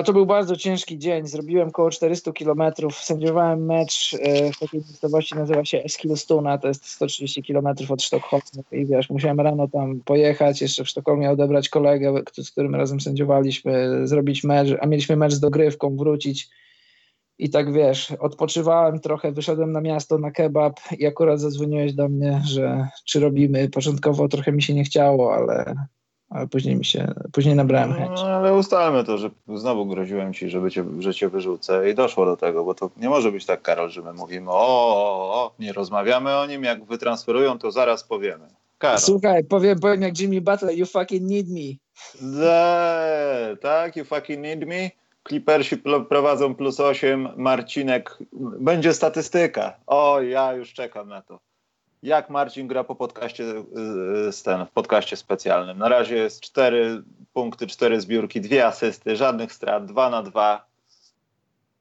To 0.04 0.12
był 0.12 0.26
bardzo 0.26 0.56
ciężki 0.56 0.98
dzień. 0.98 1.26
Zrobiłem 1.26 1.68
około 1.68 1.90
400 1.90 2.32
kilometrów. 2.32 2.96
Sędziowałem 2.96 3.64
mecz 3.64 4.16
e, 4.20 4.52
w 4.52 4.58
takiej 4.58 4.80
miejscowości, 4.80 5.34
nazywa 5.34 5.64
się 5.64 5.82
Eskilstuna, 5.82 6.58
to 6.58 6.68
jest 6.68 6.86
130 6.86 7.42
kilometrów 7.42 7.90
od 7.90 8.02
Sztokholmu. 8.02 8.64
I 8.72 8.86
wiesz, 8.86 9.10
musiałem 9.10 9.40
rano 9.40 9.68
tam 9.68 10.00
pojechać, 10.04 10.62
jeszcze 10.62 10.84
w 10.84 10.88
Sztokholmie 10.88 11.30
odebrać 11.30 11.68
kolegę, 11.68 12.14
z 12.36 12.50
którym 12.50 12.74
razem 12.74 13.00
sędziowaliśmy, 13.00 14.00
zrobić 14.08 14.44
mecz, 14.44 14.68
a 14.80 14.86
mieliśmy 14.86 15.16
mecz 15.16 15.32
z 15.32 15.40
dogrywką, 15.40 15.96
wrócić. 15.96 16.48
I 17.38 17.50
tak 17.50 17.72
wiesz, 17.72 18.12
odpoczywałem 18.12 19.00
trochę, 19.00 19.32
wyszedłem 19.32 19.72
na 19.72 19.80
miasto 19.80 20.18
na 20.18 20.30
kebab 20.30 20.80
i 20.98 21.06
akurat 21.06 21.40
zadzwoniłeś 21.40 21.92
do 21.92 22.08
mnie, 22.08 22.42
że 22.44 22.88
czy 23.04 23.20
robimy. 23.20 23.68
Początkowo 23.68 24.28
trochę 24.28 24.52
mi 24.52 24.62
się 24.62 24.74
nie 24.74 24.84
chciało, 24.84 25.34
ale 25.34 25.74
ale 26.30 26.46
później 26.46 26.76
mi 26.76 26.84
się, 26.84 27.14
później 27.32 27.54
nabrałem 27.54 27.92
chęci. 27.92 28.22
No, 28.24 28.28
ale 28.28 28.54
ustalmy 28.54 29.04
to, 29.04 29.18
że 29.18 29.30
znowu 29.54 29.86
groziłem 29.86 30.32
ci, 30.34 30.50
żeby 30.50 30.70
cię, 30.70 30.84
że 30.98 31.14
cię 31.14 31.28
wyrzucę 31.28 31.90
i 31.90 31.94
doszło 31.94 32.26
do 32.26 32.36
tego, 32.36 32.64
bo 32.64 32.74
to 32.74 32.90
nie 32.96 33.08
może 33.08 33.32
być 33.32 33.46
tak, 33.46 33.62
Karol, 33.62 33.90
że 33.90 34.02
my 34.02 34.12
mówimy 34.12 34.50
o, 34.50 34.54
o, 34.54 35.34
o 35.34 35.54
nie 35.58 35.72
rozmawiamy 35.72 36.36
o 36.36 36.46
nim, 36.46 36.64
jak 36.64 36.84
wytransferują, 36.84 37.58
to 37.58 37.70
zaraz 37.70 38.04
powiemy. 38.04 38.46
Karol. 38.78 38.98
Słuchaj, 38.98 39.44
powiem, 39.44 39.78
powiem 39.78 40.02
jak 40.02 40.20
Jimmy 40.20 40.40
Butler, 40.40 40.78
you 40.78 40.86
fucking 40.86 41.22
need 41.22 41.48
me. 41.48 41.76
Le, 42.22 43.56
tak, 43.60 43.96
you 43.96 44.04
fucking 44.04 44.42
need 44.42 44.66
me. 44.66 44.90
Clippersi 45.28 45.76
prowadzą 46.08 46.54
plus 46.54 46.80
8, 46.80 47.28
Marcinek, 47.36 48.18
będzie 48.60 48.94
statystyka. 48.94 49.76
O, 49.86 50.20
ja 50.20 50.52
już 50.52 50.72
czekam 50.72 51.08
na 51.08 51.22
to 51.22 51.45
jak 52.02 52.30
Marcin 52.30 52.68
gra 52.68 52.84
po 52.84 52.94
podcaście, 52.94 53.44
ten, 54.44 54.66
w 54.66 54.70
podcaście 54.70 55.16
specjalnym. 55.16 55.78
Na 55.78 55.88
razie 55.88 56.16
jest 56.16 56.40
cztery 56.40 57.02
punkty, 57.32 57.66
cztery 57.66 58.00
zbiórki, 58.00 58.40
dwie 58.40 58.66
asysty, 58.66 59.16
żadnych 59.16 59.52
strat, 59.52 59.86
dwa 59.86 60.10
na 60.10 60.22
dwa. 60.22 60.66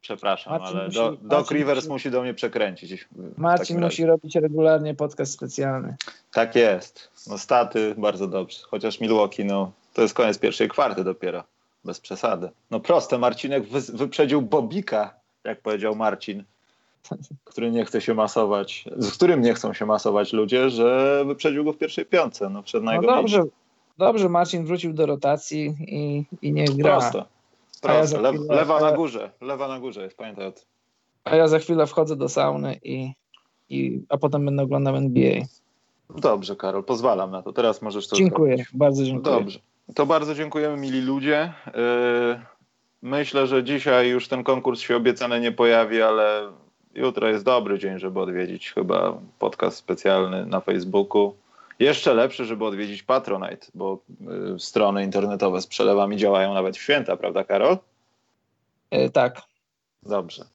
Przepraszam, 0.02 0.54
Marcin 0.54 0.78
ale 0.78 0.86
musi, 0.86 0.98
do, 0.98 1.18
Doc 1.22 1.52
Rivers 1.52 1.80
musi, 1.80 1.90
musi 1.90 2.12
do 2.12 2.22
mnie 2.22 2.34
przekręcić. 2.34 3.08
Marcin 3.38 3.82
musi 3.82 4.06
robić 4.06 4.36
regularnie 4.36 4.96
podcast 4.96 5.34
specjalny. 5.34 5.96
Tak 6.32 6.56
jest. 6.56 7.12
No 7.28 7.38
staty 7.38 7.96
bardzo 7.98 8.28
dobrze. 8.28 8.58
Chociaż 8.70 9.00
Milwaukee, 9.00 9.46
no 9.46 9.72
to 9.94 10.02
jest 10.02 10.14
koniec 10.14 10.40
pierwszej 10.40 10.70
kwarty 10.70 11.04
dopiero. 11.04 11.44
Bez 11.86 12.00
przesady. 12.00 12.50
No 12.72 12.80
proste, 12.80 13.18
Marcinek 13.18 13.68
wy, 13.68 13.82
wyprzedził 13.82 14.42
Bobika, 14.42 15.14
jak 15.44 15.62
powiedział 15.62 15.96
Marcin 15.96 16.44
który 17.44 17.72
nie 17.72 17.86
chce 17.86 18.02
się 18.02 18.14
masować, 18.14 18.86
z 18.98 19.12
którym 19.12 19.42
nie 19.42 19.54
chcą 19.54 19.74
się 19.74 19.86
masować 19.86 20.34
ludzie, 20.34 20.70
że 20.70 21.24
wyprzedził 21.28 21.64
go 21.64 21.74
w 21.74 21.78
pierwszej 21.78 22.06
piątce. 22.06 22.50
No, 22.50 22.64
przed 22.64 22.84
no 22.84 23.02
dobrze, 23.02 23.44
dobrze, 23.98 24.30
Marcin 24.30 24.66
wrócił 24.66 24.94
do 24.94 25.06
rotacji 25.06 25.76
i, 25.80 26.26
i 26.42 26.54
niech 26.54 26.76
gra. 26.76 26.98
Prosto. 26.98 27.26
Prosto. 27.82 28.22
Ja 28.22 28.32
chwilę, 28.32 28.56
lewa 28.56 28.82
na 28.82 28.92
górze. 28.92 29.32
Lewa 29.42 29.68
na 29.68 29.80
górze 29.80 30.04
jest, 30.04 30.18
pamiętaj 30.18 30.48
o 30.48 30.52
tym. 30.52 30.64
A 31.24 31.36
ja 31.36 31.48
za 31.48 31.60
chwilę 31.60 31.88
wchodzę 31.88 32.16
do 32.16 32.30
sauny 32.30 32.80
i, 32.84 33.12
i 33.70 34.02
a 34.10 34.18
potem 34.18 34.46
będę 34.46 34.64
oglądał 34.64 34.96
NBA. 34.96 35.42
Dobrze, 36.10 36.56
Karol, 36.56 36.84
pozwalam 36.84 37.32
na 37.32 37.42
to. 37.42 37.54
Teraz 37.54 37.82
możesz 37.82 38.08
to 38.08 38.16
Dziękuję, 38.16 38.56
zrobić. 38.58 38.74
bardzo 38.74 39.04
dziękuję. 39.04 39.36
Dobrze. 39.36 39.60
To 39.96 40.06
bardzo 40.06 40.36
dziękujemy, 40.36 40.78
mili 40.78 41.02
ludzie. 41.02 41.54
Yy, 41.68 41.74
myślę, 43.02 43.48
że 43.48 43.64
dzisiaj 43.64 44.10
już 44.10 44.28
ten 44.28 44.44
konkurs 44.44 44.80
się 44.80 44.96
obiecany 44.96 45.40
nie 45.40 45.52
pojawi, 45.52 46.02
ale 46.02 46.52
jutro 46.96 47.30
jest 47.30 47.46
dobry 47.46 47.80
dzień, 47.80 48.00
żeby 48.00 48.20
odwiedzić 48.20 48.72
chyba 48.72 49.18
podcast 49.40 49.78
specjalny 49.78 50.46
na 50.46 50.60
Facebooku. 50.60 51.36
Jeszcze 51.80 52.14
lepszy, 52.14 52.46
żeby 52.46 52.66
odwiedzić 52.66 53.04
Patronite, 53.04 53.68
bo 53.74 54.00
y, 54.56 54.60
strony 54.60 55.04
internetowe 55.04 55.62
z 55.62 55.68
przelewami 55.68 56.18
działają 56.18 56.54
nawet 56.54 56.78
w 56.78 56.82
święta, 56.82 57.18
prawda, 57.18 57.44
Karol? 57.44 57.78
Yy, 58.92 59.10
tak. 59.10 59.42
Dobrze. 60.04 60.46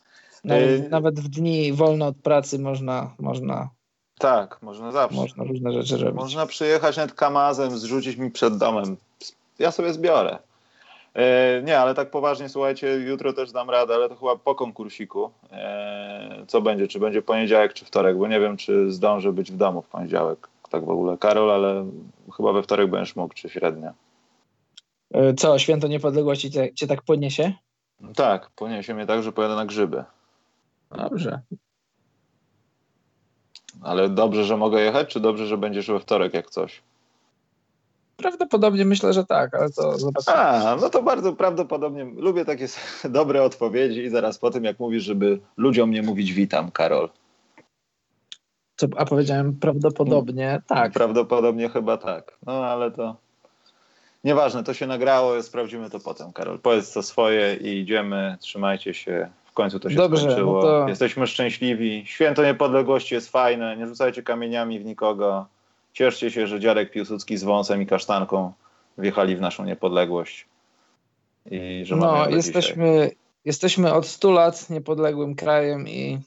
Nawet, 0.45 0.82
yy, 0.82 0.88
nawet, 0.88 1.20
w 1.20 1.28
dni 1.28 1.72
wolne 1.72 2.07
od 2.07 2.16
pracy 2.16 2.59
można, 2.59 3.14
można. 3.18 3.68
Tak, 4.18 4.62
można 4.62 4.93
zawsze. 4.93 5.16
Można 5.16 5.45
różne 5.45 5.72
rzeczy 5.72 5.97
robić. 5.97 6.20
Można 6.20 6.47
przyjechać 6.47 6.97
nawet 6.97 7.14
kamazem, 7.14 7.78
zrzucić 7.78 8.16
mi 8.16 8.30
przed 8.30 8.57
domem. 8.57 8.97
Ja 9.59 9.70
sobie 9.70 9.93
zbiorę. 9.93 10.38
E, 11.20 11.62
nie, 11.62 11.78
ale 11.78 11.94
tak 11.94 12.10
poważnie, 12.10 12.48
słuchajcie, 12.48 12.88
jutro 12.88 13.32
też 13.32 13.52
dam 13.52 13.70
radę, 13.70 13.94
ale 13.94 14.08
to 14.08 14.16
chyba 14.16 14.36
po 14.36 14.54
konkursiku. 14.54 15.30
E, 15.52 16.44
co 16.48 16.60
będzie? 16.60 16.88
Czy 16.88 17.00
będzie 17.00 17.22
poniedziałek, 17.22 17.72
czy 17.72 17.84
wtorek? 17.84 18.18
Bo 18.18 18.28
nie 18.28 18.40
wiem, 18.40 18.56
czy 18.56 18.92
zdążę 18.92 19.32
być 19.32 19.52
w 19.52 19.56
domu 19.56 19.82
w 19.82 19.88
poniedziałek. 19.88 20.48
Tak 20.70 20.84
w 20.84 20.90
ogóle, 20.90 21.18
Karol, 21.18 21.50
ale 21.50 21.86
chyba 22.36 22.52
we 22.52 22.62
wtorek 22.62 22.90
będziesz 22.90 23.16
mógł, 23.16 23.34
czy 23.34 23.48
średnio. 23.48 23.90
E, 25.14 25.34
co, 25.34 25.58
święto 25.58 25.88
niepodległości 25.88 26.50
cię, 26.50 26.74
cię 26.74 26.86
tak 26.86 27.02
poniesie? 27.02 27.52
Tak, 28.16 28.50
poniesie 28.50 28.94
mnie 28.94 29.06
tak, 29.06 29.22
że 29.22 29.32
pojadę 29.32 29.54
na 29.54 29.66
grzyby. 29.66 30.04
Dobrze. 30.90 31.40
Ale 33.82 34.08
dobrze, 34.08 34.44
że 34.44 34.56
mogę 34.56 34.80
jechać, 34.80 35.08
czy 35.08 35.20
dobrze, 35.20 35.46
że 35.46 35.58
będziesz 35.58 35.86
we 35.86 36.00
wtorek, 36.00 36.34
jak 36.34 36.50
coś? 36.50 36.82
Prawdopodobnie 38.20 38.84
myślę, 38.84 39.12
że 39.12 39.24
tak, 39.24 39.54
ale 39.54 39.70
to 39.70 39.98
zobaczymy. 39.98 40.36
A, 40.36 40.76
no 40.80 40.90
to 40.90 41.02
bardzo 41.02 41.32
prawdopodobnie. 41.32 42.04
Lubię 42.04 42.44
takie 42.44 42.66
dobre 43.04 43.42
odpowiedzi 43.42 44.00
i 44.00 44.10
zaraz 44.10 44.38
po 44.38 44.50
tym, 44.50 44.64
jak 44.64 44.78
mówisz, 44.78 45.04
żeby 45.04 45.40
ludziom 45.56 45.90
nie 45.90 46.02
mówić 46.02 46.32
witam, 46.32 46.70
Karol. 46.70 47.08
Co, 48.76 48.86
a 48.96 49.04
powiedziałem 49.04 49.54
prawdopodobnie 49.54 50.44
hmm. 50.44 50.62
tak. 50.66 50.92
Prawdopodobnie 50.92 51.68
chyba 51.68 51.96
tak. 51.96 52.38
No 52.46 52.52
ale 52.64 52.90
to 52.90 53.16
nieważne, 54.24 54.64
to 54.64 54.74
się 54.74 54.86
nagrało, 54.86 55.42
sprawdzimy 55.42 55.90
to 55.90 56.00
potem, 56.00 56.32
Karol. 56.32 56.58
Powiedz 56.58 56.92
to 56.92 57.02
swoje 57.02 57.56
i 57.56 57.78
idziemy, 57.78 58.36
trzymajcie 58.40 58.94
się. 58.94 59.30
W 59.44 59.52
końcu 59.52 59.80
to 59.80 59.90
się 59.90 59.96
Dobrze, 59.96 60.22
skończyło. 60.22 60.54
No 60.56 60.62
to... 60.62 60.88
Jesteśmy 60.88 61.26
szczęśliwi. 61.26 62.02
Święto 62.06 62.42
Niepodległości 62.42 63.14
jest 63.14 63.30
fajne. 63.30 63.76
Nie 63.76 63.86
rzucajcie 63.86 64.22
kamieniami 64.22 64.80
w 64.80 64.84
nikogo. 64.84 65.46
Cieszcie 65.93 66.30
się, 66.30 66.47
że 66.47 66.61
dziadek 66.61 66.91
Piłsudski 66.91 67.36
z 67.36 67.45
wąsem 67.45 67.82
i 67.82 67.86
kasztanką 67.86 68.53
wjechali 68.99 69.36
w 69.36 69.41
naszą 69.41 69.64
niepodległość. 69.64 70.47
I 71.51 71.82
że 71.84 71.97
no, 71.97 72.28
jesteśmy, 72.28 73.11
jesteśmy 73.45 73.93
od 73.93 74.07
100 74.07 74.30
lat 74.30 74.70
niepodległym 74.70 75.34
krajem 75.34 75.88
i 75.88 76.18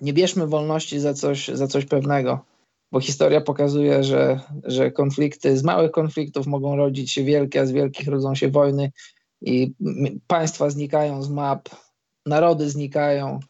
nie 0.00 0.12
bierzmy 0.12 0.46
wolności 0.46 1.00
za 1.00 1.14
coś, 1.14 1.48
za 1.48 1.66
coś 1.66 1.84
pewnego, 1.84 2.44
bo 2.92 3.00
historia 3.00 3.40
pokazuje, 3.40 4.04
że, 4.04 4.40
że 4.64 4.90
konflikty, 4.90 5.56
z 5.56 5.62
małych 5.62 5.90
konfliktów 5.90 6.46
mogą 6.46 6.76
rodzić 6.76 7.12
się 7.12 7.24
wielkie, 7.24 7.60
a 7.60 7.66
z 7.66 7.72
wielkich 7.72 8.08
rodzą 8.08 8.34
się 8.34 8.48
wojny 8.48 8.92
i 9.40 9.72
państwa 10.26 10.70
znikają 10.70 11.22
z 11.22 11.30
map, 11.30 11.68
narody 12.26 12.70
znikają, 12.70 13.40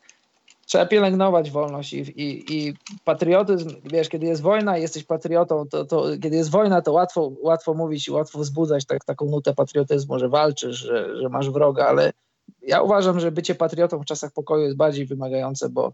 trzeba 0.67 0.87
pielęgnować 0.87 1.51
wolność 1.51 1.93
i, 1.93 1.99
i, 1.99 2.57
i, 2.59 2.75
patriotyzm, 3.05 3.71
wiesz, 3.85 4.09
kiedy 4.09 4.27
jest 4.27 4.43
wojna 4.43 4.79
i 4.79 4.83
jesteś 4.83 5.05
patriotą, 5.05 5.65
to, 5.71 5.85
to, 5.85 6.05
kiedy 6.23 6.37
jest 6.37 6.51
wojna, 6.51 6.83
to 6.83 6.93
łatwo, 6.93 7.33
łatwo 7.43 7.75
mówić 7.75 8.09
i 8.09 8.11
łatwo 8.11 8.39
wzbudzać 8.39 8.87
tak, 8.87 9.05
taką 9.05 9.27
nutę 9.27 9.55
patriotyzmu, 9.55 10.19
że 10.19 10.29
walczysz, 10.29 10.77
że, 10.77 11.17
że 11.17 11.29
masz 11.29 11.51
wroga, 11.51 11.87
ale 11.87 12.13
ja 12.63 12.83
uważam, 12.83 13.21
że 13.21 13.33
bycie 13.33 13.55
patriotą 13.55 14.01
w 14.01 14.05
czasach 14.05 14.33
pokoju 14.33 14.65
jest 14.65 14.77
bardziej 14.77 15.07
wymagające, 15.07 15.69
bo 15.69 15.93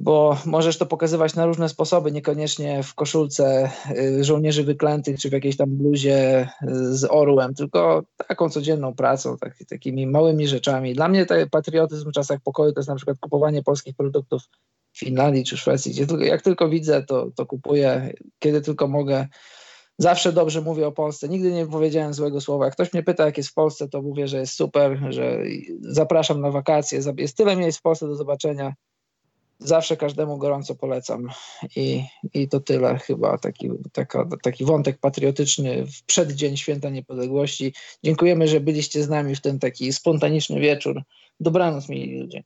bo 0.00 0.38
możesz 0.46 0.78
to 0.78 0.86
pokazywać 0.86 1.34
na 1.34 1.46
różne 1.46 1.68
sposoby, 1.68 2.12
niekoniecznie 2.12 2.82
w 2.82 2.94
koszulce 2.94 3.70
y, 3.90 4.24
żołnierzy 4.24 4.64
wyklętych, 4.64 5.18
czy 5.18 5.28
w 5.28 5.32
jakiejś 5.32 5.56
tam 5.56 5.70
bluzie 5.70 6.42
y, 6.42 6.96
z 6.96 7.04
orłem, 7.10 7.54
tylko 7.54 8.02
taką 8.28 8.50
codzienną 8.50 8.94
pracą, 8.94 9.36
tak, 9.38 9.58
takimi 9.68 10.06
małymi 10.06 10.48
rzeczami. 10.48 10.94
Dla 10.94 11.08
mnie 11.08 11.26
patriotyzm 11.50 12.10
w 12.10 12.12
czasach 12.12 12.40
pokoju 12.44 12.72
to 12.72 12.80
jest 12.80 12.88
na 12.88 12.94
przykład 12.94 13.18
kupowanie 13.18 13.62
polskich 13.62 13.96
produktów 13.96 14.42
w 14.92 14.98
Finlandii 14.98 15.44
czy 15.44 15.56
Szwecji, 15.56 15.92
gdzie 15.92 16.06
tylko, 16.06 16.24
jak 16.24 16.42
tylko 16.42 16.68
widzę, 16.68 17.02
to, 17.02 17.30
to 17.36 17.46
kupuję, 17.46 18.12
kiedy 18.38 18.60
tylko 18.60 18.88
mogę. 18.88 19.26
Zawsze 19.98 20.32
dobrze 20.32 20.60
mówię 20.60 20.86
o 20.86 20.92
Polsce, 20.92 21.28
nigdy 21.28 21.52
nie 21.52 21.66
powiedziałem 21.66 22.14
złego 22.14 22.40
słowa. 22.40 22.64
Jak 22.64 22.74
ktoś 22.74 22.92
mnie 22.92 23.02
pyta, 23.02 23.26
jak 23.26 23.36
jest 23.36 23.50
w 23.50 23.54
Polsce, 23.54 23.88
to 23.88 24.02
mówię, 24.02 24.28
że 24.28 24.38
jest 24.38 24.52
super, 24.52 25.00
że 25.10 25.38
zapraszam 25.80 26.40
na 26.40 26.50
wakacje. 26.50 27.00
Jest 27.16 27.36
tyle 27.36 27.56
miejsc 27.56 27.78
w 27.78 27.82
Polsce 27.82 28.06
do 28.06 28.14
zobaczenia 28.14 28.74
zawsze 29.60 29.96
każdemu 29.96 30.38
gorąco 30.38 30.74
polecam. 30.74 31.28
I, 31.76 32.04
i 32.34 32.48
to 32.48 32.60
tyle 32.60 32.98
chyba, 32.98 33.38
taki, 33.38 33.70
taka, 33.92 34.28
taki 34.42 34.64
wątek 34.64 34.98
patriotyczny 34.98 35.86
w 35.86 36.02
przeddzień 36.02 36.56
Święta 36.56 36.90
Niepodległości. 36.90 37.74
Dziękujemy, 38.04 38.48
że 38.48 38.60
byliście 38.60 39.02
z 39.02 39.08
nami 39.08 39.34
w 39.34 39.40
ten 39.40 39.58
taki 39.58 39.92
spontaniczny 39.92 40.60
wieczór. 40.60 41.02
Dobranoc, 41.40 41.88
mili 41.88 42.20
ludzie. 42.20 42.42